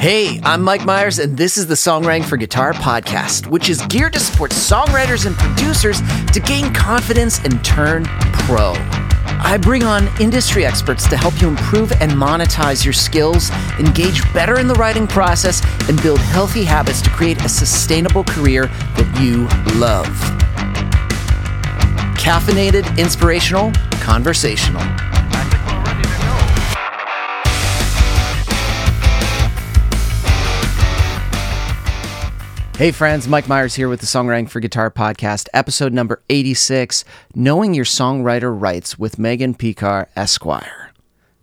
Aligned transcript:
Hey, 0.00 0.40
I'm 0.44 0.62
Mike 0.62 0.86
Myers, 0.86 1.18
and 1.18 1.36
this 1.36 1.58
is 1.58 1.66
the 1.66 1.74
Songwriting 1.74 2.24
for 2.24 2.38
Guitar 2.38 2.72
podcast, 2.72 3.48
which 3.48 3.68
is 3.68 3.82
geared 3.88 4.14
to 4.14 4.18
support 4.18 4.50
songwriters 4.50 5.26
and 5.26 5.36
producers 5.36 6.00
to 6.32 6.40
gain 6.40 6.72
confidence 6.72 7.38
and 7.44 7.62
turn 7.62 8.06
pro. 8.32 8.72
I 9.42 9.58
bring 9.60 9.82
on 9.82 10.08
industry 10.18 10.64
experts 10.64 11.06
to 11.10 11.18
help 11.18 11.38
you 11.42 11.48
improve 11.48 11.92
and 12.00 12.12
monetize 12.12 12.82
your 12.82 12.94
skills, 12.94 13.50
engage 13.78 14.22
better 14.32 14.58
in 14.58 14.68
the 14.68 14.74
writing 14.76 15.06
process, 15.06 15.62
and 15.86 16.00
build 16.00 16.20
healthy 16.20 16.64
habits 16.64 17.02
to 17.02 17.10
create 17.10 17.44
a 17.44 17.48
sustainable 17.50 18.24
career 18.24 18.68
that 18.96 19.20
you 19.20 19.48
love. 19.78 20.06
Caffeinated, 22.16 22.96
inspirational, 22.96 23.70
conversational. 24.00 25.09
Hey 32.80 32.92
friends, 32.92 33.28
Mike 33.28 33.46
Myers 33.46 33.74
here 33.74 33.90
with 33.90 34.00
the 34.00 34.06
Songwriting 34.06 34.48
for 34.48 34.58
Guitar 34.58 34.90
podcast, 34.90 35.48
episode 35.52 35.92
number 35.92 36.22
86 36.30 37.04
Knowing 37.34 37.74
Your 37.74 37.84
Songwriter 37.84 38.58
Rights 38.58 38.98
with 38.98 39.18
Megan 39.18 39.52
Pekar, 39.52 40.06
Esquire. 40.16 40.90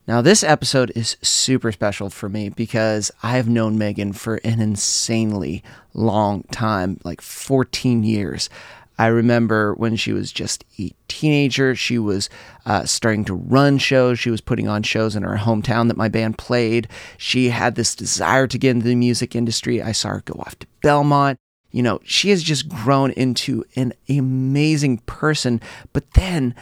Now, 0.07 0.21
this 0.21 0.43
episode 0.43 0.91
is 0.95 1.15
super 1.21 1.71
special 1.71 2.09
for 2.09 2.27
me 2.27 2.49
because 2.49 3.11
I 3.21 3.33
have 3.33 3.47
known 3.47 3.77
Megan 3.77 4.13
for 4.13 4.37
an 4.37 4.59
insanely 4.59 5.63
long 5.93 6.41
time 6.51 6.99
like 7.03 7.21
14 7.21 8.03
years. 8.03 8.49
I 8.97 9.07
remember 9.07 9.73
when 9.75 9.95
she 9.95 10.11
was 10.11 10.31
just 10.31 10.65
a 10.79 10.91
teenager, 11.07 11.75
she 11.75 11.99
was 11.99 12.29
uh, 12.65 12.85
starting 12.85 13.25
to 13.25 13.33
run 13.33 13.77
shows. 13.77 14.19
She 14.19 14.31
was 14.31 14.41
putting 14.41 14.67
on 14.67 14.83
shows 14.83 15.15
in 15.15 15.23
her 15.23 15.37
hometown 15.37 15.87
that 15.87 15.97
my 15.97 16.09
band 16.09 16.37
played. 16.37 16.87
She 17.17 17.49
had 17.49 17.75
this 17.75 17.95
desire 17.95 18.47
to 18.47 18.57
get 18.57 18.71
into 18.71 18.87
the 18.87 18.95
music 18.95 19.35
industry. 19.35 19.81
I 19.81 19.91
saw 19.91 20.09
her 20.09 20.23
go 20.25 20.39
off 20.39 20.57
to 20.59 20.67
Belmont. 20.81 21.37
You 21.71 21.83
know, 21.83 21.99
she 22.03 22.29
has 22.29 22.41
just 22.41 22.69
grown 22.69 23.11
into 23.11 23.63
an 23.75 23.93
amazing 24.09 24.99
person. 24.99 25.61
But 25.93 26.11
then, 26.13 26.55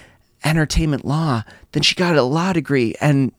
entertainment 0.44 1.06
law, 1.06 1.44
then 1.72 1.84
she 1.84 1.96
got 1.96 2.16
a 2.16 2.24
law 2.24 2.54
degree 2.54 2.96
and 3.00 3.32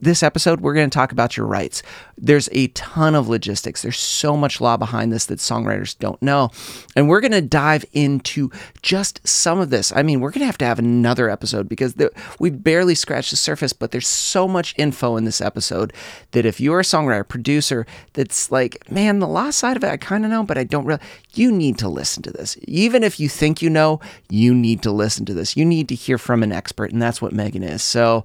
this 0.00 0.22
episode, 0.22 0.60
we're 0.60 0.74
going 0.74 0.88
to 0.88 0.94
talk 0.94 1.12
about 1.12 1.36
your 1.36 1.46
rights. 1.46 1.82
There's 2.16 2.48
a 2.52 2.68
ton 2.68 3.14
of 3.14 3.28
logistics. 3.28 3.82
There's 3.82 3.98
so 3.98 4.36
much 4.36 4.60
law 4.60 4.76
behind 4.76 5.12
this 5.12 5.26
that 5.26 5.38
songwriters 5.38 5.98
don't 5.98 6.20
know. 6.22 6.50
And 6.94 7.08
we're 7.08 7.20
going 7.20 7.32
to 7.32 7.40
dive 7.40 7.84
into 7.92 8.50
just 8.82 9.26
some 9.26 9.58
of 9.58 9.70
this. 9.70 9.92
I 9.94 10.02
mean, 10.02 10.20
we're 10.20 10.30
going 10.30 10.40
to 10.40 10.46
have 10.46 10.58
to 10.58 10.64
have 10.64 10.78
another 10.78 11.28
episode 11.28 11.68
because 11.68 11.94
the, 11.94 12.10
we've 12.38 12.62
barely 12.62 12.94
scratched 12.94 13.30
the 13.30 13.36
surface, 13.36 13.72
but 13.72 13.90
there's 13.90 14.08
so 14.08 14.46
much 14.46 14.74
info 14.78 15.16
in 15.16 15.24
this 15.24 15.40
episode 15.40 15.92
that 16.32 16.46
if 16.46 16.60
you're 16.60 16.80
a 16.80 16.84
songwriter, 16.84 17.26
producer, 17.26 17.86
that's 18.12 18.50
like, 18.50 18.90
man, 18.90 19.18
the 19.18 19.28
law 19.28 19.50
side 19.50 19.76
of 19.76 19.84
it, 19.84 19.90
I 19.90 19.96
kind 19.96 20.24
of 20.24 20.30
know, 20.30 20.44
but 20.44 20.58
I 20.58 20.64
don't 20.64 20.84
really, 20.84 21.00
you 21.34 21.50
need 21.50 21.78
to 21.78 21.88
listen 21.88 22.22
to 22.24 22.30
this. 22.30 22.56
Even 22.62 23.02
if 23.02 23.18
you 23.18 23.28
think 23.28 23.62
you 23.62 23.70
know, 23.70 24.00
you 24.28 24.54
need 24.54 24.82
to 24.82 24.90
listen 24.90 25.24
to 25.26 25.34
this. 25.34 25.56
You 25.56 25.64
need 25.64 25.88
to 25.88 25.94
hear 25.94 26.18
from 26.18 26.42
an 26.42 26.52
expert, 26.52 26.92
and 26.92 27.00
that's 27.00 27.20
what 27.20 27.32
Megan 27.32 27.62
is. 27.62 27.82
So, 27.82 28.24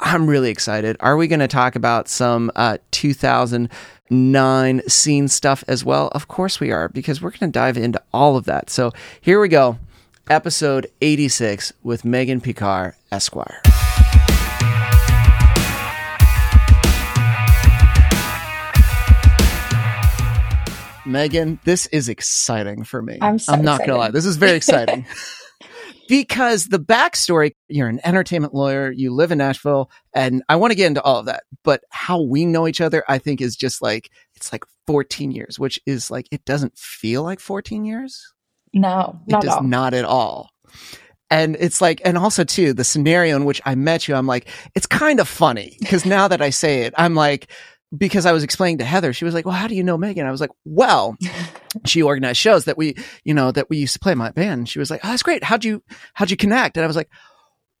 I'm 0.00 0.28
really 0.28 0.50
excited. 0.50 0.96
Are 1.00 1.16
we 1.16 1.26
going 1.26 1.40
to 1.40 1.48
talk 1.48 1.74
about 1.74 2.08
some 2.08 2.52
uh, 2.54 2.78
2009 2.92 4.82
scene 4.88 5.28
stuff 5.28 5.64
as 5.66 5.84
well? 5.84 6.08
Of 6.12 6.28
course 6.28 6.60
we 6.60 6.70
are, 6.70 6.88
because 6.88 7.20
we're 7.20 7.30
going 7.30 7.50
to 7.50 7.58
dive 7.58 7.76
into 7.76 8.00
all 8.12 8.36
of 8.36 8.44
that. 8.44 8.70
So 8.70 8.92
here 9.20 9.40
we 9.40 9.48
go. 9.48 9.78
Episode 10.30 10.86
86 11.00 11.72
with 11.82 12.04
Megan 12.04 12.40
Pekar, 12.40 12.94
Esquire. 13.10 13.60
Megan, 21.04 21.58
this 21.64 21.86
is 21.86 22.08
exciting 22.08 22.84
for 22.84 23.00
me. 23.02 23.18
I'm, 23.20 23.38
so 23.38 23.54
I'm 23.54 23.62
not 23.62 23.78
going 23.78 23.90
to 23.90 23.96
lie. 23.96 24.10
This 24.10 24.26
is 24.26 24.36
very 24.36 24.56
exciting. 24.56 25.06
because 26.08 26.66
the 26.66 26.80
backstory 26.80 27.52
you're 27.68 27.88
an 27.88 28.00
entertainment 28.04 28.54
lawyer, 28.54 28.90
you 28.90 29.12
live 29.14 29.30
in 29.30 29.38
Nashville, 29.38 29.90
and 30.12 30.42
I 30.48 30.56
want 30.56 30.72
to 30.72 30.74
get 30.76 30.86
into 30.86 31.02
all 31.02 31.18
of 31.18 31.26
that. 31.26 31.44
But 31.62 31.82
how 31.90 32.20
we 32.22 32.44
know 32.46 32.66
each 32.66 32.80
other, 32.80 33.04
I 33.08 33.18
think, 33.18 33.40
is 33.40 33.54
just 33.56 33.80
like 33.82 34.10
it's 34.34 34.52
like 34.52 34.64
14 34.86 35.30
years, 35.30 35.58
which 35.58 35.78
is 35.86 36.10
like 36.10 36.26
it 36.32 36.44
doesn't 36.44 36.76
feel 36.76 37.22
like 37.22 37.40
14 37.40 37.84
years. 37.84 38.34
No, 38.74 39.20
It 39.28 39.32
does 39.40 39.44
at 39.44 39.58
all. 39.58 39.62
not 39.62 39.94
at 39.94 40.04
all. 40.04 40.50
And 41.30 41.56
it's 41.60 41.80
like, 41.82 42.00
and 42.04 42.16
also 42.16 42.42
too, 42.42 42.72
the 42.72 42.84
scenario 42.84 43.36
in 43.36 43.44
which 43.44 43.60
I 43.66 43.74
met 43.74 44.08
you, 44.08 44.14
I'm 44.14 44.26
like, 44.26 44.48
it's 44.74 44.86
kind 44.86 45.20
of 45.20 45.28
funny 45.28 45.76
because 45.80 46.06
now 46.06 46.26
that 46.28 46.40
I 46.40 46.50
say 46.50 46.82
it, 46.82 46.94
I'm 46.96 47.14
like, 47.14 47.50
because 47.96 48.24
I 48.26 48.32
was 48.32 48.42
explaining 48.42 48.78
to 48.78 48.84
Heather, 48.84 49.12
she 49.12 49.24
was 49.26 49.34
like, 49.34 49.44
well, 49.46 49.54
how 49.54 49.66
do 49.66 49.74
you 49.74 49.82
know 49.82 49.98
Megan? 49.98 50.26
I 50.26 50.30
was 50.30 50.40
like, 50.40 50.50
well, 50.64 51.16
she 51.84 52.02
organized 52.02 52.38
shows 52.38 52.64
that 52.64 52.78
we, 52.78 52.96
you 53.24 53.34
know, 53.34 53.52
that 53.52 53.70
we 53.70 53.78
used 53.78 53.94
to 53.94 53.98
play 53.98 54.12
in 54.12 54.18
my 54.18 54.30
band. 54.30 54.60
And 54.60 54.68
she 54.68 54.78
was 54.78 54.90
like, 54.90 55.00
oh, 55.04 55.08
that's 55.08 55.22
great. 55.22 55.44
How'd 55.44 55.64
you, 55.64 55.82
how'd 56.14 56.30
you 56.30 56.36
connect? 56.36 56.76
And 56.76 56.84
I 56.84 56.86
was 56.86 56.96
like, 56.96 57.10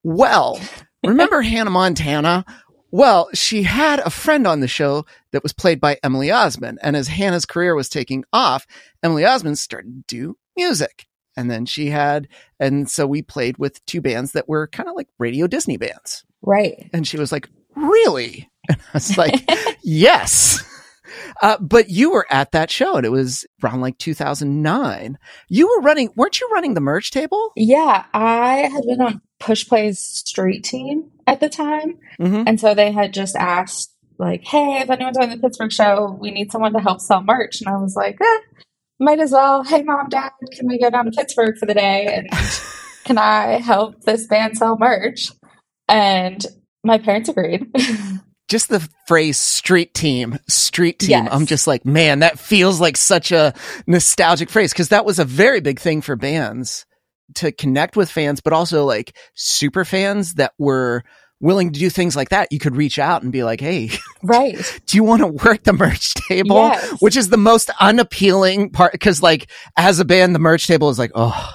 well, 0.02 0.60
remember 1.04 1.42
Hannah 1.42 1.70
Montana? 1.70 2.44
Well, 2.90 3.28
she 3.34 3.64
had 3.64 4.00
a 4.00 4.10
friend 4.10 4.46
on 4.46 4.60
the 4.60 4.68
show 4.68 5.04
that 5.32 5.42
was 5.42 5.52
played 5.52 5.80
by 5.80 5.98
Emily 6.02 6.28
Osment. 6.28 6.76
And 6.82 6.96
as 6.96 7.08
Hannah's 7.08 7.44
career 7.44 7.74
was 7.74 7.88
taking 7.88 8.24
off, 8.32 8.66
Emily 9.02 9.24
Osment 9.24 9.58
started 9.58 10.08
to 10.08 10.16
do 10.16 10.38
music. 10.56 11.06
And 11.36 11.50
then 11.50 11.66
she 11.66 11.90
had, 11.90 12.28
and 12.58 12.90
so 12.90 13.06
we 13.06 13.22
played 13.22 13.58
with 13.58 13.84
two 13.86 14.00
bands 14.00 14.32
that 14.32 14.48
were 14.48 14.66
kind 14.66 14.88
of 14.88 14.96
like 14.96 15.08
radio 15.18 15.46
Disney 15.46 15.76
bands. 15.76 16.24
Right. 16.42 16.90
And 16.92 17.06
she 17.06 17.16
was 17.16 17.32
like, 17.32 17.48
really? 17.76 18.50
And 18.70 18.78
I 18.78 18.90
was 18.92 19.16
like, 19.16 19.50
yes. 19.82 20.62
Uh, 21.42 21.56
but 21.60 21.88
you 21.88 22.10
were 22.10 22.26
at 22.30 22.52
that 22.52 22.70
show 22.70 22.96
and 22.96 23.06
it 23.06 23.10
was 23.10 23.46
around 23.62 23.80
like 23.80 23.98
2009. 23.98 25.18
You 25.48 25.68
were 25.68 25.82
running, 25.82 26.10
weren't 26.16 26.40
you 26.40 26.48
running 26.52 26.74
the 26.74 26.80
merch 26.80 27.10
table? 27.10 27.52
Yeah, 27.56 28.04
I 28.12 28.70
had 28.72 28.84
been 28.84 29.00
on 29.00 29.20
Push 29.40 29.68
Play's 29.68 29.98
street 29.98 30.64
team 30.64 31.10
at 31.26 31.40
the 31.40 31.48
time. 31.48 31.98
Mm-hmm. 32.20 32.44
And 32.46 32.60
so 32.60 32.74
they 32.74 32.92
had 32.92 33.12
just 33.12 33.36
asked, 33.36 33.94
like, 34.18 34.44
hey, 34.44 34.80
if 34.80 34.90
anyone's 34.90 35.16
on 35.16 35.30
the 35.30 35.38
Pittsburgh 35.38 35.72
show, 35.72 36.16
we 36.20 36.30
need 36.30 36.50
someone 36.50 36.72
to 36.72 36.80
help 36.80 37.00
sell 37.00 37.22
merch. 37.22 37.60
And 37.60 37.68
I 37.68 37.78
was 37.78 37.94
like, 37.94 38.18
eh, 38.20 38.38
might 38.98 39.20
as 39.20 39.32
well. 39.32 39.62
Hey, 39.62 39.82
mom, 39.82 40.08
dad, 40.08 40.32
can 40.52 40.66
we 40.66 40.78
go 40.78 40.90
down 40.90 41.04
to 41.04 41.12
Pittsburgh 41.12 41.56
for 41.56 41.66
the 41.66 41.74
day? 41.74 42.06
And 42.12 42.28
can 43.04 43.18
I 43.18 43.60
help 43.60 44.02
this 44.02 44.26
band 44.26 44.58
sell 44.58 44.76
merch? 44.76 45.30
And 45.88 46.44
my 46.84 46.98
parents 46.98 47.28
agreed. 47.28 47.66
Just 48.48 48.68
the 48.68 48.86
phrase 49.06 49.38
street 49.38 49.92
team, 49.94 50.38
street 50.48 50.98
team. 50.98 51.10
Yes. 51.10 51.28
I'm 51.30 51.46
just 51.46 51.66
like, 51.66 51.84
man, 51.84 52.20
that 52.20 52.38
feels 52.38 52.80
like 52.80 52.96
such 52.96 53.30
a 53.30 53.52
nostalgic 53.86 54.48
phrase 54.48 54.72
because 54.72 54.88
that 54.88 55.04
was 55.04 55.18
a 55.18 55.24
very 55.24 55.60
big 55.60 55.78
thing 55.78 56.00
for 56.00 56.16
bands 56.16 56.86
to 57.36 57.52
connect 57.52 57.96
with 57.96 58.10
fans, 58.10 58.40
but 58.40 58.52
also 58.52 58.84
like 58.84 59.16
super 59.34 59.84
fans 59.84 60.34
that 60.34 60.54
were 60.58 61.04
willing 61.40 61.72
to 61.72 61.78
do 61.78 61.90
things 61.90 62.16
like 62.16 62.30
that. 62.30 62.50
You 62.50 62.58
could 62.58 62.76
reach 62.76 62.98
out 62.98 63.22
and 63.22 63.32
be 63.32 63.44
like, 63.44 63.60
hey, 63.60 63.90
right. 64.22 64.56
do 64.86 64.96
you 64.96 65.04
want 65.04 65.20
to 65.20 65.26
work 65.26 65.64
the 65.64 65.72
merch 65.72 66.14
table? 66.28 66.56
Yes. 66.56 67.00
Which 67.00 67.16
is 67.16 67.28
the 67.28 67.36
most 67.36 67.70
unappealing 67.80 68.70
part 68.70 68.92
because 68.92 69.22
like 69.22 69.50
as 69.76 70.00
a 70.00 70.04
band, 70.04 70.34
the 70.34 70.40
merch 70.40 70.66
table 70.66 70.90
is 70.90 70.98
like, 70.98 71.12
oh, 71.14 71.54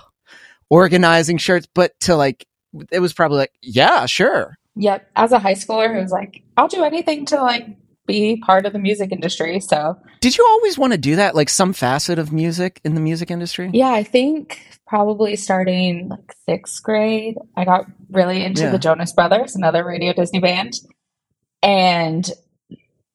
organizing 0.70 1.38
shirts, 1.38 1.68
but 1.74 2.00
to 2.02 2.16
like, 2.16 2.46
it 2.92 3.00
was 3.00 3.14
probably 3.14 3.38
like, 3.38 3.54
yeah, 3.62 4.06
sure. 4.06 4.58
Yep. 4.76 5.10
As 5.16 5.32
a 5.32 5.40
high 5.40 5.54
schooler 5.54 5.94
who's 5.94 6.12
like, 6.12 6.44
I'll 6.58 6.68
do 6.68 6.84
anything 6.84 7.26
to 7.28 7.42
like 7.42 7.68
be 8.06 8.42
part 8.46 8.66
of 8.66 8.74
the 8.74 8.80
music 8.80 9.12
industry. 9.12 9.60
So 9.60 9.98
Did 10.20 10.38
you 10.38 10.46
always 10.50 10.78
want 10.78 10.94
to 10.94 10.98
do 10.98 11.16
that? 11.16 11.36
Like 11.36 11.50
some 11.50 11.74
facet 11.74 12.20
of 12.20 12.34
music 12.34 12.82
in 12.84 12.96
the 12.96 13.02
music 13.02 13.32
industry? 13.32 13.70
Yeah, 13.74 13.92
I 13.92 14.04
think 14.04 14.60
probably 14.88 15.36
starting 15.36 16.10
like 16.10 16.34
sixth 16.48 16.84
grade, 16.84 17.36
I 17.56 17.66
got 17.66 17.86
really 18.10 18.44
into 18.44 18.64
Yeah. 18.64 18.72
the 18.72 18.80
Jonas 18.80 19.14
Brothers, 19.14 19.56
another 19.56 19.86
Radio 19.86 20.12
Disney 20.14 20.40
band, 20.40 20.74
and 21.62 22.30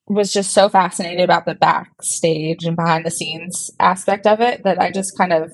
was 0.07 0.33
just 0.33 0.53
so 0.53 0.69
fascinated 0.69 1.21
about 1.21 1.45
the 1.45 1.53
backstage 1.55 2.63
and 2.65 2.75
behind 2.75 3.05
the 3.05 3.11
scenes 3.11 3.69
aspect 3.79 4.25
of 4.25 4.41
it 4.41 4.63
that 4.63 4.81
I 4.81 4.91
just 4.91 5.15
kind 5.17 5.31
of 5.31 5.51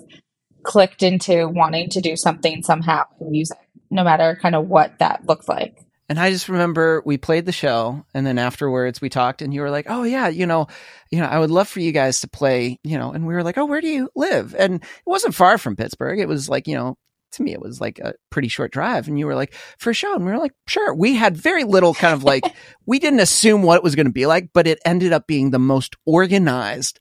clicked 0.64 1.04
into 1.04 1.48
wanting 1.50 1.90
to 1.90 2.00
do 2.02 2.16
something 2.16 2.64
somehow 2.64 3.04
in 3.20 3.32
music, 3.32 3.58
no 3.92 4.04
matter 4.04 4.38
kind 4.42 4.56
of 4.56 4.68
what 4.68 4.98
that 5.00 5.28
looked 5.28 5.50
like. 5.50 5.85
And 6.08 6.20
I 6.20 6.30
just 6.30 6.50
remember 6.50 7.02
we 7.04 7.18
played 7.18 7.46
the 7.46 7.52
show 7.52 8.06
and 8.14 8.28
then 8.28 8.38
afterwards 8.38 9.02
we 9.02 9.10
talked 9.10 9.42
and 9.42 9.54
you 9.54 9.62
were 9.62 9.72
like, 9.72 9.88
"Oh 9.90 10.04
yeah, 10.04 10.28
you 10.28 10.46
know, 10.46 10.68
you 11.10 11.20
know, 11.20 11.26
I 11.26 11.40
would 11.40 11.50
love 11.50 11.68
for 11.68 11.80
you 11.80 11.92
guys 11.92 12.22
to 12.22 12.28
play, 12.28 12.80
you 12.84 12.98
know." 12.98 13.12
And 13.12 13.26
we 13.26 13.34
were 13.34 13.44
like, 13.44 13.58
"Oh, 13.58 13.66
where 13.66 13.82
do 13.82 13.88
you 13.88 14.10
live?" 14.16 14.56
And 14.58 14.76
it 14.76 15.08
wasn't 15.08 15.34
far 15.34 15.58
from 15.58 15.76
Pittsburgh. 15.76 16.20
It 16.20 16.28
was 16.28 16.48
like, 16.48 16.68
you 16.68 16.76
know, 16.76 16.98
to 17.34 17.44
me 17.44 17.54
it 17.54 17.62
was 17.62 17.82
like 17.82 18.00
a 18.00 18.14
pretty 18.30 18.48
short 18.50 18.72
drive 18.72 19.08
and 19.08 19.18
you 19.18 19.26
were 19.26 19.36
like, 19.36 19.56
"For 19.80 19.90
a 19.90 19.94
show." 19.96 20.14
And 20.14 20.26
we 20.26 20.32
were 20.32 20.38
like, 20.38 20.54
"Sure." 20.68 20.94
We 20.94 21.16
had 21.16 21.36
very 21.36 21.64
little 21.64 21.96
kind 21.96 22.14
of 22.14 22.24
like 22.24 22.44
we 22.86 23.00
didn't 23.00 23.20
assume 23.20 23.64
what 23.64 23.78
it 23.78 23.84
was 23.84 23.96
going 23.96 24.06
to 24.06 24.12
be 24.12 24.28
like, 24.28 24.50
but 24.54 24.68
it 24.68 24.80
ended 24.86 25.12
up 25.12 25.26
being 25.26 25.50
the 25.50 25.60
most 25.60 25.96
organized 26.06 27.00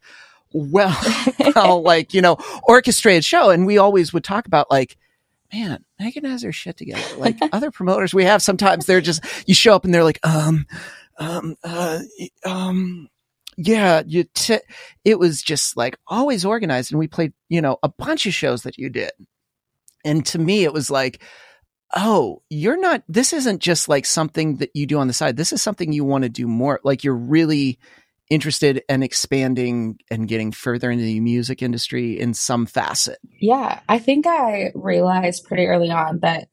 well, 0.51 0.97
well 1.55 1.83
like, 1.83 2.13
you 2.13 2.21
know, 2.21 2.37
orchestrated 2.63 3.25
show 3.25 3.51
and 3.51 3.67
we 3.67 3.77
always 3.77 4.13
would 4.13 4.23
talk 4.23 4.47
about 4.47 4.71
like 4.71 4.97
man, 5.55 5.85
Megan 5.99 6.25
has 6.25 6.43
her 6.43 6.51
shit 6.51 6.77
together. 6.77 7.01
Like 7.17 7.37
other 7.51 7.71
promoters 7.71 8.13
we 8.13 8.25
have, 8.25 8.41
sometimes 8.41 8.85
they're 8.85 9.01
just, 9.01 9.23
you 9.47 9.55
show 9.55 9.73
up 9.75 9.85
and 9.85 9.93
they're 9.93 10.03
like, 10.03 10.19
um, 10.25 10.65
um, 11.17 11.55
uh, 11.63 11.99
um, 12.45 13.07
Yeah, 13.57 14.03
you 14.05 14.25
t- 14.33 14.59
it 15.05 15.17
was 15.17 15.41
just 15.41 15.77
like 15.77 15.97
always 16.07 16.45
organized 16.45 16.91
and 16.91 16.99
we 16.99 17.07
played, 17.07 17.33
you 17.49 17.61
know, 17.61 17.77
a 17.83 17.89
bunch 17.89 18.25
of 18.25 18.33
shows 18.33 18.63
that 18.63 18.77
you 18.77 18.89
did. 18.89 19.11
And 20.03 20.25
to 20.27 20.39
me 20.39 20.63
it 20.63 20.73
was 20.73 20.91
like, 20.91 21.21
oh, 21.95 22.41
you're 22.49 22.79
not 22.79 23.03
this 23.07 23.31
isn't 23.31 23.61
just 23.61 23.87
like 23.87 24.05
something 24.05 24.57
that 24.57 24.71
you 24.73 24.85
do 24.85 24.99
on 24.99 25.07
the 25.07 25.13
side. 25.13 25.37
This 25.37 25.53
is 25.53 25.61
something 25.61 25.93
you 25.93 26.03
want 26.03 26.23
to 26.23 26.29
do 26.29 26.47
more. 26.47 26.81
Like 26.83 27.03
you're 27.03 27.15
really 27.15 27.79
interested 28.29 28.83
in 28.89 29.03
expanding 29.03 29.99
and 30.09 30.27
getting 30.27 30.51
further 30.51 30.89
into 30.89 31.03
the 31.03 31.19
music 31.19 31.61
industry 31.61 32.19
in 32.19 32.33
some 32.33 32.65
facet. 32.65 33.19
Yeah, 33.39 33.79
I 33.87 33.99
think 33.99 34.25
I 34.25 34.71
realized 34.73 35.45
pretty 35.45 35.65
early 35.65 35.91
on 35.91 36.19
that 36.19 36.47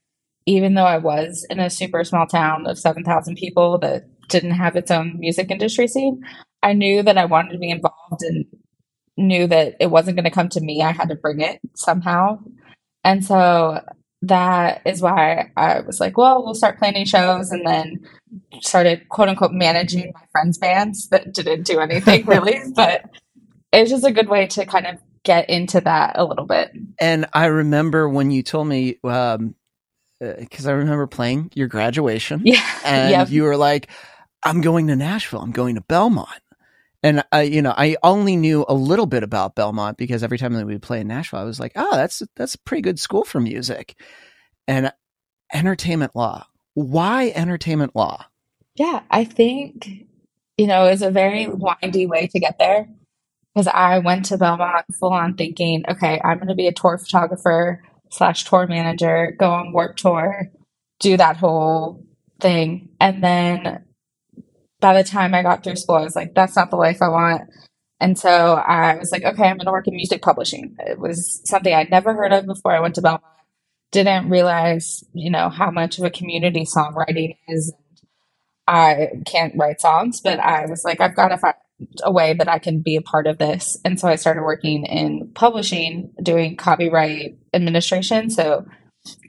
even 0.46 0.74
though 0.74 0.84
I 0.84 0.98
was 0.98 1.46
in 1.48 1.60
a 1.60 1.70
super 1.70 2.04
small 2.04 2.26
town 2.26 2.66
of 2.66 2.78
7,000 2.78 3.36
people 3.36 3.78
that 3.78 4.04
didn't 4.28 4.52
have 4.52 4.76
its 4.76 4.90
own 4.90 5.18
music 5.18 5.50
industry 5.50 5.86
scene, 5.86 6.22
I 6.62 6.72
knew 6.72 7.02
that 7.02 7.18
I 7.18 7.26
wanted 7.26 7.52
to 7.52 7.58
be 7.58 7.70
involved 7.70 8.22
and 8.22 8.46
knew 9.16 9.46
that 9.46 9.76
it 9.80 9.90
wasn't 9.90 10.16
going 10.16 10.24
to 10.24 10.30
come 10.30 10.48
to 10.50 10.60
me. 10.60 10.82
I 10.82 10.92
had 10.92 11.08
to 11.08 11.14
bring 11.14 11.40
it 11.40 11.60
somehow. 11.74 12.38
And 13.04 13.24
so 13.24 13.80
that 14.22 14.82
is 14.86 15.02
why 15.02 15.50
I 15.56 15.80
was 15.80 16.00
like, 16.00 16.16
well, 16.16 16.44
we'll 16.44 16.54
start 16.54 16.78
planning 16.78 17.04
shows 17.04 17.50
and 17.50 17.66
then 17.66 18.08
started 18.60 19.08
quote 19.08 19.28
unquote 19.28 19.52
managing 19.52 20.12
my 20.14 20.22
friends' 20.30 20.58
bands 20.58 21.08
that 21.08 21.34
didn't 21.34 21.64
do 21.64 21.80
anything 21.80 22.24
really. 22.26 22.60
but 22.74 23.10
it's 23.72 23.90
just 23.90 24.04
a 24.04 24.12
good 24.12 24.28
way 24.28 24.46
to 24.46 24.64
kind 24.64 24.86
of 24.86 24.98
get 25.24 25.50
into 25.50 25.80
that 25.80 26.18
a 26.18 26.24
little 26.24 26.46
bit. 26.46 26.72
And 27.00 27.26
I 27.32 27.46
remember 27.46 28.08
when 28.08 28.30
you 28.30 28.42
told 28.42 28.68
me, 28.68 28.98
um, 29.04 29.54
because 30.20 30.66
uh, 30.66 30.70
I 30.70 30.72
remember 30.74 31.06
playing 31.06 31.50
your 31.54 31.68
graduation. 31.68 32.42
Yeah. 32.44 32.62
And 32.84 33.10
yep. 33.10 33.30
you 33.30 33.44
were 33.44 33.56
like, 33.56 33.88
I'm 34.42 34.60
going 34.60 34.88
to 34.88 34.96
Nashville. 34.96 35.40
I'm 35.40 35.52
going 35.52 35.76
to 35.76 35.80
Belmont. 35.80 36.28
And 37.02 37.24
I, 37.32 37.42
you 37.42 37.62
know, 37.62 37.74
I 37.76 37.96
only 38.02 38.36
knew 38.36 38.64
a 38.68 38.74
little 38.74 39.06
bit 39.06 39.22
about 39.22 39.56
Belmont 39.56 39.98
because 39.98 40.22
every 40.22 40.38
time 40.38 40.52
that 40.54 40.66
we 40.66 40.78
play 40.78 41.00
in 41.00 41.08
Nashville, 41.08 41.40
I 41.40 41.44
was 41.44 41.58
like, 41.58 41.72
oh, 41.74 41.96
that's, 41.96 42.22
that's 42.36 42.54
a 42.54 42.60
pretty 42.60 42.82
good 42.82 43.00
school 43.00 43.24
for 43.24 43.40
music. 43.40 43.96
And 44.68 44.92
entertainment 45.52 46.14
law. 46.14 46.46
Why 46.74 47.32
entertainment 47.34 47.96
law? 47.96 48.26
Yeah, 48.76 49.02
I 49.10 49.24
think, 49.24 50.06
you 50.56 50.66
know, 50.66 50.86
it's 50.86 51.02
a 51.02 51.10
very 51.10 51.48
windy 51.48 52.06
way 52.06 52.28
to 52.28 52.40
get 52.40 52.58
there 52.58 52.88
because 53.52 53.66
I 53.66 53.98
went 53.98 54.26
to 54.26 54.38
Belmont 54.38 54.86
full 54.98 55.12
on 55.12 55.34
thinking, 55.34 55.84
okay, 55.88 56.20
I'm 56.24 56.38
going 56.38 56.48
to 56.48 56.54
be 56.54 56.68
a 56.68 56.72
tour 56.72 56.96
photographer 56.98 57.82
slash 58.10 58.44
tour 58.44 58.66
manager, 58.66 59.34
go 59.38 59.50
on 59.50 59.72
Warped 59.72 59.98
Tour, 59.98 60.50
do 61.00 61.16
that 61.16 61.36
whole 61.36 62.06
thing. 62.40 62.90
And 63.00 63.22
then 63.22 63.84
by 64.82 64.92
the 64.92 65.08
time 65.08 65.32
I 65.32 65.42
got 65.42 65.64
through 65.64 65.76
school, 65.76 65.94
I 65.94 66.02
was 66.02 66.16
like, 66.16 66.34
that's 66.34 66.56
not 66.56 66.70
the 66.70 66.76
life 66.76 67.00
I 67.00 67.08
want. 67.08 67.48
And 68.00 68.18
so 68.18 68.54
I 68.56 68.96
was 68.96 69.12
like, 69.12 69.22
okay, 69.22 69.44
I'm 69.44 69.56
going 69.56 69.66
to 69.66 69.70
work 69.70 69.86
in 69.86 69.94
music 69.94 70.20
publishing. 70.20 70.76
It 70.80 70.98
was 70.98 71.40
something 71.44 71.72
I'd 71.72 71.90
never 71.90 72.12
heard 72.12 72.32
of 72.32 72.46
before 72.46 72.72
I 72.72 72.80
went 72.80 72.96
to 72.96 73.00
Belmont. 73.00 73.22
Didn't 73.92 74.28
realize, 74.28 75.04
you 75.14 75.30
know, 75.30 75.48
how 75.48 75.70
much 75.70 75.98
of 75.98 76.04
a 76.04 76.10
community 76.10 76.64
songwriting 76.64 77.36
is. 77.48 77.72
I 78.66 79.08
can't 79.24 79.54
write 79.56 79.80
songs, 79.80 80.20
but 80.20 80.40
I 80.40 80.66
was 80.66 80.84
like, 80.84 81.00
I've 81.00 81.16
got 81.16 81.28
to 81.28 81.38
find 81.38 81.54
a 82.02 82.10
way 82.10 82.34
that 82.34 82.48
I 82.48 82.58
can 82.58 82.80
be 82.80 82.96
a 82.96 83.02
part 83.02 83.26
of 83.26 83.38
this. 83.38 83.78
And 83.84 83.98
so 84.00 84.08
I 84.08 84.16
started 84.16 84.42
working 84.42 84.84
in 84.84 85.30
publishing, 85.34 86.12
doing 86.22 86.56
copyright 86.56 87.38
administration. 87.54 88.30
So 88.30 88.66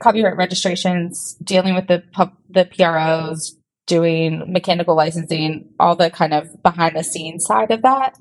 copyright 0.00 0.36
registrations, 0.36 1.36
dealing 1.42 1.74
with 1.74 1.86
the 1.86 2.02
the 2.48 2.64
PROs, 2.64 3.56
doing 3.86 4.52
mechanical 4.52 4.96
licensing, 4.96 5.68
all 5.78 5.96
the 5.96 6.10
kind 6.10 6.32
of 6.32 6.62
behind 6.62 6.96
the 6.96 7.04
scenes 7.04 7.44
side 7.44 7.70
of 7.70 7.82
that. 7.82 8.18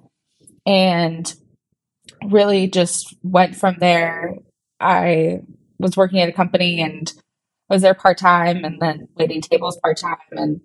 And 0.65 1.33
really 2.25 2.67
just 2.67 3.15
went 3.23 3.55
from 3.55 3.77
there. 3.79 4.35
I 4.79 5.41
was 5.79 5.97
working 5.97 6.19
at 6.19 6.29
a 6.29 6.33
company 6.33 6.81
and 6.81 7.11
was 7.69 7.81
there 7.81 7.93
part 7.93 8.17
time 8.17 8.63
and 8.65 8.79
then 8.81 9.07
waiting 9.15 9.41
tables 9.41 9.77
part 9.81 9.97
time 9.97 10.17
and 10.31 10.61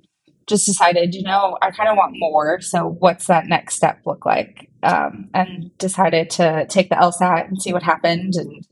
just 0.46 0.66
decided, 0.66 1.14
you 1.14 1.22
know, 1.22 1.58
I 1.60 1.70
kind 1.70 1.88
of 1.88 1.96
want 1.96 2.14
more. 2.16 2.60
So 2.60 2.88
what's 2.88 3.26
that 3.26 3.46
next 3.46 3.76
step 3.76 4.00
look 4.04 4.24
like? 4.24 4.70
Um, 4.82 5.28
and 5.34 5.76
decided 5.78 6.30
to 6.30 6.66
take 6.68 6.88
the 6.88 6.96
LSAT 6.96 7.48
and 7.48 7.60
see 7.60 7.72
what 7.72 7.82
happened. 7.82 8.34
And 8.34 8.64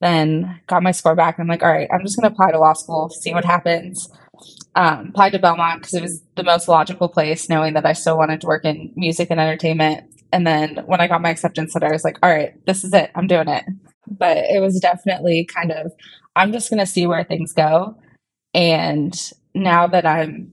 then 0.00 0.60
got 0.66 0.82
my 0.82 0.90
score 0.90 1.14
back. 1.14 1.38
And 1.38 1.44
I'm 1.44 1.48
like, 1.48 1.62
all 1.62 1.72
right, 1.72 1.88
I'm 1.92 2.04
just 2.04 2.16
going 2.16 2.28
to 2.28 2.34
apply 2.34 2.52
to 2.52 2.58
law 2.58 2.74
school, 2.74 3.08
see 3.08 3.32
what 3.32 3.44
happens 3.44 4.08
um, 4.74 5.08
applied 5.08 5.32
to 5.32 5.38
Belmont 5.38 5.80
because 5.80 5.94
it 5.94 6.02
was 6.02 6.22
the 6.36 6.44
most 6.44 6.68
logical 6.68 7.08
place, 7.08 7.48
knowing 7.48 7.74
that 7.74 7.86
I 7.86 7.92
still 7.92 8.18
wanted 8.18 8.40
to 8.42 8.46
work 8.46 8.64
in 8.64 8.92
music 8.96 9.28
and 9.30 9.40
entertainment. 9.40 10.04
And 10.32 10.46
then 10.46 10.82
when 10.86 11.00
I 11.00 11.06
got 11.06 11.22
my 11.22 11.30
acceptance 11.30 11.74
letter, 11.74 11.86
I 11.86 11.92
was 11.92 12.04
like, 12.04 12.18
all 12.22 12.30
right, 12.30 12.54
this 12.66 12.84
is 12.84 12.92
it. 12.92 13.10
I'm 13.14 13.26
doing 13.26 13.48
it. 13.48 13.64
But 14.08 14.38
it 14.38 14.60
was 14.60 14.78
definitely 14.80 15.44
kind 15.44 15.72
of, 15.72 15.92
I'm 16.34 16.52
just 16.52 16.70
going 16.70 16.80
to 16.80 16.86
see 16.86 17.06
where 17.06 17.24
things 17.24 17.52
go. 17.52 17.96
And 18.54 19.14
now 19.54 19.86
that 19.86 20.06
I'm, 20.06 20.52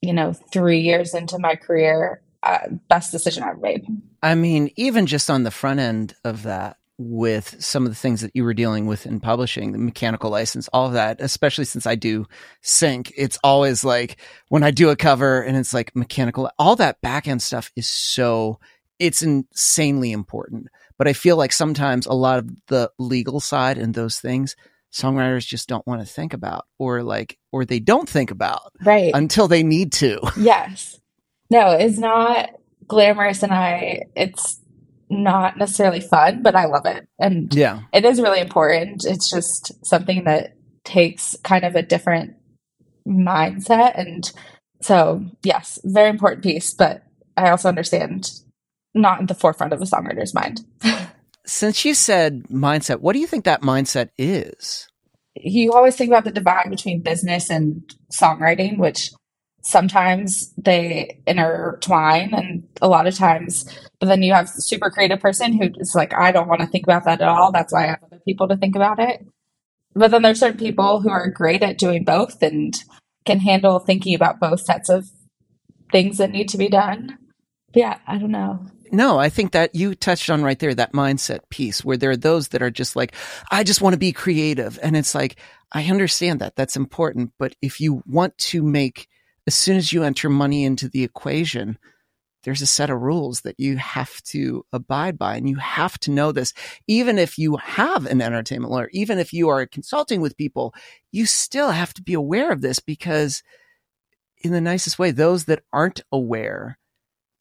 you 0.00 0.12
know, 0.12 0.32
three 0.32 0.80
years 0.80 1.14
into 1.14 1.38
my 1.38 1.56
career, 1.56 2.22
uh, 2.42 2.68
best 2.88 3.12
decision 3.12 3.42
I've 3.42 3.60
made. 3.60 3.84
I 4.22 4.34
mean, 4.34 4.70
even 4.76 5.06
just 5.06 5.30
on 5.30 5.42
the 5.42 5.50
front 5.50 5.80
end 5.80 6.14
of 6.24 6.44
that, 6.44 6.78
with 7.02 7.56
some 7.64 7.86
of 7.86 7.90
the 7.90 7.96
things 7.96 8.20
that 8.20 8.32
you 8.34 8.44
were 8.44 8.52
dealing 8.52 8.84
with 8.86 9.06
in 9.06 9.20
publishing, 9.20 9.72
the 9.72 9.78
mechanical 9.78 10.28
license, 10.28 10.68
all 10.68 10.86
of 10.86 10.92
that, 10.92 11.18
especially 11.22 11.64
since 11.64 11.86
I 11.86 11.94
do 11.94 12.26
sync, 12.60 13.10
it's 13.16 13.38
always 13.42 13.84
like 13.84 14.20
when 14.50 14.62
I 14.62 14.70
do 14.70 14.90
a 14.90 14.96
cover 14.96 15.40
and 15.40 15.56
it's 15.56 15.72
like 15.72 15.96
mechanical, 15.96 16.50
all 16.58 16.76
that 16.76 17.00
back 17.00 17.26
end 17.26 17.40
stuff 17.40 17.72
is 17.74 17.88
so, 17.88 18.60
it's 18.98 19.22
insanely 19.22 20.12
important. 20.12 20.66
But 20.98 21.08
I 21.08 21.14
feel 21.14 21.38
like 21.38 21.52
sometimes 21.52 22.04
a 22.04 22.12
lot 22.12 22.38
of 22.38 22.50
the 22.66 22.90
legal 22.98 23.40
side 23.40 23.78
and 23.78 23.94
those 23.94 24.20
things, 24.20 24.54
songwriters 24.92 25.46
just 25.46 25.70
don't 25.70 25.86
want 25.86 26.02
to 26.02 26.06
think 26.06 26.34
about 26.34 26.66
or 26.78 27.02
like, 27.02 27.38
or 27.50 27.64
they 27.64 27.80
don't 27.80 28.08
think 28.08 28.30
about 28.30 28.74
right 28.84 29.12
until 29.14 29.48
they 29.48 29.62
need 29.62 29.92
to. 29.92 30.20
Yes. 30.38 31.00
No, 31.48 31.70
it's 31.70 31.96
not 31.96 32.50
glamorous 32.86 33.42
and 33.42 33.52
I, 33.52 34.02
it's, 34.14 34.59
not 35.10 35.58
necessarily 35.58 36.00
fun, 36.00 36.42
but 36.42 36.54
I 36.54 36.66
love 36.66 36.86
it. 36.86 37.06
And 37.18 37.52
yeah, 37.54 37.80
it 37.92 38.04
is 38.04 38.20
really 38.20 38.40
important. 38.40 39.04
It's 39.04 39.28
just 39.28 39.84
something 39.84 40.24
that 40.24 40.56
takes 40.84 41.36
kind 41.42 41.64
of 41.64 41.74
a 41.74 41.82
different 41.82 42.36
mindset. 43.06 43.98
And 43.98 44.30
so, 44.80 45.24
yes, 45.42 45.78
very 45.84 46.08
important 46.08 46.42
piece, 46.42 46.72
but 46.72 47.02
I 47.36 47.50
also 47.50 47.68
understand 47.68 48.30
not 48.94 49.20
in 49.20 49.26
the 49.26 49.34
forefront 49.34 49.72
of 49.72 49.82
a 49.82 49.84
songwriter's 49.84 50.34
mind. 50.34 50.64
Since 51.46 51.84
you 51.84 51.94
said 51.94 52.44
mindset, 52.44 53.00
what 53.00 53.12
do 53.12 53.18
you 53.18 53.26
think 53.26 53.44
that 53.44 53.62
mindset 53.62 54.10
is? 54.16 54.88
You 55.34 55.72
always 55.72 55.96
think 55.96 56.08
about 56.08 56.24
the 56.24 56.30
divide 56.30 56.70
between 56.70 57.02
business 57.02 57.50
and 57.50 57.82
songwriting, 58.12 58.78
which 58.78 59.10
sometimes 59.62 60.52
they 60.56 61.20
intertwine 61.26 62.32
and 62.34 62.66
a 62.80 62.88
lot 62.88 63.06
of 63.06 63.14
times 63.14 63.64
but 63.98 64.06
then 64.06 64.22
you 64.22 64.32
have 64.32 64.48
super 64.48 64.90
creative 64.90 65.20
person 65.20 65.52
who 65.52 65.68
is 65.78 65.94
like 65.94 66.14
i 66.14 66.32
don't 66.32 66.48
want 66.48 66.60
to 66.60 66.66
think 66.66 66.84
about 66.84 67.04
that 67.04 67.20
at 67.20 67.28
all 67.28 67.52
that's 67.52 67.72
why 67.72 67.84
i 67.84 67.88
have 67.88 68.02
other 68.04 68.20
people 68.24 68.48
to 68.48 68.56
think 68.56 68.74
about 68.74 68.98
it 68.98 69.26
but 69.94 70.10
then 70.10 70.22
there's 70.22 70.40
certain 70.40 70.58
people 70.58 71.00
who 71.00 71.10
are 71.10 71.28
great 71.28 71.62
at 71.62 71.78
doing 71.78 72.04
both 72.04 72.42
and 72.42 72.84
can 73.26 73.38
handle 73.38 73.78
thinking 73.78 74.14
about 74.14 74.40
both 74.40 74.60
sets 74.60 74.88
of 74.88 75.06
things 75.92 76.18
that 76.18 76.30
need 76.30 76.48
to 76.48 76.58
be 76.58 76.68
done 76.68 77.18
but 77.72 77.80
yeah 77.80 77.98
i 78.06 78.16
don't 78.16 78.30
know 78.30 78.64
no, 78.92 79.18
I 79.18 79.28
think 79.28 79.52
that 79.52 79.74
you 79.74 79.94
touched 79.94 80.30
on 80.30 80.42
right 80.42 80.58
there 80.58 80.74
that 80.74 80.92
mindset 80.92 81.48
piece 81.48 81.84
where 81.84 81.96
there 81.96 82.10
are 82.10 82.16
those 82.16 82.48
that 82.48 82.62
are 82.62 82.70
just 82.70 82.96
like, 82.96 83.14
I 83.50 83.62
just 83.62 83.80
want 83.80 83.94
to 83.94 83.98
be 83.98 84.12
creative. 84.12 84.78
And 84.82 84.96
it's 84.96 85.14
like, 85.14 85.36
I 85.72 85.84
understand 85.84 86.40
that. 86.40 86.56
That's 86.56 86.76
important. 86.76 87.32
But 87.38 87.54
if 87.62 87.80
you 87.80 88.02
want 88.06 88.36
to 88.38 88.62
make 88.62 89.08
as 89.46 89.54
soon 89.54 89.76
as 89.76 89.92
you 89.92 90.02
enter 90.02 90.28
money 90.28 90.64
into 90.64 90.88
the 90.88 91.04
equation, 91.04 91.78
there's 92.42 92.62
a 92.62 92.66
set 92.66 92.90
of 92.90 93.00
rules 93.00 93.42
that 93.42 93.58
you 93.58 93.76
have 93.76 94.22
to 94.22 94.64
abide 94.72 95.18
by 95.18 95.36
and 95.36 95.48
you 95.48 95.56
have 95.56 95.98
to 96.00 96.10
know 96.10 96.32
this. 96.32 96.54
Even 96.86 97.18
if 97.18 97.38
you 97.38 97.56
have 97.56 98.06
an 98.06 98.22
entertainment 98.22 98.72
lawyer, 98.72 98.88
even 98.92 99.18
if 99.18 99.32
you 99.32 99.48
are 99.48 99.66
consulting 99.66 100.20
with 100.20 100.36
people, 100.36 100.74
you 101.12 101.26
still 101.26 101.70
have 101.70 101.92
to 101.94 102.02
be 102.02 102.14
aware 102.14 102.50
of 102.50 102.62
this 102.62 102.78
because 102.78 103.42
in 104.42 104.52
the 104.52 104.60
nicest 104.60 104.98
way, 104.98 105.10
those 105.10 105.44
that 105.46 105.62
aren't 105.72 106.00
aware, 106.10 106.78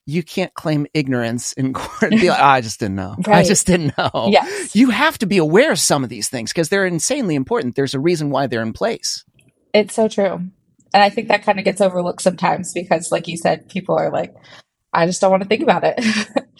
you 0.06 0.22
can't 0.22 0.53
claim 0.53 0.86
ignorance 0.94 1.53
in 1.53 1.72
court 1.74 2.12
and 2.12 2.20
be 2.20 2.29
like, 2.29 2.39
oh, 2.39 2.44
I 2.44 2.62
just 2.62 2.79
didn't 2.79 2.96
know. 2.96 3.15
Right. 3.25 3.38
I 3.38 3.44
just 3.44 3.68
didn't 3.68 3.98
know. 3.98 4.29
Yes. 4.32 4.75
You 4.75 4.89
have 4.89 5.18
to 5.20 5.25
be 5.25 5.38
aware 5.38 5.72
of 5.72 5.79
some 5.79 6.03
of 6.03 6.10
these 6.10 6.27
things 6.27 6.51
because 6.51 6.68
they're 6.70 6.86
insanely 6.86 7.36
important. 7.36 7.75
There's 7.75 7.94
a 7.94 8.00
reason 8.00 8.32
why 8.32 8.48
they're 8.48 8.62
in 8.62 8.74
place. 8.74 9.24
It's 9.74 9.94
so 9.94 10.08
true. 10.08 10.50
And 10.93 11.03
I 11.03 11.10
think 11.10 11.27
that 11.27 11.43
kind 11.43 11.60
of 11.60 11.65
gets 11.65 11.81
overlooked 11.81 12.22
sometimes 12.22 12.74
because, 12.74 13.12
like 13.12 13.27
you 13.27 13.38
said, 13.38 13.69
people 13.69 13.96
are 13.98 14.12
like, 14.12 14.34
I 14.93 15.05
just 15.05 15.22
don't 15.22 15.31
want 15.31 15.43
to 15.43 15.50
think 15.50 15.62
about 15.63 15.84
it. 15.86 16.00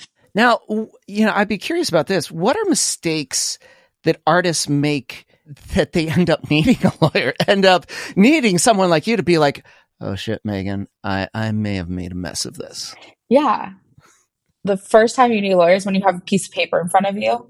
now, 0.36 0.59
you 1.07 1.25
know, 1.25 1.33
I'd 1.33 1.48
be 1.48 1.57
curious 1.57 1.89
about 1.89 2.07
this. 2.07 2.29
What 2.31 2.55
are 2.57 2.65
mistakes 2.69 3.57
that 4.03 4.21
artists 4.27 4.69
make 4.69 5.25
that 5.74 5.93
they 5.93 6.07
end 6.09 6.29
up 6.29 6.50
needing 6.51 6.77
a 6.86 6.93
lawyer, 7.01 7.33
end 7.48 7.65
up 7.65 7.88
needing 8.15 8.57
someone 8.59 8.89
like 8.89 9.07
you 9.07 9.17
to 9.17 9.24
be 9.24 9.38
like, 9.39 9.65
oh 10.00 10.15
shit, 10.15 10.41
Megan, 10.45 10.88
I, 11.03 11.27
I 11.33 11.51
may 11.51 11.75
have 11.75 11.89
made 11.89 12.12
a 12.12 12.15
mess 12.15 12.45
of 12.45 12.55
this? 12.55 12.95
Yeah. 13.29 13.74
the 14.65 14.77
first 14.77 15.15
time 15.15 15.31
you 15.31 15.41
need 15.41 15.55
lawyers 15.55 15.86
when 15.86 15.95
you 15.95 16.01
have 16.05 16.17
a 16.17 16.21
piece 16.21 16.48
of 16.48 16.53
paper 16.53 16.79
in 16.81 16.89
front 16.89 17.05
of 17.07 17.17
you. 17.17 17.50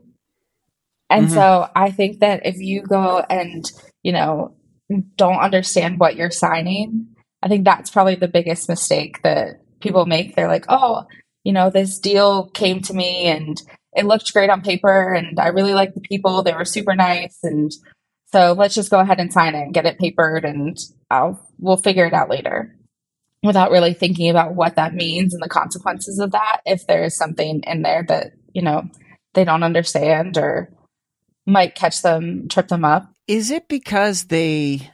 And 1.09 1.27
Mhm. 1.27 1.33
so 1.33 1.67
I 1.75 1.89
think 1.91 2.19
that 2.19 2.45
if 2.45 2.57
you 2.57 2.83
go 2.83 3.17
and, 3.19 3.65
you 4.03 4.11
know, 4.13 4.55
don't 5.17 5.39
understand 5.39 5.99
what 5.99 6.15
you're 6.15 6.31
signing, 6.31 7.07
I 7.41 7.47
think 7.47 7.65
that's 7.65 7.89
probably 7.89 8.15
the 8.15 8.27
biggest 8.27 8.67
mistake 8.67 9.21
that 9.23 9.61
people 9.79 10.05
make. 10.05 10.35
They're 10.35 10.47
like, 10.47 10.65
oh, 10.69 11.05
you 11.43 11.53
know, 11.53 11.69
this 11.69 11.99
deal 11.99 12.49
came 12.49 12.81
to 12.81 12.93
me 12.93 13.25
and 13.25 13.61
it 13.93 14.05
looked 14.05 14.33
great 14.33 14.49
on 14.49 14.61
paper 14.61 15.13
and 15.13 15.39
I 15.39 15.47
really 15.47 15.73
liked 15.73 15.95
the 15.95 16.01
people. 16.01 16.43
They 16.43 16.53
were 16.53 16.65
super 16.65 16.95
nice. 16.95 17.37
And 17.43 17.71
so 18.31 18.53
let's 18.53 18.75
just 18.75 18.91
go 18.91 18.99
ahead 18.99 19.19
and 19.19 19.31
sign 19.31 19.55
it 19.55 19.61
and 19.63 19.73
get 19.73 19.85
it 19.85 19.99
papered 19.99 20.45
and 20.45 20.77
I'll, 21.09 21.39
we'll 21.57 21.77
figure 21.77 22.05
it 22.05 22.13
out 22.13 22.29
later 22.29 22.75
without 23.41 23.71
really 23.71 23.93
thinking 23.93 24.29
about 24.29 24.53
what 24.53 24.75
that 24.75 24.93
means 24.93 25.33
and 25.33 25.41
the 25.41 25.49
consequences 25.49 26.19
of 26.19 26.31
that. 26.31 26.61
If 26.65 26.85
there 26.87 27.03
is 27.03 27.15
something 27.15 27.61
in 27.65 27.81
there 27.81 28.03
that, 28.07 28.33
you 28.53 28.61
know, 28.61 28.89
they 29.33 29.45
don't 29.45 29.63
understand 29.63 30.37
or 30.37 30.71
might 31.45 31.75
catch 31.75 32.01
them, 32.01 32.47
trip 32.49 32.67
them 32.67 32.83
up. 32.83 33.09
Is 33.29 33.51
it 33.51 33.67
because 33.67 34.23
they 34.23 34.91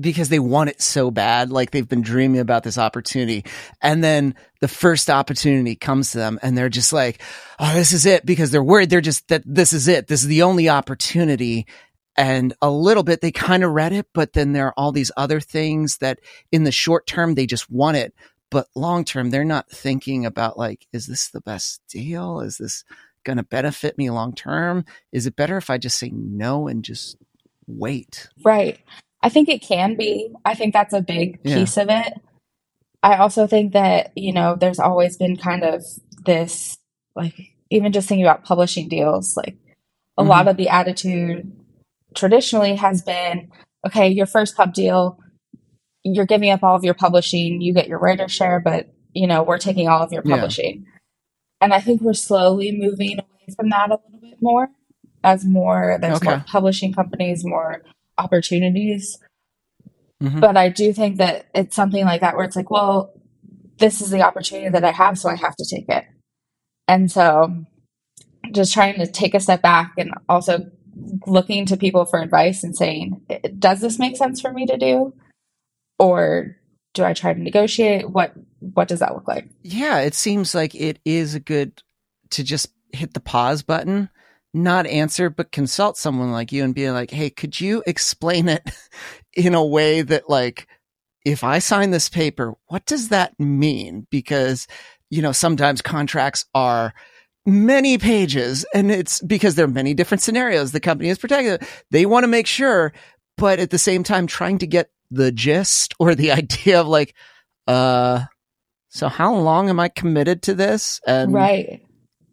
because 0.00 0.30
they 0.30 0.40
want 0.40 0.70
it 0.70 0.82
so 0.82 1.12
bad, 1.12 1.52
like 1.52 1.70
they've 1.70 1.88
been 1.88 2.02
dreaming 2.02 2.40
about 2.40 2.64
this 2.64 2.76
opportunity, 2.76 3.44
and 3.80 4.02
then 4.02 4.34
the 4.60 4.66
first 4.66 5.08
opportunity 5.08 5.76
comes 5.76 6.10
to 6.10 6.18
them, 6.18 6.40
and 6.42 6.58
they're 6.58 6.68
just 6.68 6.92
like, 6.92 7.22
"Oh, 7.60 7.72
this 7.72 7.92
is 7.92 8.04
it," 8.04 8.26
because 8.26 8.50
they're 8.50 8.64
worried. 8.64 8.90
They're 8.90 9.00
just 9.00 9.28
that 9.28 9.44
this 9.46 9.72
is 9.72 9.86
it. 9.86 10.08
This 10.08 10.22
is 10.22 10.26
the 10.26 10.42
only 10.42 10.68
opportunity. 10.68 11.68
And 12.16 12.52
a 12.60 12.68
little 12.68 13.04
bit, 13.04 13.20
they 13.20 13.30
kind 13.30 13.62
of 13.62 13.70
read 13.70 13.92
it, 13.92 14.08
but 14.12 14.32
then 14.32 14.50
there 14.50 14.66
are 14.66 14.74
all 14.76 14.90
these 14.90 15.12
other 15.16 15.38
things 15.38 15.98
that 15.98 16.18
in 16.50 16.64
the 16.64 16.72
short 16.72 17.06
term, 17.06 17.36
they 17.36 17.46
just 17.46 17.70
want 17.70 17.96
it. 17.96 18.12
But 18.50 18.66
long 18.74 19.04
term, 19.04 19.30
they're 19.30 19.44
not 19.44 19.70
thinking 19.70 20.26
about 20.26 20.58
like, 20.58 20.88
is 20.92 21.06
this 21.06 21.28
the 21.28 21.40
best 21.40 21.80
deal? 21.88 22.40
Is 22.40 22.58
this 22.58 22.82
going 23.24 23.36
to 23.36 23.42
benefit 23.42 23.98
me 23.98 24.10
long 24.10 24.34
term? 24.34 24.84
Is 25.12 25.26
it 25.26 25.36
better 25.36 25.56
if 25.56 25.70
I 25.70 25.78
just 25.78 25.98
say 25.98 26.10
no 26.12 26.68
and 26.68 26.84
just 26.84 27.16
wait? 27.66 28.28
Right. 28.44 28.78
I 29.22 29.28
think 29.28 29.48
it 29.48 29.62
can 29.62 29.96
be. 29.96 30.30
I 30.44 30.54
think 30.54 30.72
that's 30.72 30.94
a 30.94 31.02
big 31.02 31.40
Yeah. 31.44 31.56
piece 31.56 31.76
of 31.76 31.88
it. 31.90 32.14
I 33.02 33.16
also 33.16 33.46
think 33.46 33.72
that, 33.72 34.12
you 34.16 34.32
know, 34.32 34.56
there's 34.56 34.78
always 34.78 35.16
been 35.16 35.36
kind 35.36 35.62
of 35.62 35.82
this, 36.24 36.76
like, 37.16 37.34
even 37.70 37.92
just 37.92 38.08
thinking 38.08 38.26
about 38.26 38.44
publishing 38.44 38.88
deals, 38.88 39.36
like, 39.36 39.56
a 40.18 40.22
lot 40.22 40.40
mm-hmm. 40.40 40.48
of 40.48 40.56
the 40.56 40.68
attitude 40.68 41.50
traditionally 42.14 42.76
has 42.76 43.02
been 43.02 43.50
okay, 43.86 44.08
your 44.08 44.26
first 44.26 44.56
pub 44.56 44.74
deal, 44.74 45.18
you're 46.02 46.26
giving 46.26 46.50
up 46.50 46.62
all 46.62 46.76
of 46.76 46.84
your 46.84 46.94
publishing, 46.94 47.60
you 47.60 47.74
get 47.74 47.88
your 47.88 47.98
writer 47.98 48.28
share, 48.28 48.60
but, 48.60 48.92
you 49.12 49.26
know, 49.26 49.42
we're 49.42 49.58
taking 49.58 49.88
all 49.88 50.02
of 50.02 50.12
your 50.12 50.22
Yeah. 50.24 50.36
And 51.60 51.74
I 51.74 51.80
think 51.80 52.00
we're 52.00 52.14
slowly 52.14 52.72
moving 52.72 53.18
away 53.18 53.54
from 53.56 53.70
that 53.70 53.90
a 53.90 53.98
little 54.04 54.20
bit 54.20 54.40
more 54.40 54.68
as 55.22 55.44
more, 55.44 55.98
there's 56.00 56.16
Okay. 56.16 56.30
more 56.30 56.44
publishing 56.46 56.92
companies, 56.92 57.44
more 57.44 57.82
opportunities. 58.16 59.18
Mhm. 60.22 60.40
But 60.40 60.56
I 60.56 60.68
do 60.70 60.92
think 60.92 61.18
that 61.18 61.46
it's 61.54 61.76
something 61.76 62.04
like 62.04 62.22
that 62.22 62.36
where 62.36 62.44
it's 62.44 62.56
like, 62.56 62.70
well, 62.70 63.12
this 63.78 64.00
is 64.00 64.10
the 64.10 64.22
opportunity 64.22 64.68
that 64.68 64.84
I 64.84 64.92
have, 64.92 65.18
so 65.18 65.28
I 65.28 65.36
have 65.36 65.56
to 65.56 65.64
take 65.64 65.88
it. 65.88 66.04
And 66.88 67.10
so 67.10 67.64
just 68.52 68.72
trying 68.72 68.98
to 68.98 69.06
take 69.06 69.34
a 69.34 69.40
step 69.40 69.62
back 69.62 69.92
and 69.98 70.12
also 70.28 70.70
looking 71.26 71.66
to 71.66 71.76
people 71.76 72.04
for 72.04 72.20
advice 72.20 72.64
and 72.64 72.76
saying, 72.76 73.20
does 73.58 73.80
this 73.80 73.98
make 73.98 74.16
sense 74.16 74.40
for 74.40 74.52
me 74.52 74.66
to 74.66 74.76
do? 74.76 75.14
Or 75.98 76.56
do 76.94 77.04
I 77.04 77.12
try 77.14 77.32
to 77.32 77.40
negotiate? 77.40 78.10
What 78.10 78.32
what 78.60 78.88
does 78.88 79.00
that 79.00 79.14
look 79.14 79.28
like? 79.28 79.48
Yeah, 79.62 80.00
it 80.00 80.14
seems 80.14 80.54
like 80.54 80.74
it 80.74 80.98
is 81.04 81.34
a 81.34 81.40
good 81.40 81.82
to 82.30 82.44
just 82.44 82.68
hit 82.92 83.14
the 83.14 83.20
pause 83.20 83.62
button, 83.62 84.10
not 84.52 84.86
answer, 84.86 85.30
but 85.30 85.52
consult 85.52 85.96
someone 85.96 86.32
like 86.32 86.52
you 86.52 86.64
and 86.64 86.74
be 86.74 86.90
like, 86.90 87.10
hey, 87.10 87.30
could 87.30 87.60
you 87.60 87.82
explain 87.86 88.48
it 88.48 88.68
in 89.34 89.54
a 89.54 89.64
way 89.64 90.02
that, 90.02 90.28
like, 90.28 90.66
if 91.24 91.44
I 91.44 91.58
sign 91.58 91.90
this 91.90 92.08
paper, 92.08 92.54
what 92.66 92.86
does 92.86 93.08
that 93.08 93.38
mean? 93.38 94.06
Because, 94.10 94.66
you 95.10 95.22
know, 95.22 95.32
sometimes 95.32 95.82
contracts 95.82 96.46
are 96.54 96.94
many 97.46 97.98
pages 97.98 98.64
and 98.74 98.90
it's 98.90 99.20
because 99.22 99.54
there 99.54 99.64
are 99.64 99.68
many 99.68 99.94
different 99.94 100.22
scenarios 100.22 100.72
the 100.72 100.80
company 100.80 101.08
is 101.08 101.18
protected. 101.18 101.66
They 101.90 102.06
want 102.06 102.24
to 102.24 102.28
make 102.28 102.46
sure, 102.46 102.92
but 103.36 103.58
at 103.58 103.70
the 103.70 103.78
same 103.78 104.02
time, 104.02 104.26
trying 104.26 104.58
to 104.58 104.66
get 104.66 104.90
the 105.10 105.32
gist 105.32 105.94
or 105.98 106.14
the 106.14 106.30
idea 106.32 106.80
of 106.80 106.86
like, 106.86 107.14
uh, 107.66 108.24
so 108.88 109.08
how 109.08 109.34
long 109.34 109.68
am 109.68 109.78
I 109.78 109.88
committed 109.88 110.42
to 110.42 110.54
this? 110.54 111.00
And 111.06 111.32
right. 111.32 111.80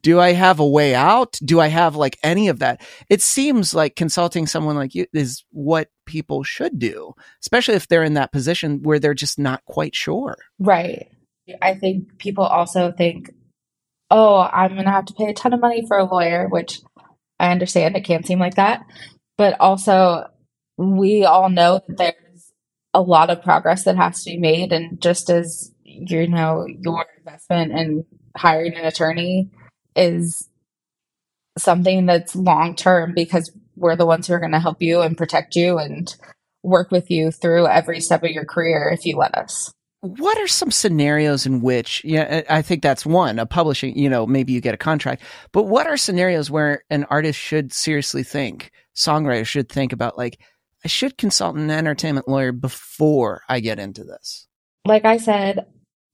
do 0.02 0.20
I 0.20 0.34
have 0.34 0.60
a 0.60 0.68
way 0.68 0.96
out? 0.96 1.40
Do 1.44 1.60
I 1.60 1.68
have 1.68 1.96
like 1.96 2.18
any 2.24 2.48
of 2.48 2.60
that? 2.60 2.82
It 3.10 3.22
seems 3.22 3.76
like 3.76 3.96
consulting 3.96 4.48
someone 4.48 4.76
like 4.76 4.96
you 4.96 5.06
is 5.14 5.44
what 5.52 5.90
people 6.08 6.44
should 6.44 6.80
do, 6.80 7.14
especially 7.44 7.76
if 7.76 7.88
they're 7.88 8.04
in 8.04 8.16
that 8.16 8.32
position 8.32 8.82
where 8.82 8.98
they're 8.98 9.14
just 9.14 9.38
not 9.38 9.64
quite 9.66 9.96
sure. 9.96 10.36
Right. 10.58 11.10
I 11.62 11.76
think 11.76 12.18
people 12.18 12.44
also 12.44 12.92
think, 12.92 13.32
oh, 14.10 14.40
I'm 14.40 14.74
going 14.74 14.86
to 14.86 14.92
have 14.92 15.06
to 15.06 15.14
pay 15.14 15.26
a 15.26 15.34
ton 15.34 15.54
of 15.54 15.62
money 15.62 15.86
for 15.88 15.98
a 15.98 16.06
lawyer, 16.06 16.48
which 16.50 16.82
I 17.40 17.52
understand 17.52 17.96
it 17.96 18.04
can 18.04 18.24
seem 18.24 18.40
like 18.40 18.56
that. 18.56 18.84
But 19.38 19.60
also, 19.60 20.26
we 20.78 21.26
all 21.26 21.50
know 21.50 21.82
that 21.88 21.98
there's 21.98 22.27
a 22.98 23.02
lot 23.02 23.30
of 23.30 23.44
progress 23.44 23.84
that 23.84 23.96
has 23.96 24.24
to 24.24 24.32
be 24.32 24.38
made. 24.38 24.72
And 24.72 25.00
just 25.00 25.30
as, 25.30 25.72
you 25.84 26.28
know, 26.28 26.66
your 26.82 27.06
investment 27.20 27.72
in 27.72 28.06
hiring 28.36 28.74
an 28.74 28.86
attorney 28.86 29.52
is 29.96 30.50
something 31.60 32.08
that's 32.08 32.36
long 32.36 32.76
term 32.76 33.14
because 33.14 33.52
we're 33.76 33.96
the 33.96 34.08
ones 34.08 34.26
who 34.26 34.34
are 34.34 34.40
going 34.40 34.52
to 34.52 34.60
help 34.60 34.82
you 34.82 35.02
and 35.02 35.16
protect 35.16 35.56
you 35.56 35.78
and 35.78 36.16
work 36.64 36.90
with 36.90 37.12
you 37.12 37.30
through 37.30 37.68
every 37.68 38.00
step 38.00 38.24
of 38.24 38.32
your 38.32 38.46
career 38.46 38.90
if 38.92 39.06
you 39.06 39.16
let 39.16 39.36
us. 39.36 39.72
What 40.02 40.40
are 40.40 40.48
some 40.48 40.72
scenarios 40.72 41.46
in 41.46 41.62
which, 41.62 42.04
yeah, 42.04 42.42
I 42.50 42.64
think 42.64 42.82
that's 42.82 43.06
one, 43.06 43.38
a 43.38 43.46
publishing, 43.46 43.96
you 43.96 44.10
know, 44.10 44.26
maybe 44.26 44.54
you 44.54 44.62
get 44.62 44.74
a 44.74 44.78
contract, 44.78 45.22
but 45.52 45.64
what 45.64 45.86
are 45.86 45.98
scenarios 45.98 46.50
where 46.50 46.84
an 46.90 47.04
artist 47.12 47.38
should 47.38 47.72
seriously 47.72 48.24
think, 48.24 48.72
songwriter 48.96 49.46
should 49.46 49.70
think 49.70 49.94
about 49.94 50.18
like, 50.18 50.40
I 50.84 50.88
should 50.88 51.18
consult 51.18 51.56
an 51.56 51.70
entertainment 51.72 52.28
lawyer 52.28 52.52
before 52.52 53.42
I 53.50 53.60
get 53.60 53.80
into 53.80 54.04
this? 54.04 54.48
like 54.88 55.06
I 55.06 55.18
said, 55.18 55.66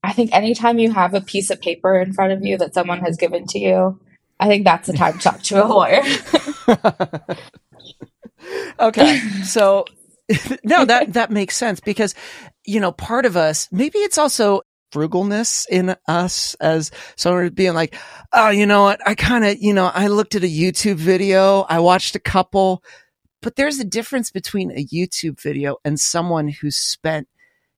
I 0.02 0.12
think 0.12 0.34
anytime 0.34 0.78
you 0.78 0.92
have 0.92 1.14
a 1.14 1.20
piece 1.20 1.50
of 1.50 1.60
paper 1.60 1.98
in 1.98 2.12
front 2.12 2.32
of 2.32 2.44
you 2.44 2.58
that 2.58 2.74
someone 2.74 3.00
has 3.00 3.16
given 3.16 3.46
to 3.48 3.58
you, 3.58 4.00
I 4.38 4.48
think 4.48 4.64
that's 4.64 4.88
the 4.88 4.92
time 4.92 5.14
to 5.14 5.18
talk 5.18 5.42
to 5.44 5.64
a 5.64 5.66
lawyer. 5.66 6.02
okay. 8.80 9.18
So 9.44 9.86
no, 10.64 10.84
that 10.84 11.14
that 11.14 11.30
makes 11.30 11.56
sense 11.56 11.80
because 11.80 12.14
you 12.66 12.80
know, 12.80 12.92
part 12.92 13.24
of 13.24 13.36
us, 13.36 13.68
maybe 13.72 13.98
it's 13.98 14.18
also 14.18 14.62
frugalness 14.92 15.66
in 15.68 15.96
us 16.06 16.54
as 16.60 16.90
someone 17.16 17.48
being 17.50 17.74
like, 17.74 17.94
"Oh, 18.32 18.50
you 18.50 18.66
know 18.66 18.82
what? 18.82 19.06
I 19.06 19.14
kind 19.14 19.44
of, 19.44 19.56
you 19.58 19.72
know, 19.72 19.90
I 19.92 20.08
looked 20.08 20.34
at 20.34 20.44
a 20.44 20.46
YouTube 20.46 20.96
video, 20.96 21.62
I 21.62 21.80
watched 21.80 22.14
a 22.14 22.20
couple, 22.20 22.82
but 23.44 23.56
there's 23.56 23.78
a 23.78 23.84
difference 23.84 24.30
between 24.30 24.70
a 24.70 24.86
YouTube 24.86 25.38
video 25.38 25.76
and 25.84 26.00
someone 26.00 26.48
who 26.48 26.70
spent, 26.70 27.28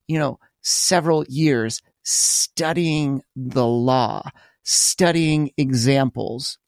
you 0.07 0.17
know, 0.17 0.39
several 0.63 1.25
years 1.29 1.83
studying 2.05 3.21
the 3.35 3.67
law, 3.67 4.31
studying 4.63 5.51
examples, 5.57 6.59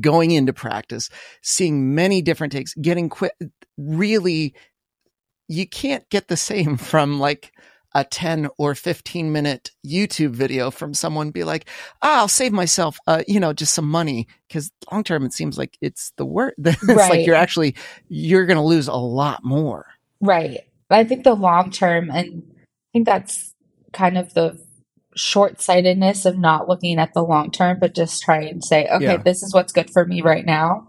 going 0.00 0.30
into 0.30 0.54
practice, 0.54 1.10
seeing 1.42 1.94
many 1.94 2.22
different 2.22 2.54
takes, 2.54 2.72
getting 2.74 3.10
quick, 3.10 3.34
really, 3.76 4.54
you 5.46 5.68
can't 5.68 6.08
get 6.08 6.26
the 6.28 6.38
same 6.38 6.76
from 6.78 7.20
like 7.20 7.52
a 7.96 8.04
10 8.04 8.48
or 8.58 8.74
15 8.74 9.32
minute 9.32 9.70
YouTube 9.86 10.32
video 10.32 10.70
from 10.70 10.92
someone 10.92 11.30
be 11.30 11.44
like, 11.44 11.66
ah, 12.02 12.18
I'll 12.18 12.28
save 12.28 12.52
myself, 12.52 12.98
uh, 13.06 13.22
you 13.26 13.40
know, 13.40 13.52
just 13.54 13.72
some 13.74 13.88
money. 13.88 14.26
Cause 14.52 14.70
long 14.92 15.02
term, 15.02 15.24
it 15.24 15.32
seems 15.32 15.56
like 15.56 15.78
it's 15.80 16.12
the 16.16 16.26
worst. 16.26 16.56
it's 16.64 16.84
like 16.86 17.26
you're 17.26 17.34
actually, 17.34 17.74
you're 18.08 18.44
going 18.46 18.58
to 18.58 18.62
lose 18.62 18.86
a 18.88 18.94
lot 18.94 19.42
more. 19.44 19.86
right. 20.20 20.60
I 20.90 21.02
think 21.04 21.24
the 21.24 21.34
long 21.34 21.70
term, 21.72 22.10
and 22.10 22.44
I 22.54 22.62
think 22.92 23.06
that's 23.06 23.52
kind 23.92 24.16
of 24.18 24.32
the 24.34 24.56
short 25.16 25.60
sightedness 25.60 26.26
of 26.26 26.38
not 26.38 26.68
looking 26.68 26.98
at 26.98 27.12
the 27.14 27.22
long 27.24 27.50
term, 27.50 27.78
but 27.80 27.94
just 27.94 28.22
trying 28.22 28.60
to 28.60 28.66
say, 28.66 28.86
okay, 28.86 29.04
Yeah. 29.04 29.16
this 29.16 29.42
is 29.42 29.52
what's 29.54 29.72
good 29.72 29.90
for 29.90 30.04
me 30.04 30.20
right 30.20 30.44
now. 30.46 30.86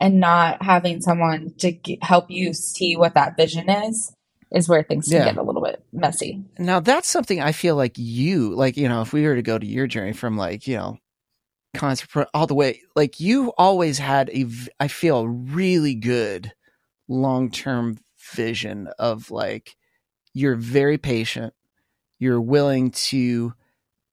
And 0.00 0.18
not 0.20 0.62
having 0.62 1.00
someone 1.00 1.52
to 1.58 1.72
g- 1.72 1.98
help 2.02 2.30
you 2.30 2.54
see 2.54 2.96
what 2.96 3.14
that 3.14 3.36
vision 3.36 3.68
is, 3.70 4.12
is 4.54 4.68
where 4.68 4.82
things 4.82 5.06
can 5.06 5.14
Yeah. 5.18 5.24
get 5.26 5.36
a 5.36 5.42
little 5.42 5.62
bit 5.62 5.82
messy. 5.92 6.42
Now 6.58 6.80
that's 6.80 7.08
something 7.08 7.40
I 7.40 7.52
feel 7.52 7.76
like 7.76 7.94
you, 7.96 8.54
like, 8.54 8.76
you 8.76 8.88
know, 8.88 9.02
if 9.02 9.12
we 9.12 9.22
were 9.26 9.34
to 9.36 9.42
go 9.42 9.58
to 9.58 9.66
your 9.66 9.86
journey 9.86 10.12
from 10.12 10.36
like, 10.36 10.66
you 10.66 10.76
know, 10.76 10.98
concert 11.74 12.08
pro- 12.08 12.26
all 12.32 12.46
the 12.46 12.54
way, 12.54 12.80
like 12.94 13.18
you 13.20 13.52
always 13.58 13.98
had 13.98 14.30
a 14.30 14.46
I 14.80 14.88
feel 14.88 15.26
really 15.28 15.94
good 15.94 16.52
long-term 17.08 17.98
vision 18.34 18.88
of 18.98 19.30
like, 19.30 19.76
you're 20.34 20.56
very 20.56 20.98
patient. 20.98 21.54
You're 22.18 22.40
willing 22.40 22.90
to 22.92 23.52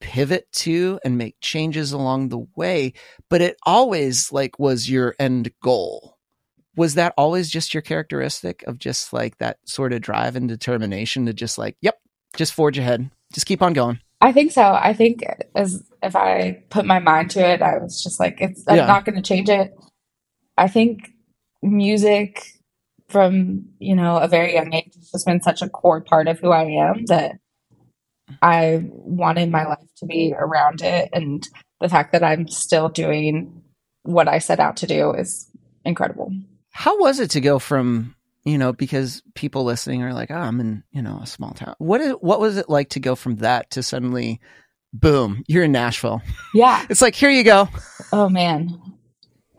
pivot 0.02 0.52
to 0.52 1.00
and 1.06 1.18
make 1.18 1.38
changes 1.40 1.92
along 1.94 2.28
the 2.30 2.46
way, 2.56 2.94
but 3.30 3.42
it 3.42 3.56
always 3.66 4.32
like 4.32 4.60
was 4.60 4.90
your 4.90 5.16
end 5.20 5.52
goal. 5.62 6.13
Was 6.76 6.96
that 6.96 7.14
always 7.18 7.50
just 7.50 7.74
your 7.74 7.82
characteristic 7.82 8.64
of 8.64 8.80
just 8.80 9.14
like 9.14 9.38
that 9.38 9.58
sort 9.66 9.94
of 9.94 10.02
drive 10.02 10.36
and 10.36 10.48
determination 10.50 11.26
to 11.28 11.34
just 11.34 11.58
like, 11.58 11.78
yep, 11.82 12.00
just 12.36 12.54
forge 12.54 12.78
ahead, 12.80 13.12
just 13.34 13.46
keep 13.46 13.62
on 13.62 13.74
going? 13.74 14.00
I 14.22 14.32
think 14.32 14.52
so. 14.52 14.62
I 14.74 14.94
think 14.94 15.24
as 15.56 15.84
if 16.02 16.16
I 16.16 16.64
put 16.70 16.86
my 16.86 17.00
mind 17.00 17.32
to 17.32 17.40
it, 17.48 17.62
I 17.62 17.78
was 17.78 18.02
just 18.02 18.20
like, 18.20 18.38
it's 18.42 18.64
I'm 18.68 18.78
Yeah. 18.78 18.86
not 18.88 19.06
going 19.06 19.16
to 19.16 19.22
change 19.22 19.50
it. 19.50 19.74
I 20.58 20.68
think 20.68 21.12
music 21.62 22.44
from 23.10 23.66
you 23.80 23.96
know 23.96 24.18
a 24.18 24.28
very 24.28 24.54
young 24.54 24.74
age 24.74 24.92
has 24.96 25.12
just 25.12 25.26
been 25.26 25.42
such 25.42 25.62
a 25.62 25.70
core 25.70 26.02
part 26.02 26.28
of 26.28 26.40
who 26.40 26.52
I 26.52 26.64
am 26.64 27.06
that 27.06 27.34
I 28.42 28.82
wanted 28.92 29.52
my 29.52 29.66
life 29.66 29.88
to 29.98 30.06
be 30.06 30.34
around 30.38 30.82
it, 30.82 31.10
and 31.14 31.48
the 31.82 31.90
fact 31.90 32.14
that 32.14 32.24
I'm 32.24 32.48
still 32.48 32.90
doing 32.90 33.62
what 34.04 34.28
I 34.28 34.40
set 34.40 34.60
out 34.60 34.78
to 34.78 34.88
do 34.88 35.12
is 35.14 35.50
incredible. 35.86 36.32
How 36.76 37.00
was 37.00 37.20
it 37.20 37.32
to 37.32 37.42
go 37.42 37.60
from, 37.60 38.16
you 38.44 38.58
know, 38.58 38.74
because 38.74 39.22
people 39.36 39.64
listening 39.64 40.02
are 40.04 40.14
like, 40.14 40.32
oh, 40.32 40.36
I'm 40.36 40.60
in, 40.60 40.84
you 40.92 41.02
know, 41.04 41.20
a 41.22 41.28
small 41.28 41.52
town. 41.52 41.76
What 41.78 42.02
is, 42.02 42.12
what 42.14 42.40
was 42.40 42.58
it 42.58 42.68
like 42.68 42.90
to 42.90 43.00
go 43.00 43.16
from 43.16 43.38
that 43.38 43.70
to 43.72 43.84
suddenly, 43.84 44.42
boom, 44.92 45.44
you're 45.48 45.64
in 45.66 45.72
Nashville? 45.72 46.22
Yeah. 46.54 46.84
It's 46.90 47.02
like, 47.02 47.16
here 47.16 47.30
you 47.30 47.44
go. 47.44 47.70
Oh 48.12 48.28
man, 48.28 48.70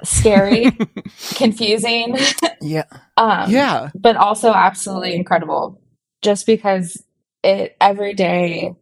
scary, 0.03 0.77
confusing. 1.35 2.17
Yeah. 2.61 2.85
Um, 3.19 3.51
Yeah. 3.51 3.91
but 3.95 4.17
also 4.17 4.51
absolutely 4.53 5.15
incredible 5.15 5.83
just 6.23 6.47
because 6.47 7.03
it 7.43 7.77
every 7.79 8.15
day 8.15 8.75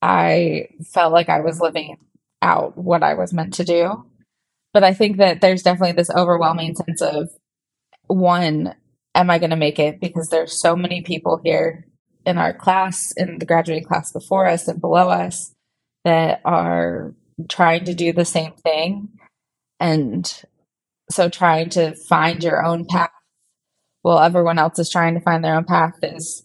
I 0.00 0.68
felt 0.92 1.12
like 1.12 1.28
I 1.28 1.40
was 1.40 1.60
living 1.60 1.98
out 2.40 2.78
what 2.78 3.02
I 3.02 3.14
was 3.14 3.34
meant 3.34 3.54
to 3.54 3.64
do. 3.64 4.04
But 4.72 4.82
I 4.84 4.94
think 4.94 5.18
that 5.18 5.40
there's 5.42 5.62
definitely 5.62 5.92
this 5.92 6.08
overwhelming 6.10 6.74
sense 6.74 7.02
of 7.02 7.28
one, 8.08 8.74
am 9.14 9.30
I 9.30 9.38
going 9.38 9.50
to 9.50 9.56
make 9.56 9.78
it? 9.78 10.00
Because 10.00 10.28
there's 10.28 10.60
so 10.60 10.74
many 10.74 11.02
people 11.02 11.40
here 11.44 11.86
in 12.26 12.38
our 12.38 12.52
class, 12.52 13.12
in 13.16 13.38
the 13.38 13.46
graduating 13.46 13.84
class 13.84 14.12
before 14.12 14.46
us 14.46 14.68
and 14.68 14.80
below 14.80 15.08
us, 15.08 15.54
that 16.04 16.40
are 16.44 17.14
trying 17.48 17.84
to 17.84 17.94
do 17.94 18.12
the 18.12 18.24
same 18.24 18.52
thing. 18.52 19.08
And 19.80 20.42
so 21.10 21.28
trying 21.28 21.70
to 21.70 21.94
find 21.94 22.42
your 22.42 22.64
own 22.64 22.84
path 22.84 23.10
while 24.02 24.20
everyone 24.20 24.58
else 24.58 24.78
is 24.78 24.90
trying 24.90 25.14
to 25.14 25.20
find 25.20 25.44
their 25.44 25.56
own 25.56 25.64
path 25.64 25.94
is 26.02 26.42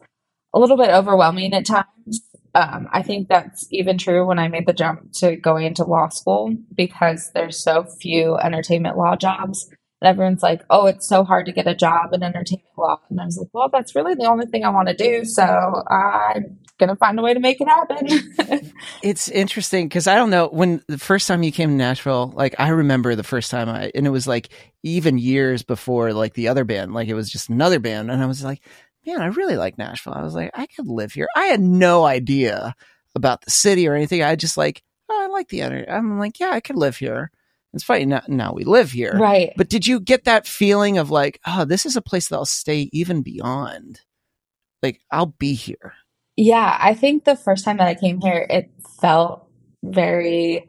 a 0.54 0.60
little 0.60 0.78
bit 0.78 0.90
overwhelming 0.90 1.54
at 1.54 1.66
times. 1.66 2.22
Um, 2.56 2.88
I 2.92 3.02
think 3.02 3.28
that's 3.28 3.68
even 3.72 3.98
true 3.98 4.28
when 4.28 4.38
I 4.38 4.48
made 4.48 4.68
the 4.68 4.74
jump 4.74 5.12
to 5.14 5.36
going 5.36 5.66
into 5.66 5.84
law 5.84 6.10
school 6.10 6.56
because 6.76 7.32
there's 7.34 7.64
so 7.64 7.86
few 8.00 8.38
entertainment 8.38 8.98
law 8.98 9.16
jobs. 9.16 9.70
And 10.04 10.10
everyone's 10.10 10.44
like, 10.44 10.66
oh, 10.70 10.86
it's 10.88 11.08
so 11.08 11.24
hard 11.24 11.46
to 11.46 11.54
get 11.54 11.66
a 11.66 11.74
job 11.74 12.12
in 12.12 12.24
entertainment 12.24 12.68
law. 12.78 13.00
And 13.10 13.22
I 13.22 13.26
was 13.26 13.38
like, 13.38 13.48
well, 13.54 13.70
that's 13.72 13.96
really 13.96 14.16
the 14.16 14.26
only 14.26 14.46
thing 14.48 14.66
I 14.66 14.70
want 14.70 14.90
to 14.90 14.94
do. 14.94 15.24
So 15.24 15.44
I'm 15.44 16.58
going 16.78 16.90
to 16.90 16.98
find 16.98 17.18
a 17.18 17.22
way 17.22 17.34
to 17.34 17.40
make 17.40 17.62
it 17.62 17.70
happen. 17.70 18.72
It's 19.02 19.30
interesting 19.30 19.88
because 19.88 20.08
I 20.08 20.16
don't 20.16 20.30
know 20.30 20.48
when 20.48 20.82
the 20.88 20.98
first 20.98 21.28
time 21.28 21.44
you 21.44 21.54
came 21.54 21.70
to 21.70 21.76
Nashville, 21.76 22.34
like 22.36 22.56
I 22.60 22.70
remember 22.70 23.16
the 23.16 23.24
first 23.24 23.50
time 23.50 23.70
I, 23.70 23.92
and 23.96 24.06
it 24.06 24.10
was 24.10 24.28
like 24.28 24.50
even 24.82 25.18
years 25.18 25.64
before 25.64 26.12
like 26.12 26.34
the 26.34 26.50
other 26.50 26.66
band, 26.66 26.94
like 26.94 27.08
it 27.08 27.14
was 27.14 27.30
just 27.30 27.50
another 27.50 27.80
band. 27.80 28.12
And 28.12 28.22
I 28.22 28.26
was 28.26 28.44
like, 28.44 28.62
man, 29.06 29.22
I 29.22 29.28
really 29.28 29.56
like 29.56 29.78
Nashville. 29.78 30.14
I 30.14 30.24
was 30.24 30.36
like, 30.36 30.52
I 30.54 30.68
could 30.68 30.88
live 30.88 31.14
here. 31.14 31.28
I 31.36 31.46
had 31.46 31.62
no 31.62 32.04
idea 32.06 32.76
about 33.16 33.42
the 33.42 33.52
city 33.52 33.88
or 33.88 33.96
anything. 33.96 34.22
I 34.22 34.36
just 34.36 34.58
like, 34.58 34.84
oh, 35.10 35.24
I 35.24 35.28
like 35.28 35.48
the 35.48 35.62
energy. 35.62 35.88
I'm 35.90 36.20
like, 36.20 36.42
yeah, 36.42 36.52
I 36.52 36.60
could 36.60 36.78
live 36.78 36.98
here. 36.98 37.32
It's 37.74 37.84
funny. 37.84 38.06
Now, 38.06 38.22
now 38.28 38.54
we 38.54 38.64
live 38.66 38.92
here. 38.92 39.18
right. 39.18 39.52
But 39.58 39.70
did 39.70 39.88
you 39.88 40.00
get 40.00 40.26
that 40.26 40.46
feeling 40.48 40.98
of 40.98 41.10
like, 41.10 41.40
oh, 41.46 41.66
this 41.66 41.86
is 41.86 41.96
a 41.96 42.02
place 42.02 42.28
that 42.30 42.36
I'll 42.36 42.46
stay 42.46 42.90
even 42.94 43.22
beyond? 43.22 44.02
Like, 44.84 45.00
I'll 45.12 45.28
be 45.40 45.54
here. 45.54 45.94
Yeah, 46.36 46.78
I 46.80 46.94
think 46.94 47.24
the 47.26 47.36
first 47.36 47.64
time 47.66 47.78
that 47.78 47.88
I 47.88 47.96
came 47.96 48.20
here, 48.22 48.46
it 48.50 48.72
felt 49.02 49.48
very 49.84 50.68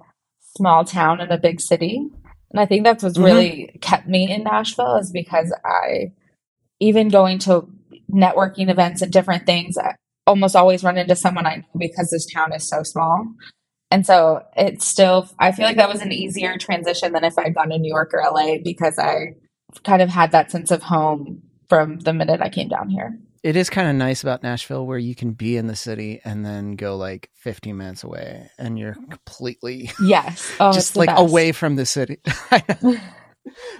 small 0.56 0.84
town 0.84 1.20
in 1.20 1.30
a 1.30 1.38
big 1.38 1.60
city. 1.60 2.06
And 2.50 2.60
I 2.60 2.66
think 2.66 2.84
that's 2.84 3.02
what's 3.02 3.18
Mhm. 3.18 3.24
really 3.24 3.78
kept 3.80 4.06
me 4.06 4.30
in 4.30 4.44
Nashville 4.44 4.96
is 4.96 5.10
because 5.10 5.52
I, 5.64 6.12
even 6.80 7.08
going 7.08 7.38
to 7.40 7.68
networking 8.12 8.70
events 8.70 9.02
and 9.02 9.12
different 9.12 9.46
things, 9.46 9.76
I 9.76 9.94
almost 10.26 10.54
always 10.56 10.84
run 10.84 10.96
into 10.96 11.16
someone 11.16 11.46
I 11.46 11.56
know 11.56 11.62
because 11.76 12.10
this 12.10 12.26
town 12.32 12.52
is 12.52 12.68
so 12.68 12.82
small. 12.82 13.26
And 13.90 14.04
so 14.04 14.42
it's 14.56 14.86
still, 14.86 15.28
I 15.38 15.52
feel 15.52 15.66
like 15.66 15.76
that 15.76 15.88
was 15.88 16.00
an 16.00 16.12
easier 16.12 16.58
transition 16.58 17.12
than 17.12 17.24
if 17.24 17.38
I'd 17.38 17.54
gone 17.54 17.68
to 17.70 17.78
New 17.78 17.88
York 17.88 18.12
or 18.12 18.22
LA 18.22 18.56
because 18.62 18.98
I 18.98 19.34
kind 19.84 20.02
of 20.02 20.08
had 20.08 20.32
that 20.32 20.50
sense 20.50 20.70
of 20.70 20.82
home 20.82 21.42
from 21.68 22.00
the 22.00 22.12
minute 22.12 22.40
I 22.40 22.48
came 22.48 22.68
down 22.68 22.88
here. 22.90 23.18
It 23.42 23.56
is 23.56 23.68
kind 23.68 23.88
of 23.88 23.94
nice 23.94 24.22
about 24.22 24.42
Nashville 24.42 24.86
where 24.86 24.98
you 24.98 25.14
can 25.14 25.32
be 25.32 25.56
in 25.58 25.66
the 25.66 25.76
city 25.76 26.20
and 26.24 26.44
then 26.46 26.76
go 26.76 26.96
like 26.96 27.28
15 27.36 27.76
minutes 27.76 28.02
away 28.02 28.48
and 28.58 28.78
you're 28.78 28.94
completely 28.94 29.90
Yes. 30.02 30.50
Oh, 30.60 30.72
just 30.72 30.96
like 30.96 31.08
best. 31.08 31.20
away 31.20 31.52
from 31.52 31.76
the 31.76 31.84
city. 31.86 32.18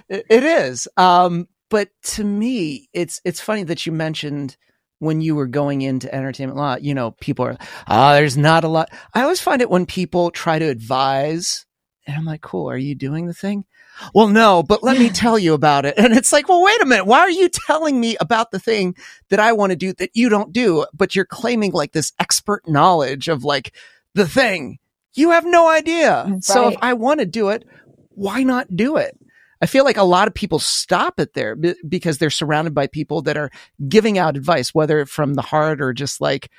it, 0.07 0.25
it 0.29 0.43
is. 0.43 0.87
Um, 0.97 1.47
but 1.69 1.89
to 2.03 2.23
me, 2.23 2.89
it's 2.93 3.19
it's 3.25 3.41
funny 3.41 3.63
that 3.63 3.85
you 3.85 3.91
mentioned 3.91 4.55
when 4.99 5.21
you 5.21 5.35
were 5.35 5.47
going 5.47 5.81
into 5.81 6.13
entertainment 6.13 6.57
law, 6.57 6.77
you 6.77 6.93
know, 6.93 7.11
people 7.11 7.45
are, 7.45 7.57
ah, 7.87 8.13
there's 8.13 8.37
not 8.37 8.63
a 8.63 8.67
lot. 8.67 8.89
I 9.13 9.21
always 9.21 9.41
find 9.41 9.61
it 9.61 9.69
when 9.69 9.85
people 9.85 10.31
try 10.31 10.59
to 10.59 10.65
advise, 10.65 11.65
and 12.07 12.15
I'm 12.15 12.25
like, 12.25 12.41
cool, 12.41 12.69
are 12.69 12.77
you 12.77 12.95
doing 12.95 13.27
the 13.27 13.33
thing? 13.33 13.65
Well, 14.13 14.27
no, 14.27 14.63
but 14.63 14.83
let 14.83 14.97
me 14.97 15.09
tell 15.11 15.39
you 15.39 15.53
about 15.53 15.85
it. 15.85 15.95
And 15.97 16.13
it's 16.13 16.31
like, 16.33 16.47
well, 16.49 16.63
wait 16.63 16.81
a 16.81 16.85
minute. 16.85 17.05
Why 17.05 17.19
are 17.19 17.29
you 17.29 17.49
telling 17.49 17.99
me 17.99 18.15
about 18.19 18.51
the 18.51 18.59
thing 18.59 18.95
that 19.29 19.39
I 19.39 19.53
want 19.53 19.71
to 19.71 19.75
do 19.75 19.93
that 19.93 20.11
you 20.13 20.29
don't 20.29 20.53
do? 20.53 20.85
But 20.93 21.15
you're 21.15 21.25
claiming 21.25 21.71
like 21.71 21.91
this 21.93 22.13
expert 22.19 22.67
knowledge 22.67 23.27
of 23.27 23.43
like 23.43 23.73
the 24.13 24.27
thing. 24.27 24.79
You 25.13 25.31
have 25.31 25.45
no 25.45 25.69
idea. 25.69 26.25
So 26.41 26.67
if 26.69 26.75
I 26.81 26.93
want 26.93 27.21
to 27.21 27.25
do 27.25 27.49
it, 27.49 27.65
why 28.09 28.43
not 28.43 28.75
do 28.75 28.97
it? 28.97 29.17
I 29.61 29.65
feel 29.67 29.85
like 29.85 29.97
a 29.97 30.03
lot 30.03 30.27
of 30.27 30.33
people 30.33 30.59
stop 30.59 31.19
it 31.19 31.33
there 31.33 31.55
be- 31.55 31.75
because 31.87 32.17
they're 32.17 32.29
surrounded 32.29 32.73
by 32.73 32.87
people 32.87 33.21
that 33.23 33.37
are 33.37 33.51
giving 33.87 34.17
out 34.17 34.37
advice, 34.37 34.73
whether 34.73 35.05
from 35.05 35.33
the 35.33 35.41
heart 35.41 35.81
or 35.81 35.93
just 35.93 36.21
like 36.21 36.49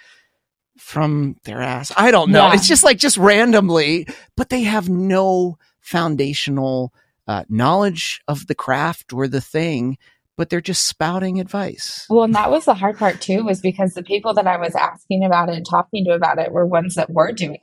from 0.79 1.37
their 1.45 1.63
ass. 1.63 1.93
I 1.97 2.11
don't 2.11 2.31
know. 2.31 2.49
Yeah. 2.49 2.55
It's 2.55 2.69
just 2.69 2.85
like 2.85 2.99
just 2.99 3.17
randomly, 3.17 4.07
but 4.37 4.51
they 4.51 4.63
have 4.63 4.89
no 4.89 5.59
foundational 5.81 6.93
uh, 7.29 7.45
knowledge 7.49 8.23
of 8.29 8.47
the 8.47 8.55
craft 8.55 9.13
or 9.13 9.29
the 9.29 9.41
thing, 9.41 9.99
but 10.37 10.51
they're 10.51 10.61
just 10.61 10.87
spouting 10.87 11.41
advice. 11.41 12.07
Well, 12.11 12.25
and 12.25 12.35
that 12.35 12.51
was 12.51 12.67
the 12.67 12.75
hard 12.75 12.99
part 12.99 13.21
too, 13.21 13.45
was 13.45 13.61
because 13.61 13.95
the 13.95 14.03
people 14.03 14.35
that 14.35 14.47
I 14.47 14.59
was 14.59 14.75
asking 14.75 15.25
about 15.25 15.49
it 15.49 15.57
and 15.57 15.67
talking 15.69 16.05
to 16.05 16.13
about 16.13 16.39
it 16.39 16.53
were 16.53 16.67
ones 16.67 16.95
that 16.97 17.11
were 17.11 17.33
doing 17.33 17.55
it. 17.55 17.61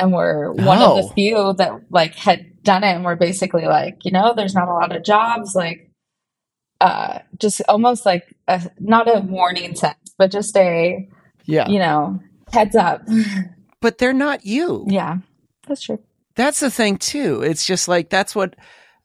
And 0.00 0.12
were 0.12 0.52
one 0.52 0.78
of 0.82 0.90
Oh. 0.90 1.02
the 1.08 1.14
few 1.14 1.54
that 1.58 1.80
like 1.90 2.14
had 2.14 2.62
done 2.62 2.82
it 2.84 2.94
and 2.94 3.04
we're 3.04 3.16
basically 3.16 3.64
like, 3.66 4.04
you 4.04 4.10
know, 4.10 4.32
there's 4.34 4.54
not 4.54 4.68
a 4.68 4.72
lot 4.74 4.94
of 4.94 5.02
jobs, 5.04 5.54
like 5.54 5.90
uh 6.80 7.18
just 7.38 7.60
almost 7.68 8.06
like 8.06 8.34
a 8.48 8.70
not 8.78 9.08
a 9.14 9.20
warning 9.20 9.74
sense, 9.74 10.14
but 10.18 10.30
just 10.30 10.56
a, 10.56 11.08
Yeah. 11.44 11.68
you 11.68 11.78
know, 11.78 12.20
heads 12.52 12.76
up. 12.76 13.02
But 13.82 13.96
they're 13.96 14.12
not 14.12 14.44
you. 14.44 14.84
yeah. 14.88 15.18
That's 15.66 15.80
true. 15.80 15.98
that's 16.34 16.60
the 16.60 16.70
thing 16.70 16.98
too. 16.98 17.40
It's 17.42 17.64
just 17.64 17.88
like 17.88 18.10
that's 18.10 18.34
what 18.34 18.54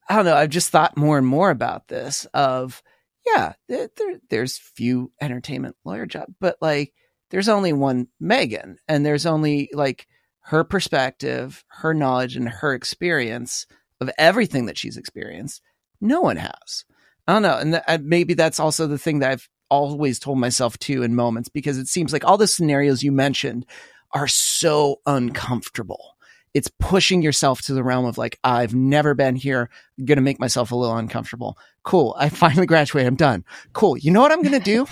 I 0.09 0.15
don't 0.17 0.25
know. 0.25 0.35
I've 0.35 0.49
just 0.49 0.69
thought 0.69 0.97
more 0.97 1.17
and 1.17 1.25
more 1.25 1.49
about 1.49 1.87
this. 1.87 2.25
Of 2.33 2.83
yeah, 3.25 3.53
there, 3.69 3.89
there- 3.97 4.19
there's 4.29 4.57
few 4.57 5.11
entertainment 5.21 5.75
lawyer 5.85 6.05
jobs, 6.05 6.33
but 6.41 6.57
like 6.61 6.93
there's 7.31 7.47
only 7.49 7.71
one 7.73 8.07
Megan, 8.19 8.77
and 8.89 9.05
there's 9.05 9.25
only 9.25 9.69
like 9.73 10.07
her 10.45 10.63
perspective, 10.63 11.63
her 11.67 11.93
knowledge, 11.93 12.35
and 12.35 12.47
her 12.47 12.73
experience 12.73 13.65
of 13.99 14.09
everything 14.17 14.65
that 14.65 14.77
she's 14.77 14.97
experienced. 14.97 15.61
No 16.01 16.21
one 16.21 16.37
has. 16.37 16.85
I 17.27 17.33
don't 17.33 17.41
know, 17.41 17.57
and 17.57 17.81
th- 17.87 18.01
maybe 18.01 18.33
that's 18.33 18.59
also 18.59 18.87
the 18.87 18.97
thing 18.97 19.19
that 19.19 19.31
I've 19.31 19.49
always 19.69 20.19
told 20.19 20.37
myself 20.37 20.77
too 20.77 21.01
in 21.01 21.15
moments 21.15 21.49
because 21.49 21.77
it 21.77 21.87
seems 21.87 22.13
like 22.13 22.23
all 22.23 22.37
the 22.37 22.47
scenarios 22.47 23.01
you 23.01 23.11
mentioned 23.11 23.65
are 24.13 24.27
so 24.27 25.01
uncomfortable 25.07 26.15
it's 26.55 26.71
pushing 26.79 27.21
yourself 27.21 27.61
to 27.63 27.73
the 27.73 27.83
realm 27.83 28.05
of 28.05 28.17
like, 28.17 28.39
I've 28.41 28.73
never 28.73 29.13
been 29.13 29.35
here. 29.35 29.69
I'm 29.99 30.05
going 30.05 30.15
to 30.15 30.21
make 30.21 30.39
myself 30.39 30.71
a 30.71 30.75
little 30.75 30.95
uncomfortable. 30.95 31.57
Cool. 31.83 32.15
I 32.17 32.29
finally 32.29 32.65
graduated. 32.65 33.07
I'm 33.09 33.17
done. 33.17 33.43
Cool. 33.73 33.97
You 33.97 34.11
know 34.11 34.21
what 34.21 34.31
I'm 34.31 34.41
going 34.41 34.57
to 34.57 34.59
do? 34.61 34.87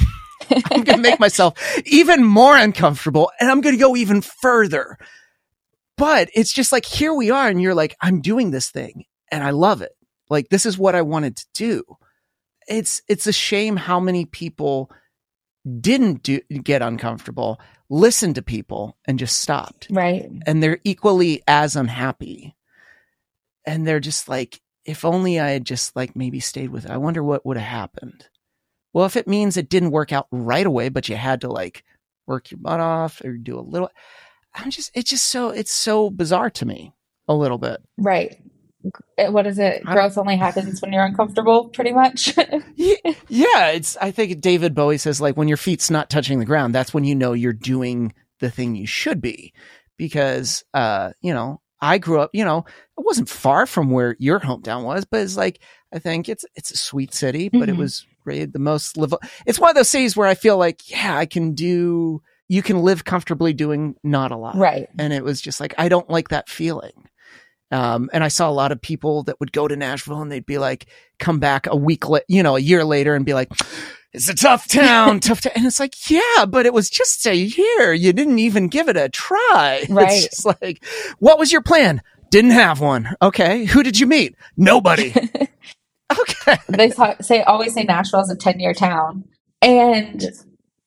I'm 0.50 0.84
going 0.84 0.98
to 0.98 1.10
make 1.10 1.22
myself 1.22 1.58
even 1.86 2.22
more 2.22 2.58
uncomfortable 2.58 3.32
and 3.40 3.50
I'm 3.50 3.62
going 3.62 3.76
to 3.76 3.80
go 3.80 3.96
even 3.96 4.22
further. 4.22 4.98
But 5.98 6.30
it's 6.34 6.52
just 6.52 6.72
like, 6.72 6.86
here 6.86 7.14
we 7.14 7.30
are. 7.30 7.48
And 7.48 7.62
you're 7.62 7.76
like, 7.76 7.96
I'm 8.02 8.22
doing 8.22 8.52
this 8.52 8.70
thing 8.70 9.06
and 9.32 9.44
I 9.44 9.52
love 9.52 9.82
it. 9.82 9.92
Like, 10.30 10.50
this 10.50 10.66
is 10.66 10.78
what 10.78 10.96
I 10.96 11.02
wanted 11.02 11.38
to 11.38 11.46
do. 11.54 11.84
It's, 12.68 13.02
it's 13.08 13.28
a 13.28 13.34
shame 13.34 13.76
how 13.76 14.00
many 14.00 14.26
people 14.26 14.90
didn't 15.80 16.24
do, 16.24 16.40
get 16.64 16.82
uncomfortable, 16.82 17.60
listened 17.90 18.36
to 18.36 18.42
people 18.42 18.98
and 19.06 19.20
just 19.20 19.40
stopped. 19.40 19.88
Right. 19.92 20.30
And 20.46 20.64
they're 20.64 20.80
equally 20.84 21.44
as 21.48 21.76
unhappy. 21.76 22.56
And 23.66 23.86
they're 23.86 24.00
just 24.00 24.28
like, 24.28 24.60
if 24.86 25.06
only 25.06 25.40
I 25.40 25.52
had 25.52 25.66
just 25.66 25.96
like 25.96 26.16
maybe 26.16 26.40
stayed 26.40 26.70
with 26.70 26.86
it, 26.86 26.92
I 26.92 26.98
wonder 26.98 27.24
what 27.24 27.46
would 27.46 27.58
have 27.58 27.68
happened. 27.68 28.28
Well, 28.94 29.06
if 29.06 29.16
it 29.16 29.28
means 29.28 29.58
it 29.58 29.70
didn't 29.70 29.92
work 29.92 30.12
out 30.12 30.28
right 30.32 30.66
away, 30.66 30.90
but 30.90 31.08
you 31.08 31.16
had 31.16 31.42
to 31.42 31.50
like 31.50 31.84
work 32.28 32.52
your 32.52 32.60
butt 32.60 32.80
off 32.80 33.22
or 33.24 33.38
do 33.38 33.60
a 33.60 33.62
little, 33.62 33.90
I'm 34.56 34.70
just, 34.70 34.92
it's 34.94 35.10
just 35.10 35.26
so, 35.30 35.50
it's 35.50 35.72
so 35.74 36.10
bizarre 36.10 36.50
to 36.52 36.66
me 36.66 36.94
a 37.28 37.34
little 37.34 37.58
bit. 37.58 37.82
Right. 37.98 38.38
What 39.18 39.48
is 39.48 39.60
it? 39.60 39.84
Growth 39.86 40.18
only 40.18 40.36
happens 40.36 40.82
when 40.82 40.92
you're 40.92 41.06
uncomfortable, 41.06 41.70
pretty 41.70 41.94
much. 41.94 42.36
Ye- 42.76 43.00
yeah, 43.30 43.68
it's. 43.70 43.96
I 43.96 44.12
think 44.12 44.42
David 44.42 44.76
Bowie 44.76 44.98
says 44.98 45.22
like 45.22 45.38
when 45.38 45.48
your 45.48 45.56
feet's 45.56 45.90
not 45.90 46.10
touching 46.10 46.40
the 46.40 46.46
ground, 46.46 46.76
that's 46.76 46.94
when 46.94 47.06
you 47.06 47.16
know 47.16 47.32
you're 47.32 47.54
doing 47.54 48.14
the 48.42 48.52
thing 48.52 48.76
you 48.76 48.86
should 48.86 49.22
be, 49.22 49.54
because 49.98 50.66
uh, 50.74 51.12
you 51.22 51.34
know, 51.34 51.62
I 51.80 51.98
grew 51.98 52.20
up. 52.20 52.32
You 52.34 52.44
know, 52.44 52.66
it 52.98 53.06
wasn't 53.06 53.30
far 53.30 53.66
from 53.66 53.90
where 53.90 54.18
your 54.20 54.42
hometown 54.42 54.84
was, 54.84 55.06
but 55.06 55.22
it's 55.22 55.38
like 55.38 55.62
I 55.94 56.00
think 56.00 56.28
it's 56.28 56.44
it's 56.56 56.72
a 56.72 56.78
sweet 56.78 57.14
city, 57.14 57.48
but 57.48 57.70
it 57.70 57.76
Mhm. 57.76 57.80
was 57.80 58.06
rated 58.26 58.52
the 58.52 58.60
most 58.60 58.98
live. 58.98 59.14
It's 59.46 59.60
one 59.60 59.70
of 59.70 59.78
those 59.78 59.88
cities 59.90 60.18
where 60.18 60.28
I 60.28 60.36
feel 60.36 60.58
like 60.58 60.90
yeah, 60.92 61.18
I 61.18 61.26
can 61.26 61.54
do. 61.54 62.22
You 62.50 62.62
can 62.62 62.80
live 62.80 63.06
comfortably 63.06 63.54
doing 63.54 63.96
not 64.04 64.32
a 64.32 64.38
lot, 64.38 64.56
right. 64.56 64.88
and 65.00 65.14
it 65.14 65.24
was 65.24 65.42
just 65.42 65.60
like 65.60 65.74
I 65.78 65.90
don't 65.90 66.10
like 66.10 66.30
that 66.30 66.50
feeling. 66.50 67.10
Um, 67.74 68.12
and 68.14 68.24
I 68.24 68.28
saw 68.28 68.48
a 68.50 68.52
lot 68.52 68.72
of 68.72 68.80
people 68.80 69.24
that 69.24 69.40
would 69.40 69.52
go 69.52 69.68
to 69.68 69.76
Nashville 69.76 70.22
and 70.22 70.32
they'd 70.32 70.46
be 70.46 70.60
like, 70.60 70.86
come 71.18 71.40
back 71.40 71.66
a 71.66 71.76
week, 71.76 72.08
la- 72.08 72.20
you 72.28 72.44
know, 72.44 72.56
a 72.56 72.60
year 72.60 72.86
later 72.86 73.16
and 73.16 73.26
be 73.26 73.34
like, 73.34 73.50
it's 74.14 74.30
a 74.30 74.36
tough 74.36 74.68
town, 74.70 75.20
tough 75.20 75.42
town. 75.42 75.54
And 75.56 75.66
it's 75.66 75.80
like, 75.80 76.10
yeah, 76.10 76.46
but 76.48 76.68
it 76.68 76.74
was 76.74 76.88
just 76.88 77.26
a 77.26 77.36
year. 77.36 77.92
You 77.92 78.14
didn't 78.14 78.38
even 78.38 78.68
give 78.68 78.90
it 78.90 78.98
a 78.98 79.10
try. 79.10 79.86
Right. 79.90 80.12
It's 80.12 80.44
just 80.44 80.62
like, 80.62 80.86
what 81.18 81.40
was 81.40 81.52
your 81.52 81.62
plan? 81.62 82.04
Didn't 82.30 82.52
have 82.52 82.80
one. 82.80 83.16
Okay. 83.22 83.66
Who 83.66 83.82
did 83.82 84.00
you 84.00 84.06
meet? 84.06 84.36
Nobody. 84.56 85.12
okay. 86.20 86.58
they 86.70 86.90
th- 86.90 87.22
say 87.22 87.42
always 87.42 87.74
say 87.74 87.84
Nashville's 87.84 88.30
a 88.30 88.36
10 88.36 88.60
year 88.60 88.74
town. 88.74 89.24
And 89.64 90.24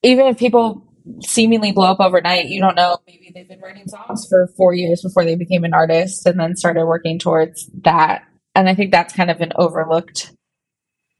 even 0.03 0.27
if 0.27 0.39
people 0.39 0.86
seemingly 1.21 1.73
blow 1.73 1.91
up 1.91 2.01
overnight, 2.01 2.47
you 2.47 2.61
don't 2.61 2.77
know. 2.77 2.99
Maybe 3.07 3.31
they've 3.35 3.49
been 3.49 3.61
writing 3.61 3.87
songs 3.87 4.27
for 4.29 4.49
four 4.57 4.75
years 4.75 5.03
before 5.03 5.25
they 5.25 5.37
became 5.37 5.65
an 5.65 5.75
artist 5.75 6.27
and 6.27 6.39
then 6.39 6.57
started 6.57 6.87
working 6.87 7.19
towards 7.19 7.69
that. 7.83 8.25
And 8.55 8.69
I 8.69 8.75
think 8.75 8.91
that's 8.91 9.15
kind 9.15 9.31
of 9.31 9.41
an 9.41 9.53
overlooked 9.57 10.33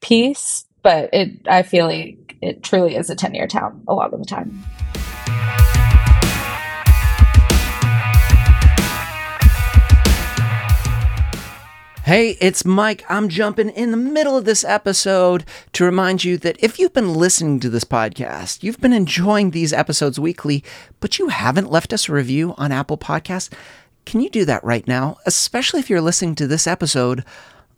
piece, 0.01 0.65
but 0.83 1.11
it, 1.13 1.47
I 1.49 1.63
feel 1.63 1.87
like 1.87 2.37
it 2.41 2.63
truly 2.63 2.97
is 2.97 3.11
a 3.11 3.15
10 3.15 3.35
year 3.35 3.47
town 3.47 3.85
a 3.89 3.95
lot 3.95 4.13
of 4.13 4.21
the 4.21 4.27
time. 4.27 4.65
Hey, 12.07 12.37
it's 12.41 12.65
Mike. 12.65 13.05
I'm 13.09 13.29
jumping 13.29 13.69
in 13.71 13.91
the 13.91 13.97
middle 13.97 14.37
of 14.37 14.45
this 14.45 14.63
episode 14.63 15.45
to 15.73 15.85
remind 15.85 16.23
you 16.23 16.39
that 16.39 16.57
if 16.63 16.79
you've 16.79 16.93
been 16.93 17.15
listening 17.15 17.59
to 17.59 17.69
this 17.69 17.83
podcast, 17.83 18.63
you've 18.63 18.79
been 18.79 18.93
enjoying 18.93 19.51
these 19.51 19.73
episodes 19.73 20.21
weekly, 20.21 20.63
but 21.01 21.19
you 21.19 21.31
haven't 21.31 21.69
left 21.69 21.93
us 21.93 22.09
a 22.09 22.13
review 22.13 22.55
on 22.59 22.71
Apple 22.71 22.97
Podcasts, 22.97 23.53
can 24.05 24.21
you 24.21 24.31
do 24.31 24.45
that 24.45 24.63
right 24.63 24.87
now? 24.87 25.17
Especially 25.27 25.81
if 25.81 25.91
you're 25.91 26.01
listening 26.01 26.37
to 26.37 26.47
this 26.47 26.69
episode 26.69 27.25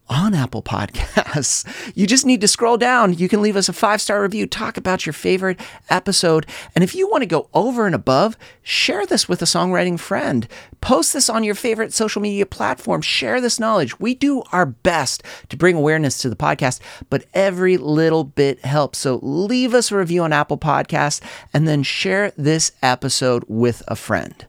on 0.09 0.35
Apple 0.35 0.63
Podcasts. 0.63 1.65
You 1.95 2.07
just 2.07 2.27
need 2.27 2.41
to 2.43 2.49
scroll 2.49 2.77
down. 2.77 3.15
You 3.15 3.29
can 3.29 3.43
leave 3.43 3.57
us 3.57 3.69
a 3.69 3.73
five 3.73 4.01
star 4.01 4.23
review, 4.23 4.47
talk 4.47 4.77
about 4.77 5.07
your 5.07 5.13
favorite 5.13 5.59
episode. 5.91 6.47
And 6.75 6.85
if 6.85 6.95
you 6.95 7.09
want 7.09 7.23
to 7.23 7.27
go 7.27 7.49
over 7.55 7.87
and 7.87 7.95
above, 7.95 8.37
share 8.63 9.05
this 9.07 9.29
with 9.29 9.43
a 9.43 9.47
songwriting 9.47 9.99
friend. 9.99 10.47
Post 10.81 11.13
this 11.13 11.29
on 11.29 11.45
your 11.45 11.55
favorite 11.55 11.93
social 11.93 12.23
media 12.23 12.47
platform. 12.47 13.03
Share 13.03 13.41
this 13.41 13.59
knowledge. 13.59 13.99
We 13.99 14.15
do 14.15 14.43
our 14.53 14.67
best 14.67 15.23
to 15.49 15.57
bring 15.57 15.77
awareness 15.77 16.19
to 16.19 16.31
the 16.31 16.37
podcast, 16.37 16.81
but 17.11 17.27
every 17.35 17.77
little 17.77 18.25
bit 18.25 18.65
helps. 18.65 18.99
So 18.99 19.19
leave 19.23 19.75
us 19.75 19.91
a 19.91 19.97
review 19.97 20.23
on 20.23 20.33
Apple 20.33 20.59
Podcasts 20.59 21.21
and 21.53 21.67
then 21.67 21.83
share 21.83 22.33
this 22.37 22.73
episode 22.83 23.45
with 23.49 23.83
a 23.89 23.97
friend. 23.97 24.47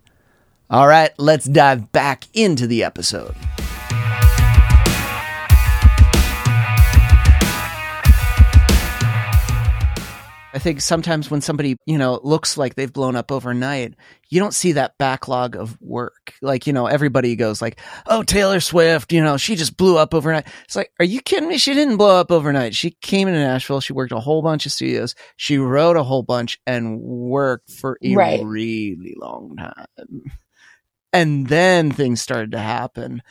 All 0.70 0.88
right, 0.88 1.12
let's 1.18 1.46
dive 1.46 1.92
back 1.92 2.26
into 2.34 2.68
the 2.68 2.84
episode. 2.84 3.36
I 10.52 10.58
think 10.58 10.82
sometimes 10.82 11.30
when 11.30 11.42
somebody, 11.42 11.78
you 11.86 12.00
know, 12.00 12.20
looks 12.24 12.58
like 12.58 12.74
they've 12.74 12.92
blown 12.92 13.16
up 13.16 13.32
overnight, 13.32 13.94
you 14.30 14.40
don't 14.40 14.54
see 14.54 14.72
that 14.72 14.98
backlog 14.98 15.56
of 15.56 15.80
work. 15.80 16.34
Like, 16.42 16.66
you 16.66 16.74
know, 16.74 16.88
everybody 16.88 17.36
goes 17.36 17.62
like, 17.62 17.80
"Oh, 18.08 18.24
Taylor 18.24 18.60
Swift, 18.60 19.14
you 19.14 19.22
know, 19.24 19.38
she 19.38 19.56
just 19.56 19.78
blew 19.78 19.98
up 19.98 20.16
overnight." 20.16 20.48
It's 20.66 20.76
like, 20.76 20.92
"Are 21.00 21.06
you 21.06 21.22
kidding 21.22 21.50
me? 21.50 21.60
She 21.60 21.76
didn't 21.76 21.98
blow 21.98 22.20
up 22.20 22.32
overnight. 22.32 22.74
She 22.74 22.92
came 23.02 23.28
into 23.28 23.40
Nashville, 23.40 23.80
she 23.80 23.94
worked 23.94 24.12
a 24.12 24.20
whole 24.20 24.42
bunch 24.42 24.66
of 24.66 24.72
studios, 24.72 25.14
she 25.36 25.60
wrote 25.60 25.98
a 25.98 26.04
whole 26.04 26.24
bunch 26.24 26.60
and 26.66 27.00
worked 27.00 27.70
for 27.72 28.00
a 28.04 28.16
Right. 28.16 28.42
really 28.44 29.16
long 29.22 29.56
time." 29.56 30.24
And 31.14 31.48
then 31.48 31.92
things 31.92 32.22
started 32.22 32.52
to 32.54 32.60
happen. 32.60 33.22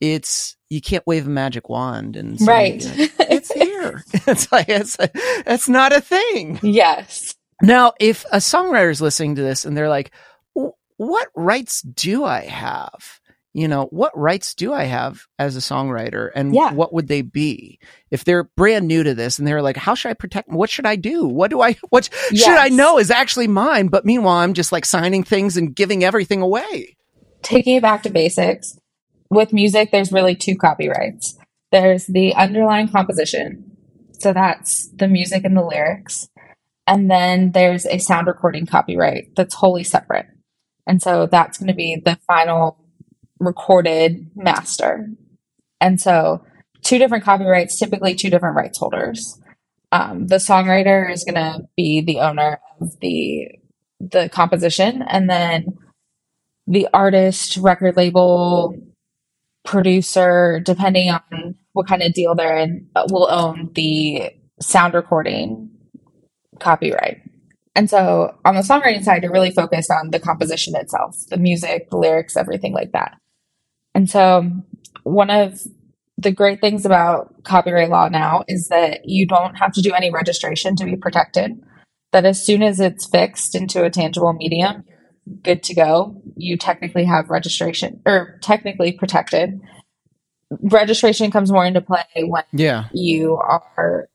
It's 0.00 0.56
you 0.68 0.80
can't 0.80 1.06
wave 1.06 1.26
a 1.26 1.30
magic 1.30 1.68
wand 1.68 2.14
and 2.16 2.38
suddenly 2.38 2.70
Right. 2.70 2.78
be 2.78 2.86
like, 3.02 3.12
it's 3.30 3.39
here. 3.80 4.04
It's 4.26 4.50
like 4.52 4.68
it's 4.68 4.96
it's 5.00 5.68
not 5.68 5.92
a 5.92 6.00
thing. 6.00 6.58
yes. 6.62 7.34
Now, 7.62 7.92
if 8.00 8.24
a 8.32 8.38
songwriter 8.38 8.90
is 8.90 9.00
listening 9.02 9.34
to 9.36 9.42
this 9.42 9.64
and 9.64 9.76
they're 9.76 9.88
like, 9.88 10.12
"What 10.96 11.28
rights 11.34 11.82
do 11.82 12.24
I 12.24 12.42
have?" 12.46 13.20
You 13.52 13.66
know, 13.66 13.86
what 13.90 14.16
rights 14.16 14.54
do 14.54 14.72
I 14.72 14.84
have 14.84 15.22
as 15.38 15.56
a 15.56 15.60
songwriter, 15.60 16.30
and 16.36 16.54
Yeah. 16.54 16.72
what 16.72 16.92
would 16.94 17.08
they 17.08 17.20
be 17.22 17.80
if 18.10 18.22
they're 18.24 18.44
brand 18.56 18.86
new 18.86 19.02
to 19.02 19.12
this 19.12 19.38
and 19.38 19.46
they're 19.48 19.60
like, 19.60 19.76
"How 19.76 19.94
should 19.96 20.10
I 20.10 20.14
protect? 20.14 20.48
What 20.50 20.70
should 20.70 20.86
I 20.86 20.94
do? 20.96 21.26
What 21.26 21.50
do 21.50 21.60
I? 21.60 21.76
What 21.90 22.08
should 22.32 22.48
I 22.56 22.68
know 22.68 22.98
is 22.98 23.10
actually 23.10 23.48
mine?" 23.48 23.88
But 23.88 24.04
meanwhile, 24.06 24.36
I'm 24.38 24.54
just 24.54 24.70
like 24.72 24.84
signing 24.86 25.24
things 25.24 25.56
and 25.56 25.74
giving 25.74 26.04
everything 26.04 26.40
away. 26.42 26.96
taking 27.42 27.74
it 27.76 27.82
back 27.82 28.02
to 28.04 28.10
basics 28.10 28.78
with 29.30 29.50
music 29.52 29.90
there's 29.90 30.12
really 30.12 30.34
two 30.36 30.54
copyrights 30.56 31.38
there's 31.72 32.06
the 32.06 32.34
underlying 32.34 32.88
composition. 32.88 33.76
So 34.12 34.32
that's 34.32 34.88
the 34.88 35.08
music 35.08 35.44
and 35.44 35.56
the 35.56 35.64
lyrics. 35.64 36.28
And 36.86 37.10
then 37.10 37.52
there's 37.52 37.86
a 37.86 37.98
sound 37.98 38.26
recording 38.26 38.66
copyright 38.66 39.34
that's 39.36 39.54
wholly 39.54 39.84
separate. 39.84 40.26
And 40.86 41.00
so 41.00 41.26
that's 41.26 41.58
going 41.58 41.68
to 41.68 41.74
be 41.74 42.00
the 42.04 42.18
final 42.26 42.84
recorded 43.38 44.30
master. 44.34 45.08
And 45.80 46.00
so 46.00 46.44
two 46.82 46.98
different 46.98 47.24
copyrights 47.24 47.78
typically 47.78 48.14
two 48.14 48.30
different 48.30 48.56
rights 48.56 48.78
holders. 48.78 49.40
Um, 49.92 50.26
the 50.26 50.36
songwriter 50.36 51.10
is 51.10 51.24
going 51.24 51.36
to 51.36 51.60
be 51.76 52.00
the 52.00 52.20
owner 52.20 52.60
of 52.80 52.98
the 53.00 53.48
the 54.00 54.28
composition. 54.30 55.02
And 55.02 55.28
then 55.28 55.78
the 56.66 56.88
artist, 56.92 57.56
record 57.58 57.96
label, 57.96 58.74
producer, 59.64 60.60
depending 60.64 61.10
on 61.10 61.54
what 61.72 61.86
kind 61.86 62.02
of 62.02 62.12
deal 62.12 62.34
they're 62.34 62.56
in, 62.56 62.88
will 63.10 63.30
own 63.30 63.70
the 63.74 64.30
sound 64.60 64.94
recording 64.94 65.70
copyright. 66.58 67.22
And 67.74 67.88
so 67.88 68.34
on 68.44 68.56
the 68.56 68.62
songwriting 68.62 69.04
side, 69.04 69.22
you're 69.22 69.32
really 69.32 69.52
focused 69.52 69.90
on 69.90 70.10
the 70.10 70.18
composition 70.18 70.74
itself, 70.74 71.16
the 71.28 71.36
music, 71.36 71.88
the 71.90 71.96
lyrics, 71.96 72.36
everything 72.36 72.72
like 72.72 72.92
that. 72.92 73.16
And 73.94 74.10
so 74.10 74.50
one 75.04 75.30
of 75.30 75.60
the 76.18 76.32
great 76.32 76.60
things 76.60 76.84
about 76.84 77.44
copyright 77.44 77.88
law 77.88 78.08
now 78.08 78.44
is 78.48 78.68
that 78.68 79.00
you 79.04 79.26
don't 79.26 79.54
have 79.54 79.72
to 79.72 79.80
do 79.80 79.92
any 79.92 80.10
registration 80.10 80.76
to 80.76 80.84
be 80.84 80.96
protected. 80.96 81.52
That 82.12 82.26
as 82.26 82.44
soon 82.44 82.62
as 82.62 82.80
it's 82.80 83.06
fixed 83.06 83.54
into 83.54 83.84
a 83.84 83.90
tangible 83.90 84.32
medium, 84.32 84.84
good 85.42 85.62
to 85.62 85.74
go. 85.74 86.20
You 86.36 86.56
technically 86.56 87.04
have 87.04 87.30
registration 87.30 88.02
or 88.04 88.38
technically 88.42 88.92
protected. 88.92 89.60
Registration 90.62 91.30
comes 91.30 91.52
more 91.52 91.64
into 91.64 91.80
play 91.80 92.04
when 92.24 92.44
Yeah, 92.52 92.86
you 92.92 93.36
are 93.36 94.08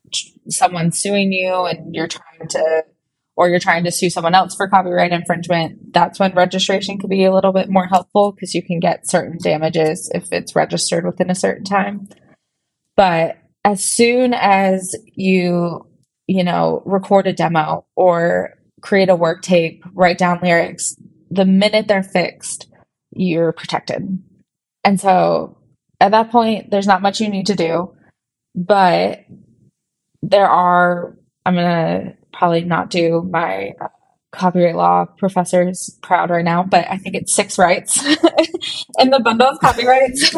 someone 0.49 0.91
suing 0.91 1.31
you 1.31 1.65
and 1.65 1.95
you're 1.95 2.07
trying 2.07 2.47
to 2.49 2.83
or 3.37 3.49
you're 3.49 3.59
trying 3.59 3.83
to 3.83 3.91
sue 3.91 4.09
someone 4.09 4.35
else 4.35 4.55
for 4.55 4.67
copyright 4.69 5.11
infringement 5.11 5.93
that's 5.93 6.19
when 6.19 6.33
registration 6.33 6.97
could 6.97 7.09
be 7.09 7.25
a 7.25 7.33
little 7.33 7.51
bit 7.51 7.69
more 7.69 7.85
helpful 7.85 8.31
because 8.31 8.53
you 8.53 8.63
can 8.63 8.79
get 8.79 9.07
certain 9.07 9.37
damages 9.41 10.09
if 10.13 10.31
it's 10.31 10.55
registered 10.55 11.05
within 11.05 11.29
a 11.29 11.35
certain 11.35 11.65
time. 11.65 12.07
But 12.95 13.37
as 13.63 13.83
soon 13.83 14.33
as 14.33 14.95
you 15.13 15.85
you 16.27 16.43
know 16.43 16.83
record 16.85 17.27
a 17.27 17.33
demo 17.33 17.85
or 17.95 18.53
create 18.81 19.09
a 19.09 19.15
work 19.15 19.41
tape 19.41 19.83
write 19.93 20.17
down 20.17 20.39
lyrics 20.41 20.95
the 21.31 21.45
minute 21.45 21.87
they're 21.87 22.03
fixed 22.03 22.67
you're 23.15 23.53
protected. 23.53 24.21
And 24.83 24.99
so 24.99 25.57
at 26.01 26.11
that 26.11 26.31
point 26.31 26.69
there's 26.71 26.87
not 26.87 27.01
much 27.01 27.19
you 27.21 27.29
need 27.29 27.47
to 27.47 27.55
do 27.55 27.93
but 28.53 29.25
there 30.21 30.47
are 30.49 31.17
i'm 31.45 31.55
gonna 31.55 32.13
probably 32.33 32.63
not 32.63 32.89
do 32.89 33.21
my 33.31 33.73
uh, 33.81 33.87
copyright 34.31 34.75
law 34.75 35.05
professors 35.17 35.97
proud 36.01 36.29
right 36.29 36.43
now, 36.43 36.61
but 36.61 36.85
I 36.89 36.97
think 36.97 37.15
it's 37.15 37.33
six 37.33 37.57
rights 37.57 38.03
in 38.99 39.09
the 39.09 39.21
bundle 39.23 39.47
of 39.47 39.59
copyrights. 39.61 40.35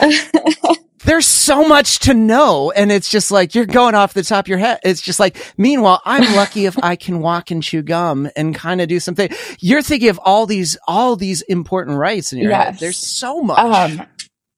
There's 1.04 1.26
so 1.26 1.66
much 1.66 1.98
to 2.00 2.14
know. 2.14 2.70
And 2.70 2.92
it's 2.92 3.10
just 3.10 3.32
like, 3.32 3.56
you're 3.56 3.66
going 3.66 3.96
off 3.96 4.14
the 4.14 4.22
top 4.22 4.44
of 4.44 4.48
your 4.48 4.58
head. 4.58 4.78
It's 4.84 5.00
just 5.00 5.18
like, 5.18 5.36
meanwhile, 5.58 6.00
I'm 6.04 6.36
lucky 6.36 6.66
if 6.66 6.78
I 6.80 6.94
can 6.94 7.18
walk 7.18 7.50
and 7.50 7.60
chew 7.60 7.82
gum 7.82 8.30
and 8.36 8.54
kind 8.54 8.80
of 8.80 8.86
do 8.86 9.00
something. 9.00 9.28
You're 9.58 9.82
thinking 9.82 10.10
of 10.10 10.20
all 10.20 10.46
these, 10.46 10.76
all 10.86 11.16
these 11.16 11.42
important 11.42 11.98
rights 11.98 12.32
in 12.32 12.38
your 12.38 12.50
Yes. 12.50 12.64
head. 12.66 12.78
There's 12.78 12.98
so 12.98 13.42
much. 13.42 13.58
Um, 13.58 14.06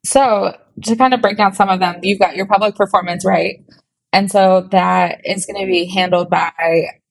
so 0.05 0.57
to 0.83 0.97
kind 0.97 1.15
of 1.15 1.23
break 1.23 1.37
down 1.37 1.55
some 1.55 1.69
of 1.69 1.81
them, 1.81 2.01
you've 2.03 2.21
got 2.21 2.37
your 2.37 2.47
public 2.47 2.77
performance 2.77 3.25
right. 3.25 3.65
And 4.13 4.31
so 4.31 4.69
that 4.71 5.23
is 5.25 5.47
going 5.47 5.61
to 5.61 5.67
be 5.67 5.87
handled 5.87 6.31
by 6.31 6.53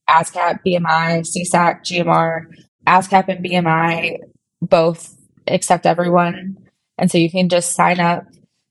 ASCAP, 0.09 0.59
BMI, 0.65 1.21
SESAC, 1.21 1.81
GMR. 1.83 2.45
ASCAP 2.87 3.29
and 3.29 3.45
BMI 3.45 4.17
both 4.61 5.17
accept 5.47 5.85
everyone. 5.85 6.57
And 6.97 7.09
so 7.11 7.17
you 7.17 7.29
can 7.29 7.49
just 7.49 7.73
sign 7.73 7.99
up. 7.99 8.25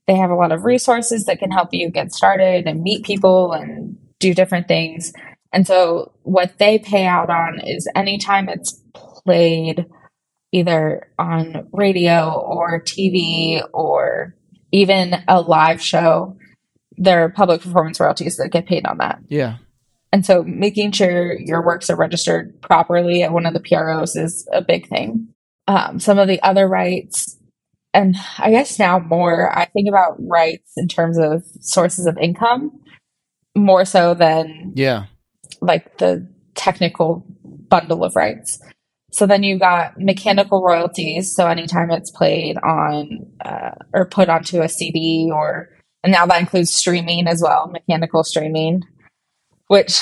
They 0.07 0.15
have 0.15 0.29
a 0.29 0.35
lot 0.35 0.51
of 0.51 0.65
resources 0.65 1.25
that 1.25 1.39
can 1.39 1.51
help 1.51 1.69
you 1.71 1.89
get 1.89 2.11
started 2.11 2.67
and 2.67 2.81
meet 2.81 3.05
people 3.05 3.53
and 3.53 3.97
do 4.19 4.33
different 4.33 4.67
things. 4.67 5.13
And 5.51 5.67
so 5.67 6.13
what 6.23 6.57
they 6.57 6.79
pay 6.79 7.05
out 7.05 7.29
on 7.29 7.59
is 7.65 7.87
anytime 7.95 8.49
it's 8.49 8.81
played 8.93 9.85
either 10.53 11.09
on 11.19 11.67
radio 11.73 12.31
or 12.31 12.79
TV 12.81 13.61
or 13.73 14.35
even 14.71 15.15
a 15.27 15.41
live 15.41 15.81
show, 15.81 16.37
there 16.97 17.23
are 17.23 17.29
public 17.29 17.61
performance 17.61 17.99
royalties 17.99 18.37
that 18.37 18.49
get 18.51 18.65
paid 18.67 18.85
on 18.85 18.99
that. 18.99 19.19
yeah. 19.27 19.57
And 20.11 20.23
so 20.23 20.43
making 20.43 20.91
sure 20.91 21.33
your 21.39 21.65
works 21.65 21.89
are 21.89 21.95
registered 21.95 22.61
properly 22.61 23.23
at 23.23 23.31
one 23.33 23.47
of 23.47 23.53
the 23.55 23.59
PROs 23.59 24.15
is 24.15 24.47
a 24.53 24.61
big 24.61 24.87
thing. 24.87 25.27
Um, 25.67 25.99
some 25.99 26.19
of 26.19 26.27
the 26.27 26.39
other 26.43 26.67
rights, 26.67 27.35
and 27.95 28.15
I 28.37 28.51
guess 28.51 28.77
now 28.77 28.99
more, 28.99 29.51
I 29.57 29.65
think 29.65 29.89
about 29.89 30.17
rights 30.19 30.71
in 30.77 30.87
terms 30.87 31.17
of 31.17 31.43
sources 31.61 32.05
of 32.05 32.15
income 32.19 32.79
more 33.55 33.85
so 33.85 34.13
than 34.13 34.73
Yeah. 34.75 35.05
like 35.61 35.97
the 35.97 36.27
technical 36.53 37.25
bundle 37.43 38.03
of 38.03 38.15
rights. 38.15 38.59
So 39.13 39.27
then 39.27 39.43
you 39.43 39.59
got 39.59 39.99
mechanical 39.99 40.63
royalties. 40.63 41.35
So 41.35 41.47
anytime 41.47 41.91
it's 41.91 42.09
played 42.09 42.57
on 42.57 43.27
uh, 43.45 43.75
or 43.93 44.05
put 44.05 44.27
onto 44.27 44.61
a 44.61 44.67
CD, 44.67 45.29
or 45.31 45.69
and 46.03 46.11
now 46.11 46.25
that 46.25 46.39
includes 46.39 46.73
streaming 46.73 47.27
as 47.27 47.39
well, 47.41 47.67
mechanical 47.67 48.23
streaming, 48.23 48.81
which 49.67 50.01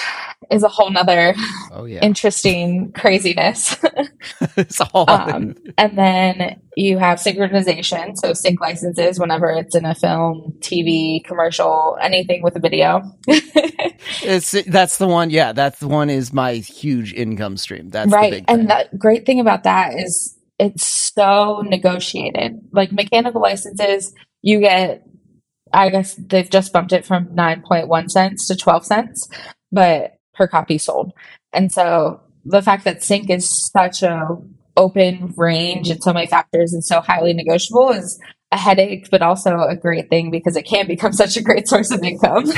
is 0.50 0.63
a 0.63 0.67
whole 0.67 0.89
nother 0.89 1.34
Oh, 1.71 1.86
yeah. 1.86 2.02
interesting 2.02 2.91
craziness. 2.93 3.76
it's 4.58 4.82
um, 4.93 5.56
and 5.78 5.97
then 5.97 6.62
you 6.76 6.97
have 6.97 7.19
synchronization, 7.19 8.17
so 8.17 8.34
sync 8.34 8.60
licenses 8.60 9.19
whenever 9.19 9.50
it's 9.50 9.76
in 9.76 9.86
a 9.86 9.95
film, 9.95 10.54
TV, 10.60 11.24
commercial, 11.24 11.97
anything 12.02 12.41
with 12.41 12.56
a 12.56 12.60
video. 12.60 13.02
it's, 13.28 14.52
that's 14.67 14.97
the 14.97 15.08
one. 15.08 15.30
Yeah. 15.30 15.54
That's 15.54 15.80
the 15.80 15.88
one 15.88 16.10
is 16.10 16.34
my 16.34 16.56
huge 16.56 17.13
income 17.13 17.58
stream. 17.58 17.89
That's 17.89 18.10
the 18.12 18.17
right 18.17 18.45
and 18.47 18.69
the 18.69 18.89
great 18.97 19.26
thing 19.26 19.39
about 19.39 19.63
that 19.63 19.93
is 19.97 20.38
it's 20.60 20.86
so 20.86 21.62
negotiated 21.65 22.60
like 22.71 22.91
mechanical 22.91 23.41
licenses 23.41 24.13
you 24.41 24.60
get 24.60 25.04
i 25.73 25.89
guess 25.89 26.15
they've 26.15 26.49
just 26.49 26.73
bumped 26.73 26.93
it 26.93 27.05
from 27.05 27.25
9.1 27.27 28.10
cents 28.10 28.47
to 28.47 28.55
12 28.55 28.86
cents 28.86 29.29
but 29.71 30.19
per 30.34 30.47
copy 30.47 30.77
sold. 30.77 31.13
And 31.53 31.71
so 31.71 32.19
the 32.45 32.62
fact 32.62 32.84
that 32.86 33.03
sync 33.03 33.29
is 33.29 33.47
such 33.47 34.03
a 34.03 34.38
open 34.77 35.34
range 35.36 35.89
and 35.89 36.01
so 36.01 36.13
many 36.13 36.27
factors 36.27 36.73
and 36.73 36.84
so 36.84 37.01
highly 37.01 37.34
negotiable 37.34 37.89
is 37.89 38.19
a 38.51 38.57
headache 38.57 39.07
but 39.11 39.21
also 39.21 39.57
a 39.61 39.75
great 39.75 40.09
thing 40.09 40.31
because 40.31 40.55
it 40.55 40.63
can 40.63 40.87
become 40.87 41.13
such 41.13 41.37
a 41.37 41.41
great 41.41 41.67
source 41.67 41.91
of 41.91 42.03
income 42.03 42.45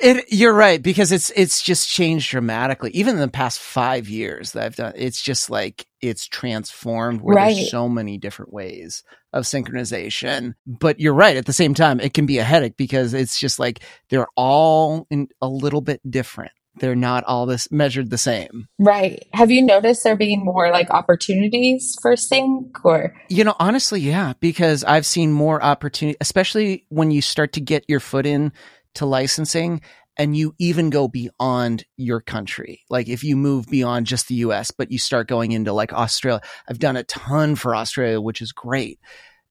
It, 0.00 0.26
you're 0.32 0.54
right 0.54 0.82
because 0.82 1.12
it's 1.12 1.30
it's 1.30 1.62
just 1.62 1.88
changed 1.88 2.30
dramatically. 2.30 2.90
Even 2.92 3.14
in 3.14 3.20
the 3.20 3.28
past 3.28 3.58
five 3.58 4.08
years 4.08 4.52
that 4.52 4.64
I've 4.64 4.76
done, 4.76 4.92
it's 4.96 5.20
just 5.20 5.50
like 5.50 5.86
it's 6.00 6.26
transformed. 6.26 7.20
Where 7.20 7.36
Right. 7.36 7.54
there's 7.54 7.70
so 7.70 7.88
many 7.88 8.18
different 8.18 8.52
ways 8.52 9.02
of 9.32 9.44
synchronization. 9.44 10.54
But 10.66 11.00
you're 11.00 11.14
right. 11.14 11.36
At 11.36 11.46
the 11.46 11.52
same 11.52 11.74
time, 11.74 12.00
it 12.00 12.14
can 12.14 12.26
be 12.26 12.38
a 12.38 12.44
headache 12.44 12.76
because 12.76 13.14
it's 13.14 13.38
just 13.38 13.58
like 13.58 13.80
they're 14.10 14.26
all 14.36 15.06
in 15.10 15.28
a 15.40 15.48
little 15.48 15.80
bit 15.80 16.00
different. 16.08 16.52
They're 16.80 16.96
not 16.96 17.24
all 17.24 17.46
this 17.46 17.70
measured 17.70 18.10
the 18.10 18.18
same. 18.18 18.68
right 18.78 19.26
have 19.32 19.50
you 19.50 19.62
noticed 19.62 20.04
there 20.04 20.16
being 20.16 20.44
more 20.44 20.70
like 20.70 20.90
opportunities 20.90 21.96
for 22.02 22.16
sync 22.16 22.84
or 22.84 23.14
You 23.28 23.44
know, 23.44 23.54
honestly, 23.58 24.00
yeah, 24.00 24.34
because 24.40 24.84
I've 24.84 25.06
seen 25.06 25.32
more 25.32 25.62
opportunity, 25.62 26.16
especially 26.20 26.84
when 26.88 27.10
you 27.10 27.22
start 27.22 27.52
to 27.54 27.60
get 27.60 27.84
your 27.88 28.00
foot 28.00 28.26
in 28.26 28.52
to 28.94 29.06
licensing 29.06 29.80
and 30.16 30.36
you 30.36 30.54
even 30.58 30.90
go 30.90 31.08
beyond 31.08 31.84
your 31.96 32.20
country. 32.20 32.82
Like 32.88 33.08
if 33.08 33.24
you 33.24 33.36
move 33.36 33.66
beyond 33.66 34.06
just 34.06 34.28
the 34.28 34.36
US, 34.36 34.70
but 34.70 34.90
you 34.90 34.98
start 34.98 35.28
going 35.28 35.52
into 35.52 35.72
like 35.72 35.92
Australia. 35.92 36.40
I've 36.68 36.78
done 36.78 36.96
a 36.96 37.04
ton 37.04 37.56
for 37.56 37.74
Australia, 37.74 38.20
which 38.20 38.40
is 38.40 38.52
great. 38.52 39.00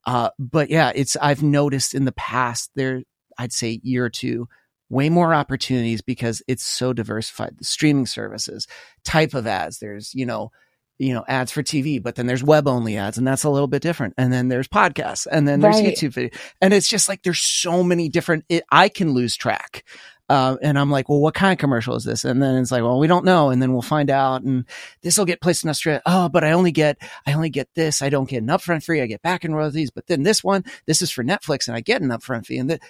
Uh, 0.06 0.30
but 0.40 0.70
yeah, 0.70 0.92
it's, 0.96 1.16
I've 1.18 1.44
noticed 1.44 1.94
in 1.94 2.06
the 2.06 2.12
past 2.14 2.72
there, 2.76 3.04
I'd 3.38 3.54
say 3.54 3.80
year 3.84 4.06
or 4.06 4.10
two, 4.10 4.48
way 4.93 5.10
more 5.10 5.34
opportunities 5.34 6.01
because 6.01 6.41
it's 6.47 6.63
so 6.63 6.93
diversified. 6.93 7.58
The 7.58 7.65
streaming 7.65 8.06
services, 8.06 8.67
type 9.03 9.34
of 9.34 9.47
ads, 9.47 9.79
there's, 9.79 10.13
you 10.13 10.25
know, 10.25 10.51
you 10.99 11.13
know, 11.13 11.25
ads 11.27 11.51
for 11.51 11.63
TV, 11.63 12.01
but 12.01 12.15
then 12.15 12.27
there's 12.27 12.43
web 12.43 12.67
only 12.67 12.97
ads 12.97 13.17
and 13.17 13.27
that's 13.27 13.43
a 13.43 13.49
little 13.49 13.67
bit 13.67 13.82
different. 13.82 14.13
And 14.17 14.32
then 14.32 14.47
there's 14.47 14.67
podcasts 14.67 15.27
and 15.29 15.47
then 15.47 15.60
there's 15.60 15.82
Right. 15.82 15.93
YouTube 15.95 16.13
video. 16.13 16.29
And 16.62 16.73
it's 16.73 16.88
just 16.88 17.10
like, 17.10 17.23
there's 17.23 17.41
so 17.41 17.84
many 17.84 18.10
different, 18.10 18.45
it, 18.47 18.63
I 18.71 18.89
can 18.89 19.13
lose 19.13 19.36
track. 19.36 19.84
Um, 20.29 20.58
and 20.62 20.79
I'm 20.79 20.89
like, 20.89 21.10
well, 21.10 21.19
what 21.19 21.34
kind 21.34 21.51
of 21.51 21.58
commercial 21.58 21.95
is 21.95 22.06
this? 22.06 22.23
And 22.23 22.41
then 22.41 22.56
it's 22.56 22.71
like, 22.71 22.82
well, 22.82 22.97
we 22.99 23.08
don't 23.08 23.25
know. 23.25 23.49
And 23.49 23.62
then 23.62 23.73
we'll 23.73 23.82
find 23.82 24.10
out. 24.10 24.43
And 24.43 24.65
this 25.01 25.17
will 25.17 25.25
get 25.25 25.41
placed 25.41 25.63
in 25.63 25.69
Australia. 25.69 26.01
Oh, 26.06 26.29
but 26.29 26.43
I 26.43 26.53
only 26.53 26.71
get, 26.71 26.97
I 27.27 27.34
only 27.34 27.49
get 27.49 27.67
this. 27.75 28.01
I 28.01 28.10
don't 28.10 28.29
get 28.29 28.41
an 28.41 28.47
upfront 28.47 28.84
fee. 28.84 29.01
I 29.01 29.06
get 29.06 29.21
back 29.21 29.43
in 29.43 29.53
royalties. 29.53 29.91
But 29.91 30.08
then 30.08 30.23
this 30.23 30.43
one, 30.43 30.63
this 30.86 31.01
is 31.01 31.12
for 31.12 31.23
Netflix 31.23 31.67
and 31.67 31.75
I 31.75 31.82
get 31.82 32.01
an 32.01 32.10
upfront 32.10 32.45
fee. 32.45 32.58
And 32.58 32.69
that 32.69 32.82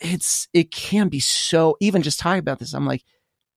it's, 0.00 0.48
it 0.52 0.70
can 0.70 1.08
be 1.08 1.20
so, 1.20 1.76
even 1.80 2.02
just 2.02 2.18
talking 2.20 2.38
about 2.40 2.58
this, 2.58 2.74
I'm 2.74 2.86
like, 2.86 3.02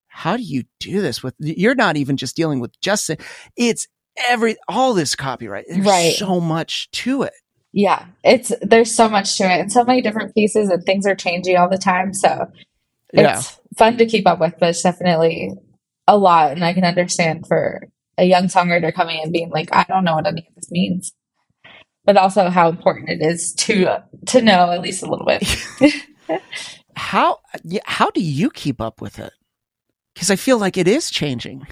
how 0.08 0.38
do 0.38 0.44
you 0.44 0.64
do 0.80 1.02
this 1.02 1.24
with, 1.24 1.36
you're 1.40 1.76
not 1.76 1.98
even 1.98 2.18
just 2.18 2.36
dealing 2.36 2.60
with 2.60 2.80
just, 2.82 3.10
it's 3.56 3.88
every, 4.30 4.58
all 4.68 4.94
this 4.94 5.16
copyright. 5.16 5.66
There's 5.70 5.86
Right. 5.86 6.14
so 6.14 6.40
much 6.42 6.90
to 6.92 7.24
it. 7.24 7.34
Yeah, 7.74 8.06
it's 8.24 8.52
there's 8.62 8.94
so 8.94 9.08
much 9.08 9.38
to 9.38 9.46
it 9.46 9.62
and 9.62 9.72
so 9.72 9.86
many 9.86 10.02
different 10.02 10.36
pieces 10.36 10.70
and 10.70 10.84
things 10.84 11.06
are 11.08 11.16
changing 11.16 11.56
all 11.56 11.70
the 11.70 11.78
time. 11.78 12.14
So 12.14 12.52
Yeah. 13.14 13.38
it's 13.38 13.58
fun 13.78 13.98
to 13.98 14.06
keep 14.06 14.28
up 14.28 14.40
with, 14.42 14.56
but 14.60 14.70
it's 14.70 14.82
definitely 14.82 15.54
a 16.08 16.18
lot. 16.18 16.52
And 16.52 16.66
I 16.66 16.74
can 16.74 16.84
understand 16.84 17.48
for 17.48 17.88
a 18.18 18.26
young 18.26 18.46
songwriter 18.48 18.94
coming 18.94 19.22
in 19.24 19.32
being 19.32 19.50
like, 19.52 19.70
I 19.74 19.86
don't 19.88 20.04
know 20.04 20.16
what 20.16 20.28
any 20.28 20.46
of 20.50 20.56
this 20.56 20.70
means. 20.70 21.14
But 22.04 22.18
also 22.18 22.50
how 22.50 22.68
important 22.68 23.10
it 23.10 23.22
is 23.22 23.54
to 23.60 24.04
to 24.28 24.42
know 24.42 24.72
at 24.72 24.82
least 24.82 25.04
a 25.04 25.10
little 25.10 25.26
bit. 25.26 25.44
How, 26.96 27.40
how 27.86 28.10
do 28.12 28.22
you 28.22 28.50
keep 28.50 28.82
up 28.82 29.02
with 29.02 29.20
it? 29.20 29.34
Cause 30.16 30.30
I 30.30 30.36
feel 30.36 30.58
like 30.58 30.78
it 30.78 30.88
is 30.88 31.10
changing. 31.10 31.66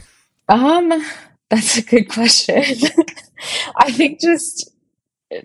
Um, 0.47 1.03
that's 1.49 1.77
a 1.77 1.81
good 1.83 2.09
question. 2.09 2.63
I 3.77 3.91
think 3.91 4.19
just 4.21 4.71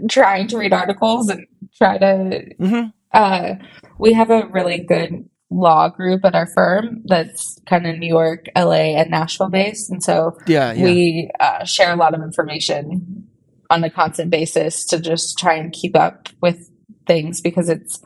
trying 0.09 0.47
to 0.49 0.59
read 0.59 0.73
articles 0.73 1.29
and 1.29 1.47
try 1.77 1.99
to 1.99 2.45
hmm 2.59 2.83
Uh, 3.13 3.55
we 3.99 4.13
have 4.13 4.31
a 4.31 4.47
really 4.49 4.79
good 4.79 5.29
law 5.51 5.89
group 5.89 6.25
at 6.25 6.35
our 6.35 6.47
firm 6.47 7.03
that's 7.05 7.61
kind 7.67 7.87
of 7.87 7.99
New 7.99 8.09
York, 8.09 8.47
LA, 8.57 8.97
and 8.99 9.11
Nashville 9.11 9.51
based. 9.51 9.91
And 9.91 10.03
so 10.03 10.37
Yeah. 10.47 10.73
Yeah. 10.73 10.85
we 10.85 11.31
uh, 11.39 11.65
share 11.65 11.93
a 11.93 11.97
lot 11.97 12.15
of 12.15 12.23
information 12.23 13.29
on 13.71 13.85
a 13.85 13.91
constant 13.91 14.31
basis 14.31 14.85
to 14.87 14.99
just 15.01 15.39
try 15.39 15.55
and 15.55 15.73
keep 15.73 15.97
up 15.97 16.29
with 16.41 16.71
things 17.07 17.41
because 17.41 17.69
it's 17.69 18.01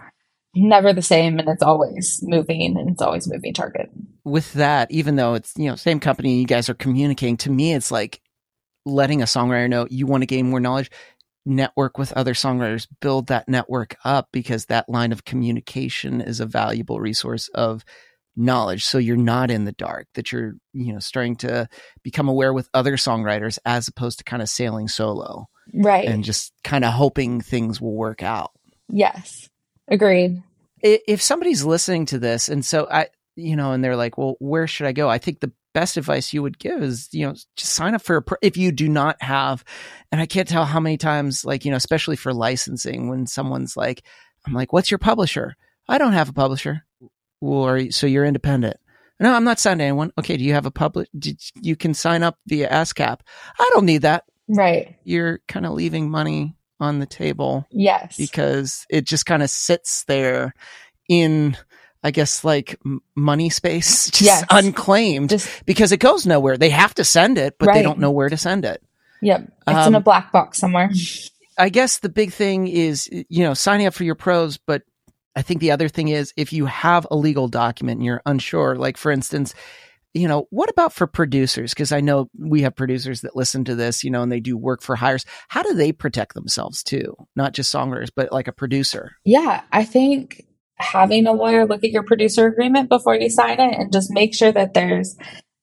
never 0.67 0.93
the 0.93 1.03
same 1.03 1.39
and 1.39 1.49
it's 1.49 1.63
always 1.63 2.21
moving 2.23 2.77
and 2.77 2.91
it's 2.91 3.03
always 3.03 3.29
moving 3.29 3.55
target. 3.55 3.91
with 4.25 4.53
that, 4.55 4.91
even 4.91 5.17
though 5.17 5.35
it's 5.35 5.53
you 5.57 5.69
know 5.69 5.77
same 5.77 6.01
company, 6.01 6.41
you 6.41 6.47
guys 6.47 6.69
are 6.69 6.75
communicating. 6.75 7.37
To 7.39 7.51
me, 7.51 7.73
it's 7.75 7.91
like 7.91 8.21
letting 8.87 9.23
a 9.23 9.27
songwriter 9.27 9.69
know 9.69 9.87
you 9.91 10.07
want 10.07 10.23
to 10.23 10.27
gain 10.27 10.49
more 10.51 10.61
knowledge. 10.61 10.91
Network 11.47 11.97
with 11.97 12.13
other 12.13 12.35
songwriters, 12.35 12.87
build 13.01 13.29
that 13.29 13.49
network 13.49 13.97
up 14.05 14.29
because 14.33 14.67
that 14.67 14.87
line 14.89 15.13
of 15.13 15.25
communication 15.25 16.21
is 16.21 16.41
a 16.41 16.47
valuable 16.47 17.01
resource 17.01 17.49
of 17.55 17.87
knowledge. 18.37 18.85
So 18.85 18.99
you're 18.99 19.17
not 19.17 19.51
in 19.51 19.65
the 19.65 19.73
dark. 19.73 20.09
That 20.15 20.31
you're 20.31 20.55
you 20.75 20.93
know 20.93 20.99
starting 20.99 21.37
to 21.37 21.67
become 22.03 22.29
aware 22.29 22.53
with 22.53 22.69
other 22.75 22.97
songwriters 22.97 23.59
as 23.65 23.89
opposed 23.89 24.19
to 24.19 24.25
kind 24.25 24.43
of 24.43 24.49
sailing 24.51 24.89
solo 24.89 25.47
Right. 25.73 26.07
and 26.09 26.23
just 26.25 26.53
kind 26.65 26.85
of 26.85 26.93
hoping 26.93 27.41
things 27.41 27.81
will 27.81 27.95
work 27.95 28.23
out. 28.23 28.51
yes. 28.89 29.49
Agreed. 29.91 30.43
If 30.83 31.23
somebody's 31.23 31.65
listening 31.65 32.07
to 32.07 32.19
this 32.19 32.49
and 32.49 32.65
so 32.65 32.89
I, 32.91 33.09
you 33.37 33.57
know, 33.57 33.73
and 33.73 33.85
they're 33.85 33.97
like, 33.97 34.19
well, 34.19 34.37
where 34.41 34.67
should 34.67 34.87
I 34.87 34.93
go? 34.93 35.09
I 35.09 35.19
think 35.19 35.41
the 35.41 35.53
best 35.75 35.97
advice 35.97 36.33
you 36.33 36.43
would 36.43 36.59
give 36.59 36.83
is, 36.83 37.09
you 37.13 37.27
know, 37.27 37.35
just 37.57 37.73
sign 37.73 37.95
up 37.95 38.03
for 38.03 38.17
a, 38.17 38.23
if 38.43 38.57
you 38.57 38.73
do 38.73 38.89
not 38.89 39.23
have, 39.23 39.65
and 40.11 40.21
I 40.21 40.27
can't 40.27 40.49
tell 40.49 40.65
how 40.65 40.81
many 40.81 40.97
times, 40.97 41.45
like, 41.45 41.65
you 41.65 41.71
know, 41.71 41.77
especially 41.77 42.17
for 42.17 42.35
licensing, 42.35 43.09
when 43.09 43.27
someone's 43.27 43.77
like, 43.77 44.03
I'm 44.47 44.55
like, 44.55 44.73
what's 44.73 44.91
your 44.91 44.99
publisher? 44.99 45.55
I 45.89 45.99
don't 45.99 46.15
have 46.15 46.29
a 46.29 46.33
publisher. 46.33 46.85
Or 47.41 47.91
so 47.93 48.09
you're 48.09 48.25
independent. 48.25 48.79
No, 49.21 49.33
I'm 49.33 49.45
not 49.45 49.61
signed 49.61 49.79
to 49.79 49.85
anyone. 49.85 50.13
Okay. 50.19 50.37
Do 50.37 50.45
you 50.45 50.55
have 50.55 50.67
a 50.67 50.73
public? 50.73 51.09
You 51.61 51.77
can 51.77 51.95
sign 51.95 52.25
up 52.25 52.37
via 52.47 52.69
ASCAP. 52.69 53.21
I 53.59 53.71
don't 53.73 53.87
need 53.87 54.03
that. 54.03 54.25
Right. 54.49 54.97
You're 55.05 55.39
kind 55.47 55.65
of 55.65 55.73
leaving 55.73 56.11
money 56.11 56.57
on 56.81 56.99
the 56.99 57.07
table. 57.07 57.67
Yes. 57.71 58.17
Because 58.17 58.87
it 58.89 59.05
just 59.05 59.27
kind 59.27 59.43
of 59.43 59.51
sits 59.51 60.05
there 60.05 60.55
in 61.09 61.57
I 62.03 62.13
guess 62.13 62.45
like 62.45 62.79
money 63.17 63.51
space, 63.51 64.11
just 64.11 64.23
yes. 64.23 64.45
unclaimed 64.51 65.31
just, 65.31 65.67
because 65.67 65.93
it 65.93 65.99
goes 65.99 66.27
nowhere. 66.27 66.57
They 66.57 66.71
have 66.71 66.95
to 66.95 67.05
send 67.05 67.39
it, 67.39 67.57
but 67.59 67.69
right. 67.69 67.75
they 67.75 67.83
don't 67.83 67.99
know 67.99 68.13
where 68.13 68.29
to 68.29 68.37
send 68.37 68.65
it. 68.65 68.83
Yep. 69.21 69.41
It's 69.67 69.77
um, 69.77 69.89
in 69.89 69.95
a 69.95 69.99
um, 69.99 70.03
black 70.05 70.31
box 70.31 70.59
somewhere. 70.59 70.91
I 71.59 71.71
guess 71.71 71.99
the 71.99 72.09
big 72.09 72.33
thing 72.33 72.69
is, 72.69 73.09
you 73.11 73.43
know, 73.43 73.55
signing 73.55 73.87
up 73.87 73.95
for 73.95 74.05
your 74.05 74.15
pros, 74.15 74.59
but 74.59 74.83
I 75.35 75.43
think 75.43 75.61
the 75.61 75.73
other 75.73 75.89
thing 75.89 76.09
is 76.09 76.33
if 76.37 76.53
you 76.53 76.67
have 76.67 77.07
a 77.11 77.17
legal 77.17 77.49
document 77.49 77.99
and 77.99 78.05
you're 78.05 78.23
unsure, 78.25 78.77
like 78.77 78.97
for 78.97 79.11
instance, 79.11 79.55
you 80.15 80.27
know, 80.27 80.47
what 80.51 80.71
about 80.71 80.93
for 80.93 81.07
producers? 81.07 81.75
Because 81.75 81.93
I 81.93 82.01
know 82.01 82.29
we 82.39 82.63
have 82.63 82.75
producers 82.75 83.21
that 83.21 83.37
listen 83.37 83.65
to 83.65 83.75
this, 83.75 84.03
you 84.03 84.11
know, 84.11 84.23
and 84.23 84.33
they 84.33 84.41
do 84.41 84.57
work 84.57 84.83
for 84.83 84.97
hires. 84.97 85.25
How 85.49 85.63
do 85.63 85.75
they 85.75 85.93
protect 85.93 86.35
themselves 86.35 86.83
too? 86.83 87.15
Not 87.37 87.53
just 87.53 87.73
songwriters, 87.73 88.11
but 88.15 88.33
like 88.33 88.49
a 88.49 88.53
producer. 88.53 89.13
Yeah, 89.25 89.63
I 89.71 89.85
think 89.85 90.45
having 90.77 91.27
a 91.27 91.33
lawyer 91.33 91.67
look 91.67 91.85
at 91.85 91.91
your 91.91 92.05
producer 92.05 92.47
agreement 92.47 92.89
before 92.89 93.17
you 93.17 93.29
sign 93.29 93.61
it 93.61 93.79
and 93.79 93.93
just 93.93 94.11
make 94.13 94.35
sure 94.35 94.53
that 94.53 94.75
there's 94.75 95.17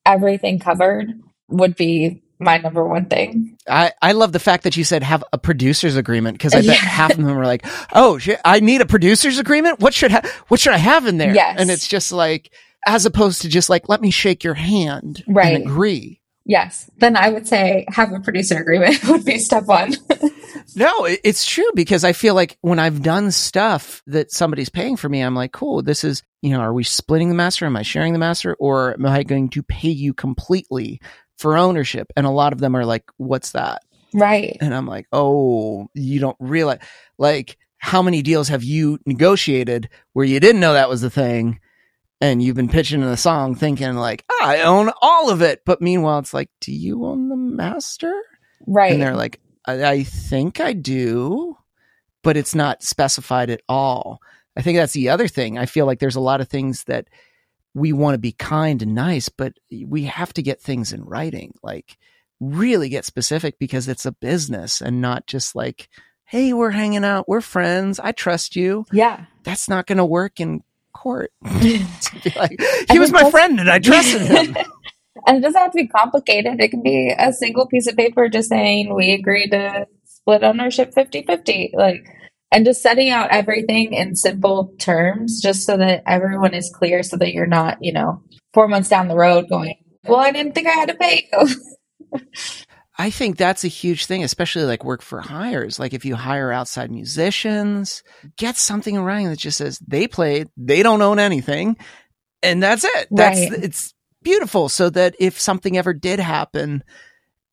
everything 0.05 0.59
covered 0.59 1.07
would 1.47 1.75
be 1.75 2.21
my 2.39 2.57
number 2.57 2.85
one 2.85 3.05
thing. 3.05 3.57
I, 3.67 3.93
I 4.01 4.11
love 4.11 4.33
the 4.33 4.39
fact 4.39 4.63
that 4.63 4.75
you 4.75 4.83
said 4.83 5.03
have 5.03 5.23
a 5.31 5.37
producer's 5.37 5.95
agreement 5.95 6.37
because 6.37 6.53
I 6.53 6.57
bet 6.57 6.65
yeah. 6.65 6.73
half 6.73 7.11
of 7.11 7.17
them 7.17 7.37
are 7.37 7.45
like, 7.45 7.65
oh, 7.93 8.17
shit, 8.17 8.39
I 8.43 8.59
need 8.59 8.81
a 8.81 8.85
producer's 8.85 9.39
agreement. 9.39 9.79
What 9.79 9.93
should 9.93 10.11
ha- 10.11 10.29
what 10.49 10.59
should 10.59 10.73
I 10.73 10.77
have 10.77 11.07
in 11.07 11.17
there? 11.17 11.33
Yes. 11.33 11.55
and 11.59 11.71
it's 11.71 11.87
just 11.87 12.11
like 12.11 12.51
as 12.85 13.05
opposed 13.05 13.41
to 13.41 13.49
just 13.49 13.69
like 13.69 13.89
let 13.89 14.01
me 14.01 14.11
shake 14.11 14.43
your 14.43 14.53
hand 14.53 15.23
right. 15.27 15.55
and 15.55 15.63
agree. 15.65 16.21
Yes, 16.47 16.89
then 16.97 17.17
I 17.17 17.29
would 17.29 17.47
say 17.47 17.85
have 17.89 18.13
a 18.13 18.19
producer 18.19 18.57
agreement 18.57 19.03
would 19.07 19.25
be 19.25 19.39
step 19.39 19.65
one. 19.65 19.95
no, 20.75 21.05
it's 21.05 21.45
true 21.45 21.69
because 21.73 22.03
I 22.03 22.13
feel 22.13 22.35
like 22.35 22.57
when 22.61 22.77
I've 22.77 23.01
done 23.01 23.31
stuff 23.31 24.03
that 24.05 24.31
somebody's 24.31 24.69
paying 24.69 24.95
for 24.95 25.09
me, 25.09 25.21
I'm 25.21 25.35
like, 25.35 25.51
cool, 25.51 25.81
this 25.81 26.03
is, 26.03 26.21
you 26.43 26.51
know, 26.51 26.59
are 26.59 26.73
we 26.73 26.83
splitting 26.83 27.29
the 27.29 27.35
master? 27.35 27.65
Am 27.65 27.75
I 27.75 27.81
sharing 27.81 28.13
the 28.13 28.19
master? 28.19 28.55
Or 28.59 28.93
am 28.93 29.07
I 29.07 29.23
going 29.23 29.49
to 29.49 29.63
pay 29.63 29.89
you 29.89 30.13
completely 30.13 31.01
for 31.37 31.57
ownership? 31.57 32.13
And 32.15 32.27
a 32.27 32.31
lot 32.31 32.53
of 32.53 32.59
them 32.59 32.75
are 32.75 32.85
like, 32.85 33.05
what's 33.17 33.53
that? 33.53 33.81
Right. 34.13 34.55
And 34.61 34.73
I'm 34.73 34.85
like, 34.85 35.07
oh, 35.11 35.87
you 35.95 36.19
don't 36.19 36.37
realize, 36.39 36.79
like, 37.17 37.57
how 37.79 38.01
many 38.01 38.21
deals 38.21 38.49
have 38.49 38.63
you 38.63 38.99
negotiated 39.05 39.89
where 40.13 40.25
you 40.25 40.39
didn't 40.39 40.61
know 40.61 40.73
that 40.73 40.89
was 40.89 41.01
the 41.01 41.09
thing? 41.09 41.59
And 42.21 42.41
you've 42.41 42.55
been 42.55 42.69
pitching 42.69 43.01
in 43.01 43.07
a 43.07 43.17
song 43.17 43.55
thinking 43.55 43.95
like 43.95 44.23
I 44.41 44.61
own 44.61 44.91
all 45.01 45.29
of 45.29 45.41
it, 45.41 45.61
but 45.65 45.81
meanwhile 45.81 46.19
it's 46.19 46.33
like, 46.33 46.49
do 46.61 46.71
you 46.71 47.05
own 47.05 47.29
the 47.29 47.35
master? 47.35 48.13
Right. 48.65 48.93
And 48.93 49.01
they're 49.01 49.15
like, 49.15 49.39
I, 49.65 49.83
I 49.83 50.03
think 50.03 50.59
I 50.59 50.73
do, 50.73 51.57
but 52.23 52.37
it's 52.37 52.55
not 52.55 52.83
specified 52.83 53.49
at 53.49 53.61
all. 53.67 54.19
I 54.57 54.61
think 54.61 54.77
that's 54.77 54.93
the 54.93 55.09
other 55.09 55.27
thing. 55.27 55.57
I 55.57 55.65
feel 55.65 55.85
like 55.85 55.99
there's 55.99 56.15
a 56.15 56.21
lot 56.21 56.41
of 56.41 56.47
things 56.47 56.85
that 56.85 57.07
we 57.73 57.91
want 57.91 58.13
to 58.13 58.19
be 58.19 58.31
kind 58.31 58.81
and 58.81 58.95
nice, 58.95 59.27
but 59.27 59.53
we 59.85 60.05
have 60.05 60.33
to 60.33 60.41
get 60.41 60.61
things 60.61 60.93
in 60.93 61.03
writing, 61.03 61.53
like 61.61 61.97
really 62.39 62.89
get 62.89 63.05
specific 63.05 63.59
because 63.59 63.87
it's 63.87 64.05
a 64.05 64.11
business 64.13 64.81
and 64.81 65.01
not 65.01 65.27
just 65.27 65.55
like, 65.55 65.89
hey, 66.23 66.53
we're 66.53 66.71
hanging 66.71 67.03
out, 67.03 67.27
we're 67.27 67.41
friends, 67.41 67.99
I 67.99 68.13
trust 68.13 68.55
you. 68.55 68.85
Yeah. 68.91 69.25
That's 69.43 69.69
not 69.69 69.87
going 69.87 69.97
to 69.97 70.05
work 70.05 70.39
in 70.39 70.63
court. 70.95 71.31
like, 72.35 72.59
he 72.91 72.99
was 72.99 73.11
my 73.11 73.29
friend 73.29 73.59
and 73.59 73.69
I 73.69 73.79
trusted 73.79 74.21
him. 74.21 74.55
and 75.27 75.37
it 75.37 75.41
doesn't 75.41 75.61
have 75.61 75.71
to 75.71 75.77
be 75.77 75.87
complicated. 75.87 76.59
It 76.59 76.69
can 76.69 76.81
be 76.81 77.13
a 77.17 77.31
single 77.33 77.67
piece 77.67 77.87
of 77.87 77.95
paper 77.95 78.29
just 78.29 78.49
saying 78.49 78.93
we 78.95 79.13
agree 79.13 79.47
to 79.49 79.87
split 80.05 80.43
ownership 80.43 80.93
50 80.93 81.23
50. 81.23 81.71
Like, 81.75 82.05
and 82.51 82.65
just 82.65 82.81
setting 82.81 83.09
out 83.09 83.31
everything 83.31 83.93
in 83.93 84.15
simple 84.15 84.73
terms 84.79 85.41
just 85.41 85.65
so 85.65 85.77
that 85.77 86.03
everyone 86.07 86.53
is 86.53 86.73
clear 86.73 87.03
so 87.03 87.17
that 87.17 87.33
you're 87.33 87.47
not, 87.47 87.77
you 87.81 87.91
know, 87.91 88.23
four 88.53 88.67
months 88.67 88.89
down 88.89 89.07
the 89.07 89.15
road 89.15 89.49
going, 89.49 89.75
well, 90.05 90.19
I 90.19 90.31
didn't 90.31 90.53
think 90.53 90.67
I 90.67 90.71
had 90.71 90.89
to 90.89 90.95
pay 90.95 91.27
you. 91.31 92.21
I 92.97 93.09
think 93.09 93.37
that's 93.37 93.63
a 93.63 93.69
huge 93.69 94.05
thing, 94.05 94.23
especially 94.23 94.63
like 94.63 94.85
work 94.85 95.01
for 95.01 95.19
hires. 95.19 95.79
Like 95.79 95.93
if 95.93 96.05
you 96.05 96.15
hire 96.15 96.51
outside 96.51 96.91
musicians, 96.91 98.03
get 98.37 98.55
something 98.55 98.95
in 98.95 99.01
writing 99.01 99.27
that 99.27 99.39
just 99.39 99.57
says 99.57 99.79
they 99.79 100.07
played, 100.07 100.47
they 100.55 100.81
don't 100.81 101.01
own 101.01 101.19
anything, 101.19 101.77
and 102.41 102.63
that's 102.63 102.85
it. 102.85 103.07
That's 103.11 103.51
right. 103.51 103.63
it's 103.63 103.93
beautiful. 104.21 104.69
So 104.69 104.89
that 104.91 105.15
if 105.19 105.39
something 105.39 105.77
ever 105.77 105.93
did 105.93 106.19
happen, 106.19 106.83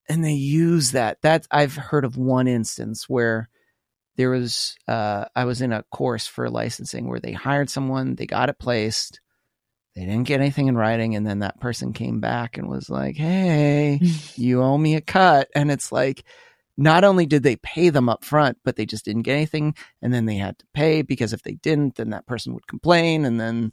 and 0.09 0.23
they 0.23 0.33
use 0.33 0.91
that, 0.91 1.21
that 1.21 1.47
I've 1.51 1.75
heard 1.75 2.05
of 2.05 2.17
one 2.17 2.47
instance 2.47 3.09
where 3.09 3.49
there 4.15 4.29
was 4.29 4.75
uh, 4.87 5.25
I 5.35 5.45
was 5.45 5.61
in 5.61 5.73
a 5.73 5.83
course 5.91 6.27
for 6.27 6.49
licensing 6.49 7.09
where 7.09 7.19
they 7.19 7.33
hired 7.33 7.69
someone, 7.69 8.15
they 8.15 8.27
got 8.27 8.49
it 8.49 8.59
placed, 8.59 9.19
they 9.95 10.01
didn't 10.05 10.23
get 10.23 10.39
anything 10.39 10.67
in 10.67 10.75
writing 10.75 11.15
and 11.15 11.25
then 11.25 11.39
that 11.39 11.59
person 11.59 11.93
came 11.93 12.19
back 12.19 12.57
and 12.57 12.67
was 12.67 12.89
like 12.89 13.15
hey 13.15 13.99
you 14.35 14.61
owe 14.61 14.77
me 14.77 14.95
a 14.95 15.01
cut 15.01 15.49
and 15.55 15.71
it's 15.71 15.91
like 15.91 16.23
not 16.75 17.03
only 17.03 17.25
did 17.25 17.43
they 17.43 17.55
pay 17.57 17.89
them 17.89 18.09
up 18.09 18.25
front 18.25 18.57
but 18.63 18.75
they 18.75 18.85
just 18.85 19.05
didn't 19.05 19.21
get 19.21 19.35
anything 19.35 19.75
and 20.01 20.13
then 20.13 20.25
they 20.25 20.35
had 20.35 20.57
to 20.57 20.65
pay 20.73 21.01
because 21.01 21.33
if 21.33 21.43
they 21.43 21.53
didn't 21.53 21.95
then 21.95 22.09
that 22.09 22.25
person 22.25 22.53
would 22.53 22.67
complain 22.67 23.25
and 23.25 23.39
then 23.39 23.71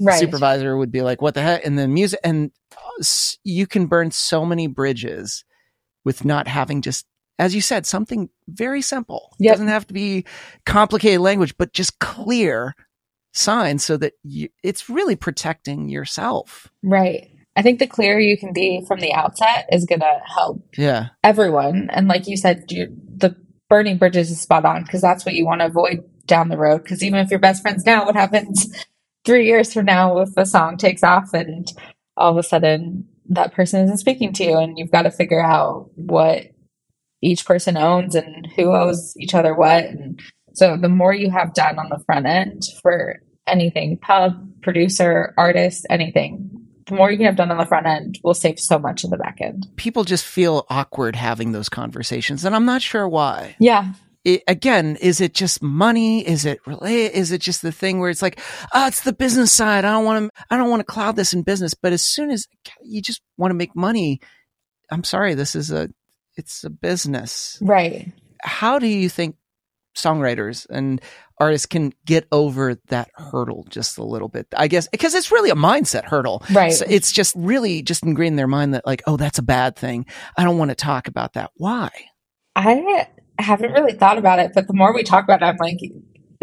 right. 0.00 0.14
the 0.14 0.18
supervisor 0.18 0.76
would 0.76 0.92
be 0.92 1.02
like 1.02 1.22
what 1.22 1.34
the 1.34 1.42
heck 1.42 1.64
and 1.64 1.78
then 1.78 1.94
music 1.94 2.20
and 2.22 2.50
you 3.44 3.66
can 3.66 3.86
burn 3.86 4.10
so 4.10 4.44
many 4.44 4.66
bridges 4.66 5.44
with 6.04 6.24
not 6.24 6.48
having 6.48 6.82
just 6.82 7.06
as 7.38 7.54
you 7.54 7.60
said 7.60 7.86
something 7.86 8.28
very 8.48 8.82
simple 8.82 9.34
yep. 9.38 9.54
doesn't 9.54 9.68
have 9.68 9.86
to 9.86 9.94
be 9.94 10.24
complicated 10.66 11.20
language 11.20 11.56
but 11.56 11.72
just 11.72 11.98
clear 11.98 12.74
signs 13.32 13.84
so 13.84 13.96
that 13.96 14.14
you, 14.22 14.48
it's 14.62 14.88
really 14.88 15.16
protecting 15.16 15.88
yourself. 15.88 16.68
Right. 16.82 17.30
I 17.56 17.62
think 17.62 17.78
the 17.78 17.86
clearer 17.86 18.20
you 18.20 18.38
can 18.38 18.52
be 18.52 18.84
from 18.86 19.00
the 19.00 19.12
outset 19.12 19.68
is 19.70 19.84
going 19.84 20.00
to 20.00 20.20
help 20.24 20.64
yeah. 20.76 21.08
everyone. 21.22 21.90
And 21.92 22.08
like 22.08 22.26
you 22.26 22.36
said, 22.36 22.64
you, 22.70 22.96
the 23.16 23.36
burning 23.68 23.98
bridges 23.98 24.30
is 24.30 24.40
spot 24.40 24.64
on 24.64 24.84
because 24.84 25.00
that's 25.00 25.24
what 25.24 25.34
you 25.34 25.44
want 25.44 25.60
to 25.60 25.66
avoid 25.66 26.04
down 26.26 26.48
the 26.48 26.56
road. 26.56 26.82
Because 26.82 27.02
even 27.02 27.20
if 27.20 27.30
you're 27.30 27.38
best 27.38 27.62
friends 27.62 27.84
now, 27.84 28.06
what 28.06 28.16
happens 28.16 28.68
three 29.24 29.46
years 29.46 29.72
from 29.72 29.86
now 29.86 30.18
if 30.18 30.34
the 30.34 30.44
song 30.44 30.76
takes 30.76 31.02
off 31.02 31.32
and 31.34 31.72
all 32.16 32.32
of 32.32 32.36
a 32.36 32.42
sudden 32.42 33.06
that 33.28 33.54
person 33.54 33.84
isn't 33.84 33.98
speaking 33.98 34.32
to 34.32 34.44
you 34.44 34.58
and 34.58 34.78
you've 34.78 34.90
got 34.90 35.02
to 35.02 35.10
figure 35.10 35.42
out 35.42 35.90
what 35.94 36.46
each 37.20 37.46
person 37.46 37.76
owns 37.76 38.14
and 38.14 38.48
who 38.56 38.74
owes 38.74 39.14
each 39.16 39.34
other 39.34 39.54
what 39.54 39.84
and 39.84 40.20
so 40.54 40.76
the 40.76 40.88
more 40.88 41.14
you 41.14 41.30
have 41.30 41.54
done 41.54 41.78
on 41.78 41.88
the 41.88 42.02
front 42.04 42.26
end 42.26 42.62
for 42.82 43.20
anything, 43.46 43.98
pub, 43.98 44.34
producer, 44.62 45.34
artist, 45.36 45.86
anything, 45.90 46.62
the 46.86 46.94
more 46.94 47.10
you 47.10 47.16
can 47.16 47.26
have 47.26 47.36
done 47.36 47.50
on 47.50 47.58
the 47.58 47.66
front 47.66 47.86
end 47.86 48.18
will 48.22 48.34
save 48.34 48.58
so 48.58 48.78
much 48.78 49.04
in 49.04 49.10
the 49.10 49.16
back 49.16 49.38
end. 49.40 49.66
People 49.76 50.04
just 50.04 50.24
feel 50.24 50.66
awkward 50.68 51.16
having 51.16 51.52
those 51.52 51.68
conversations, 51.68 52.44
and 52.44 52.54
I'm 52.54 52.64
not 52.64 52.82
sure 52.82 53.08
why. 53.08 53.56
Yeah. 53.58 53.92
It, 54.24 54.42
again, 54.46 54.96
is 55.00 55.20
it 55.20 55.34
just 55.34 55.62
money? 55.62 56.26
Is 56.26 56.44
it 56.44 56.60
really? 56.66 57.04
Is 57.06 57.32
it 57.32 57.40
just 57.40 57.62
the 57.62 57.72
thing 57.72 57.98
where 57.98 58.10
it's 58.10 58.22
like, 58.22 58.38
oh, 58.72 58.86
it's 58.86 59.00
the 59.02 59.12
business 59.12 59.52
side. 59.52 59.84
I 59.84 59.90
don't 59.90 60.04
want 60.04 60.24
to. 60.26 60.42
I 60.48 60.56
don't 60.56 60.70
want 60.70 60.80
to 60.80 60.84
cloud 60.84 61.16
this 61.16 61.34
in 61.34 61.42
business. 61.42 61.74
But 61.74 61.92
as 61.92 62.02
soon 62.02 62.30
as 62.30 62.46
you 62.84 63.02
just 63.02 63.20
want 63.36 63.50
to 63.50 63.56
make 63.56 63.74
money, 63.74 64.20
I'm 64.92 65.02
sorry, 65.02 65.34
this 65.34 65.56
is 65.56 65.72
a, 65.72 65.88
it's 66.36 66.62
a 66.62 66.70
business, 66.70 67.58
right? 67.60 68.12
How 68.42 68.78
do 68.78 68.86
you 68.86 69.08
think 69.08 69.36
songwriters 69.94 70.66
and 70.70 71.00
artists 71.38 71.66
can 71.66 71.92
get 72.06 72.26
over 72.32 72.76
that 72.88 73.10
hurdle 73.14 73.66
just 73.68 73.98
a 73.98 74.04
little 74.04 74.28
bit. 74.28 74.46
I 74.56 74.68
guess 74.68 74.88
because 74.88 75.14
it's 75.14 75.32
really 75.32 75.50
a 75.50 75.54
mindset 75.54 76.04
hurdle. 76.04 76.44
Right. 76.52 76.72
So 76.72 76.84
it's 76.88 77.12
just 77.12 77.34
really 77.36 77.82
just 77.82 78.04
ingrained 78.04 78.32
in 78.32 78.36
their 78.36 78.46
mind 78.46 78.74
that 78.74 78.86
like, 78.86 79.02
oh, 79.06 79.16
that's 79.16 79.38
a 79.38 79.42
bad 79.42 79.76
thing. 79.76 80.06
I 80.36 80.44
don't 80.44 80.58
want 80.58 80.70
to 80.70 80.74
talk 80.74 81.08
about 81.08 81.34
that. 81.34 81.50
Why? 81.56 81.90
I 82.54 83.06
haven't 83.38 83.72
really 83.72 83.94
thought 83.94 84.18
about 84.18 84.38
it, 84.38 84.52
but 84.54 84.66
the 84.66 84.74
more 84.74 84.94
we 84.94 85.02
talk 85.02 85.24
about 85.24 85.42
it, 85.42 85.46
I'm 85.46 85.56
like, 85.56 85.78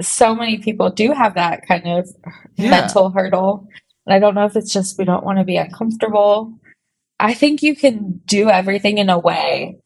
so 0.02 0.36
many 0.36 0.58
people 0.58 0.90
do 0.90 1.12
have 1.12 1.36
that 1.36 1.68
kind 1.68 1.88
of 1.88 2.10
yeah. 2.56 2.72
mental 2.72 3.10
hurdle. 3.10 3.68
And 4.06 4.14
I 4.14 4.20
don't 4.20 4.36
know 4.36 4.46
if 4.46 4.56
it's 4.56 4.74
just 4.74 4.98
we 4.98 5.06
don't 5.06 5.24
want 5.24 5.40
to 5.40 5.46
be 5.46 5.58
uncomfortable. 5.58 6.54
I 7.20 7.34
think 7.34 7.62
you 7.62 7.76
can 7.76 8.22
do 8.26 8.50
everything 8.50 8.98
in 8.98 9.10
a 9.10 9.20
way 9.20 9.78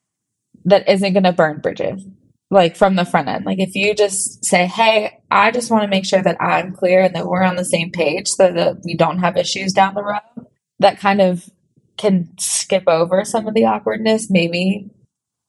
that 0.65 0.87
isn't 0.87 1.13
going 1.13 1.23
to 1.23 1.33
burn 1.33 1.59
bridges 1.59 2.05
like 2.53 2.77
from 2.77 2.95
the 2.95 3.03
front 3.05 3.27
end. 3.27 3.45
Like 3.45 3.59
if 3.59 3.75
you 3.75 3.93
just 3.93 4.45
say, 4.45 4.65
Hey, 4.67 5.19
I 5.31 5.51
just 5.51 5.69
want 5.71 5.83
to 5.83 5.87
make 5.89 6.05
sure 6.05 6.21
that 6.21 6.41
I'm 6.41 6.73
clear 6.73 7.01
and 7.01 7.15
that 7.15 7.25
we're 7.25 7.43
on 7.43 7.55
the 7.57 7.65
same 7.65 7.91
page 7.91 8.27
so 8.27 8.51
that 8.51 8.77
we 8.85 8.95
don't 8.95 9.19
have 9.19 9.35
issues 9.35 9.73
down 9.73 9.95
the 9.95 10.03
road, 10.03 10.47
that 10.79 10.99
kind 10.99 11.19
of 11.21 11.49
can 11.97 12.29
skip 12.39 12.83
over 12.87 13.25
some 13.25 13.47
of 13.47 13.53
the 13.53 13.65
awkwardness, 13.65 14.29
maybe. 14.29 14.89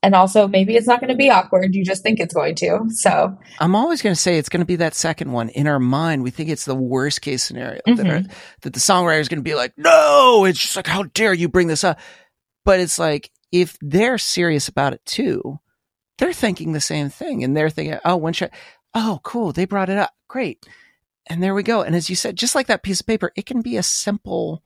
And 0.03 0.15
also, 0.15 0.47
maybe 0.47 0.77
it's 0.77 0.87
not 0.87 1.01
going 1.01 1.09
to 1.09 1.17
be 1.17 1.31
awkward. 1.31 1.75
You 1.75 1.83
just 1.83 2.03
think 2.03 2.21
it's 2.21 2.35
going 2.35 2.57
to. 2.57 2.81
So 2.91 3.39
I'm 3.59 3.75
always 3.75 4.03
going 4.03 4.15
to 4.15 4.21
say 4.21 4.37
it's 4.37 4.51
going 4.51 4.61
to 4.61 4.67
be 4.67 4.77
that 4.77 4.95
second 4.95 5.33
one. 5.33 5.49
In 5.49 5.67
our 5.67 5.79
mind, 5.79 6.23
we 6.23 6.31
think 6.31 6.51
it's 6.51 6.67
the 6.67 6.75
worst 6.75 7.23
case 7.23 7.43
scenario 7.43 7.81
that, 7.87 7.97
Mhm. 7.97 8.27
are, 8.27 8.29
that 8.63 8.75
the 8.75 8.81
songwriter 8.81 9.21
is 9.21 9.29
going 9.29 9.39
to 9.39 9.43
be 9.43 9.55
like, 9.55 9.73
no, 9.79 10.45
it's 10.45 10.59
just 10.59 10.77
like, 10.77 10.87
how 10.87 11.05
dare 11.15 11.33
you 11.33 11.49
bring 11.49 11.69
this 11.69 11.85
up? 11.85 11.99
But 12.67 12.81
it's 12.81 12.99
like, 12.99 13.31
if 13.51 13.79
they're 13.81 14.19
serious 14.19 14.69
about 14.69 14.93
it 14.93 15.01
too, 15.07 15.59
they're 16.19 16.33
thinking 16.33 16.73
the 16.73 16.81
same 16.81 17.09
thing. 17.11 17.43
And 17.45 17.57
they're 17.57 17.71
thinking, 17.71 17.99
oh, 18.05 18.17
when 18.17 18.33
should, 18.33 18.51
oh, 18.95 19.21
cool. 19.23 19.53
They 19.53 19.65
brought 19.65 19.89
it 19.91 19.99
up. 19.99 20.13
Great. 20.29 20.67
And 21.27 21.43
there 21.43 21.55
we 21.55 21.63
go. 21.63 21.83
And 21.83 21.95
as 21.97 22.11
you 22.11 22.17
said, 22.17 22.37
just 22.37 22.55
like 22.55 22.67
that 22.67 22.83
piece 22.83 23.01
of 23.01 23.07
paper, 23.07 23.33
it 23.37 23.47
can 23.47 23.63
be 23.63 23.77
a 23.77 23.83
simple 23.83 24.63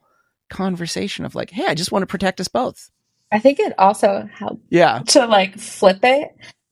conversation 0.51 1.25
of 1.25 1.35
like, 1.35 1.51
hey, 1.51 1.67
I 1.69 1.75
just 1.75 1.93
want 1.93 2.03
to 2.03 2.07
protect 2.07 2.41
us 2.41 2.49
both. 2.49 2.91
I 3.31 3.39
think 3.39 3.61
it 3.61 3.75
also 3.79 4.29
helps 4.33 4.63
Yeah. 4.71 5.01
to 5.09 5.27
like 5.27 5.59
flip 5.59 5.99
it 6.03 6.29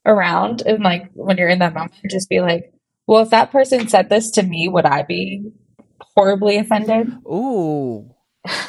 around 0.07 0.63
and 0.63 0.83
like 0.83 1.11
when 1.13 1.37
you're 1.37 1.49
in 1.49 1.59
that 1.59 1.75
moment, 1.75 1.93
just 2.11 2.29
be 2.29 2.41
like, 2.41 2.73
well, 3.07 3.23
if 3.23 3.31
that 3.31 3.53
person 3.53 3.89
said 3.89 4.09
this 4.09 4.31
to 4.33 4.43
me, 4.43 4.67
would 4.69 4.87
I 4.87 5.03
be 5.03 5.53
horribly 6.01 6.57
offended? 6.57 7.13
Ooh. 7.27 8.11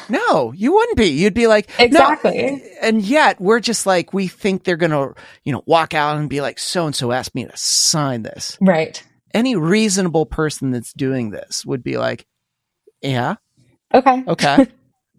No, 0.08 0.52
you 0.52 0.72
wouldn't 0.72 0.96
be. 0.96 1.08
You'd 1.08 1.34
be 1.34 1.46
like, 1.46 1.68
no. 1.78 1.84
Exactly. 1.84 2.62
And 2.80 3.02
yet 3.02 3.40
we're 3.40 3.60
just 3.60 3.86
like, 3.86 4.12
we 4.12 4.28
think 4.28 4.64
they're 4.64 4.76
going 4.76 4.90
to, 4.92 5.14
you 5.44 5.52
know, 5.52 5.62
walk 5.66 5.94
out 5.94 6.16
and 6.16 6.28
be 6.28 6.40
like, 6.40 6.58
so 6.58 6.86
and 6.86 6.94
so 6.94 7.12
asked 7.12 7.34
me 7.34 7.44
to 7.44 7.56
sign 7.56 8.22
this. 8.22 8.56
Right. 8.60 9.02
Any 9.34 9.56
reasonable 9.56 10.26
person 10.26 10.70
that's 10.70 10.92
doing 10.92 11.30
this 11.30 11.64
would 11.66 11.82
be 11.82 11.96
like, 11.98 12.26
yeah, 13.02 13.36
Okay. 13.94 14.24
okay. 14.26 14.66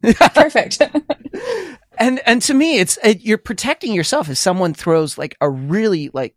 Perfect. 0.34 0.82
and, 1.98 2.20
and 2.26 2.42
to 2.44 2.54
me, 2.54 2.80
it's, 2.80 2.98
it, 3.04 3.22
you're 3.22 3.38
protecting 3.38 3.94
yourself 3.94 4.30
if 4.30 4.38
someone 4.38 4.74
throws 4.74 5.18
like 5.18 5.36
a 5.42 5.50
really 5.50 6.10
like 6.14 6.36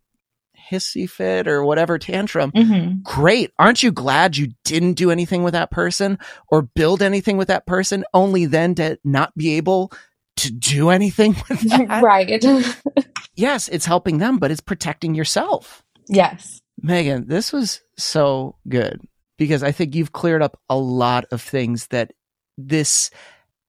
hissy 0.73 1.09
fit 1.09 1.47
or 1.47 1.63
whatever 1.63 1.97
tantrum. 1.99 2.51
hmm 2.51 2.95
Great. 3.03 3.51
Aren't 3.59 3.83
you 3.83 3.91
glad 3.91 4.35
you 4.37 4.53
didn't 4.65 4.93
do 4.93 5.11
anything 5.11 5.43
with 5.43 5.53
that 5.53 5.71
person 5.71 6.17
or 6.49 6.61
build 6.63 7.01
anything 7.01 7.37
with 7.37 7.47
that 7.49 7.65
person 7.65 8.03
only 8.13 8.45
then 8.45 8.75
to 8.75 8.97
not 9.03 9.35
be 9.37 9.57
able 9.57 9.91
to 10.37 10.51
do 10.51 10.89
anything 10.97 11.35
with 11.49 11.61
that? 11.69 12.01
Right. 12.01 12.43
yes, 13.35 13.67
it's 13.69 13.85
helping 13.85 14.17
them, 14.17 14.37
but 14.37 14.51
it's 14.51 14.61
protecting 14.61 15.15
yourself. 15.15 15.83
yes. 16.07 16.59
Megan, 16.81 17.27
this 17.27 17.53
was 17.53 17.81
so 17.97 18.55
good 18.67 18.99
because 19.37 19.61
I 19.63 19.71
think 19.71 19.93
you've 19.95 20.11
cleared 20.11 20.41
up 20.41 20.59
a 20.69 20.75
lot 20.77 21.25
of 21.31 21.41
things 21.41 21.87
that 21.87 22.11
this 22.57 23.09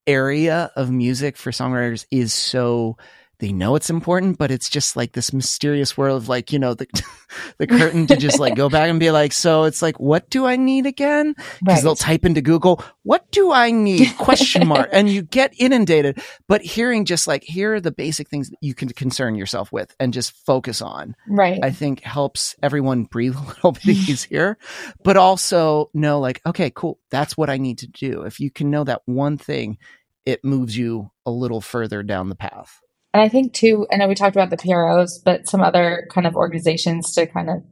area 0.06 0.70
of 0.74 0.90
music 0.90 1.36
for 1.36 1.50
songwriters 1.50 2.06
is 2.10 2.32
so 2.32 2.96
they 3.40 3.52
know 3.52 3.74
it's 3.76 3.90
important, 3.90 4.38
but 4.38 4.50
it's 4.50 4.68
just 4.68 4.96
like 4.96 5.12
this 5.12 5.32
mysterious 5.32 5.96
world 5.96 6.22
of 6.22 6.28
like, 6.28 6.52
you 6.52 6.58
know, 6.58 6.74
the 6.74 6.86
the 7.58 7.66
curtain 7.66 8.06
to 8.06 8.16
just 8.16 8.38
like 8.38 8.54
go 8.54 8.68
back 8.68 8.88
and 8.88 9.00
be 9.00 9.10
like, 9.10 9.32
so 9.32 9.64
it's 9.64 9.82
like, 9.82 9.98
what 9.98 10.30
do 10.30 10.46
I 10.46 10.56
need 10.56 10.86
again? 10.86 11.34
Because 11.34 11.60
Right. 11.62 11.82
they'll 11.82 11.96
type 11.96 12.24
into 12.24 12.40
Google, 12.40 12.82
what 13.02 13.30
do 13.32 13.50
I 13.52 13.70
need? 13.70 14.16
Question 14.18 14.66
mark. 14.68 14.88
and 14.92 15.08
you 15.10 15.22
get 15.22 15.52
inundated. 15.58 16.20
But 16.48 16.62
hearing 16.62 17.04
just 17.04 17.26
like, 17.26 17.42
here 17.42 17.74
are 17.74 17.80
the 17.80 17.90
basic 17.92 18.28
things 18.28 18.50
that 18.50 18.58
you 18.60 18.74
can 18.74 18.88
concern 18.90 19.34
yourself 19.34 19.72
with 19.72 19.94
and 19.98 20.12
just 20.12 20.32
focus 20.46 20.80
on. 20.80 21.16
Right. 21.28 21.58
I 21.62 21.70
think 21.70 22.00
helps 22.02 22.54
everyone 22.62 23.04
breathe 23.04 23.34
a 23.36 23.40
little 23.46 23.72
bit 23.72 23.86
easier, 23.88 24.56
but 25.02 25.16
also 25.16 25.90
know 25.92 26.20
like, 26.20 26.40
okay, 26.46 26.70
cool. 26.74 26.98
That's 27.10 27.36
what 27.36 27.50
I 27.50 27.58
need 27.58 27.78
to 27.78 27.86
do. 27.88 28.22
If 28.22 28.38
you 28.40 28.50
can 28.50 28.70
know 28.70 28.84
that 28.84 29.02
one 29.06 29.38
thing, 29.38 29.78
it 30.24 30.44
moves 30.44 30.76
you 30.76 31.10
a 31.26 31.30
little 31.30 31.60
further 31.60 32.02
down 32.02 32.28
the 32.28 32.34
path. 32.34 32.80
And 33.14 33.22
I 33.22 33.28
think 33.28 33.52
too, 33.52 33.86
I 33.92 33.96
know 33.96 34.08
we 34.08 34.16
talked 34.16 34.34
about 34.34 34.50
the 34.50 34.56
PROs, 34.56 35.20
but 35.24 35.48
some 35.48 35.60
other 35.60 36.08
kind 36.10 36.26
of 36.26 36.34
organizations 36.34 37.14
to 37.14 37.26
kind 37.28 37.48
of 37.48 37.62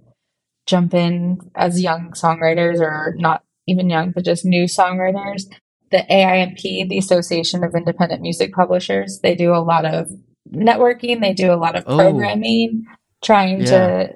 jump 0.66 0.94
in 0.94 1.38
as 1.56 1.82
young 1.82 2.12
songwriters 2.12 2.78
or 2.80 3.14
not 3.18 3.42
even 3.66 3.90
young, 3.90 4.12
but 4.12 4.24
just 4.24 4.44
new 4.44 4.64
songwriters. 4.64 5.42
The 5.90 6.04
AIMP, 6.08 6.88
the 6.88 6.96
Association 6.96 7.64
of 7.64 7.74
Independent 7.74 8.22
Music 8.22 8.52
Publishers, 8.52 9.18
they 9.20 9.34
do 9.34 9.52
a 9.52 9.58
lot 9.58 9.84
of 9.84 10.08
networking, 10.54 11.20
they 11.20 11.34
do 11.34 11.52
a 11.52 11.56
lot 11.56 11.74
of 11.76 11.84
Oh. 11.88 11.96
programming, 11.98 12.84
trying 13.22 13.60
Yeah. 13.62 13.66
to 13.66 14.14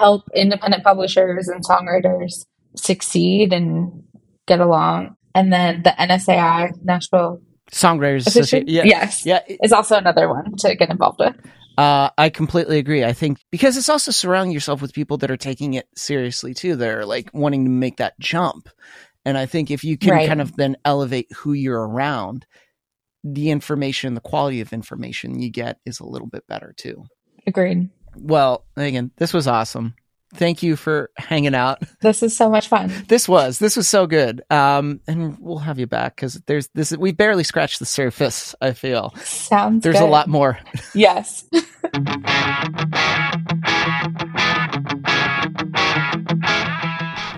help 0.00 0.24
independent 0.34 0.82
publishers 0.82 1.46
and 1.46 1.64
songwriters 1.64 2.44
succeed 2.76 3.52
and 3.52 4.02
get 4.48 4.60
along. 4.60 5.14
And 5.36 5.52
then 5.52 5.82
the 5.84 5.94
NSAI, 6.00 6.70
Nashville 6.82 7.40
Songwriters 7.72 8.26
Association. 8.26 8.68
Yeah. 8.68 8.84
yes, 8.84 9.24
Yeah. 9.26 9.40
is 9.62 9.72
also 9.72 9.96
another 9.96 10.28
one 10.28 10.54
to 10.58 10.74
get 10.76 10.90
involved 10.90 11.18
with. 11.20 11.34
Uh, 11.76 12.10
I 12.16 12.28
completely 12.28 12.78
agree. 12.78 13.02
I 13.04 13.12
think 13.12 13.38
because 13.50 13.76
it's 13.76 13.88
also 13.88 14.12
surrounding 14.12 14.52
yourself 14.52 14.80
with 14.80 14.92
people 14.92 15.16
that 15.18 15.30
are 15.30 15.36
taking 15.36 15.74
it 15.74 15.88
seriously 15.96 16.54
too. 16.54 16.76
They're 16.76 17.04
like 17.04 17.30
wanting 17.34 17.64
to 17.64 17.70
make 17.70 17.96
that 17.96 18.18
jump. 18.20 18.68
And 19.24 19.36
I 19.36 19.46
think 19.46 19.70
if 19.72 19.82
you 19.82 19.96
can 19.98 20.10
Right. 20.10 20.28
kind 20.28 20.40
of 20.40 20.54
then 20.56 20.76
elevate 20.84 21.32
who 21.32 21.52
you're 21.52 21.84
around, 21.88 22.46
the 23.24 23.50
information, 23.50 24.14
the 24.14 24.20
quality 24.20 24.60
of 24.60 24.72
information 24.72 25.40
you 25.40 25.50
get 25.50 25.78
is 25.84 25.98
a 25.98 26.06
little 26.06 26.28
bit 26.28 26.46
better 26.46 26.74
too. 26.76 27.06
Agreed. 27.46 27.88
Well, 28.16 28.64
Megan, 28.76 29.10
this 29.16 29.32
was 29.32 29.48
awesome. 29.48 29.94
Thank 30.34 30.62
you 30.62 30.76
for 30.76 31.10
hanging 31.16 31.54
out. 31.54 31.82
This 32.00 32.22
is 32.22 32.36
so 32.36 32.50
much 32.50 32.68
fun. 32.68 32.92
This 33.08 33.26
was 33.26 33.58
this 33.58 33.76
was 33.76 33.88
so 33.88 34.06
good. 34.06 34.42
Um, 34.50 35.00
and 35.06 35.38
we'll 35.40 35.58
have 35.58 35.78
you 35.78 35.86
back 35.86 36.16
because 36.16 36.34
there's 36.46 36.68
this. 36.74 36.94
We 36.94 37.12
barely 37.12 37.44
scratched 37.44 37.78
the 37.78 37.86
surface. 37.86 38.54
I 38.60 38.72
feel 38.72 39.14
Sounds 39.22 39.82
there's 39.82 40.00
a 40.00 40.04
lot 40.04 40.28
more. 40.28 40.58
Yes. 40.94 41.44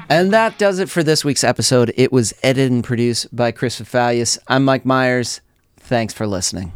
And 0.08 0.32
that 0.32 0.56
does 0.58 0.78
it 0.78 0.88
for 0.88 1.02
this 1.02 1.24
week's 1.24 1.44
episode. 1.44 1.92
It 1.96 2.12
was 2.12 2.32
edited 2.42 2.70
and 2.72 2.84
produced 2.84 3.34
by 3.34 3.50
Chris 3.52 3.80
Fafalius. 3.80 4.38
I'm 4.46 4.64
Mike 4.64 4.84
Myers. 4.84 5.40
Thanks 5.78 6.14
for 6.14 6.26
listening. 6.26 6.72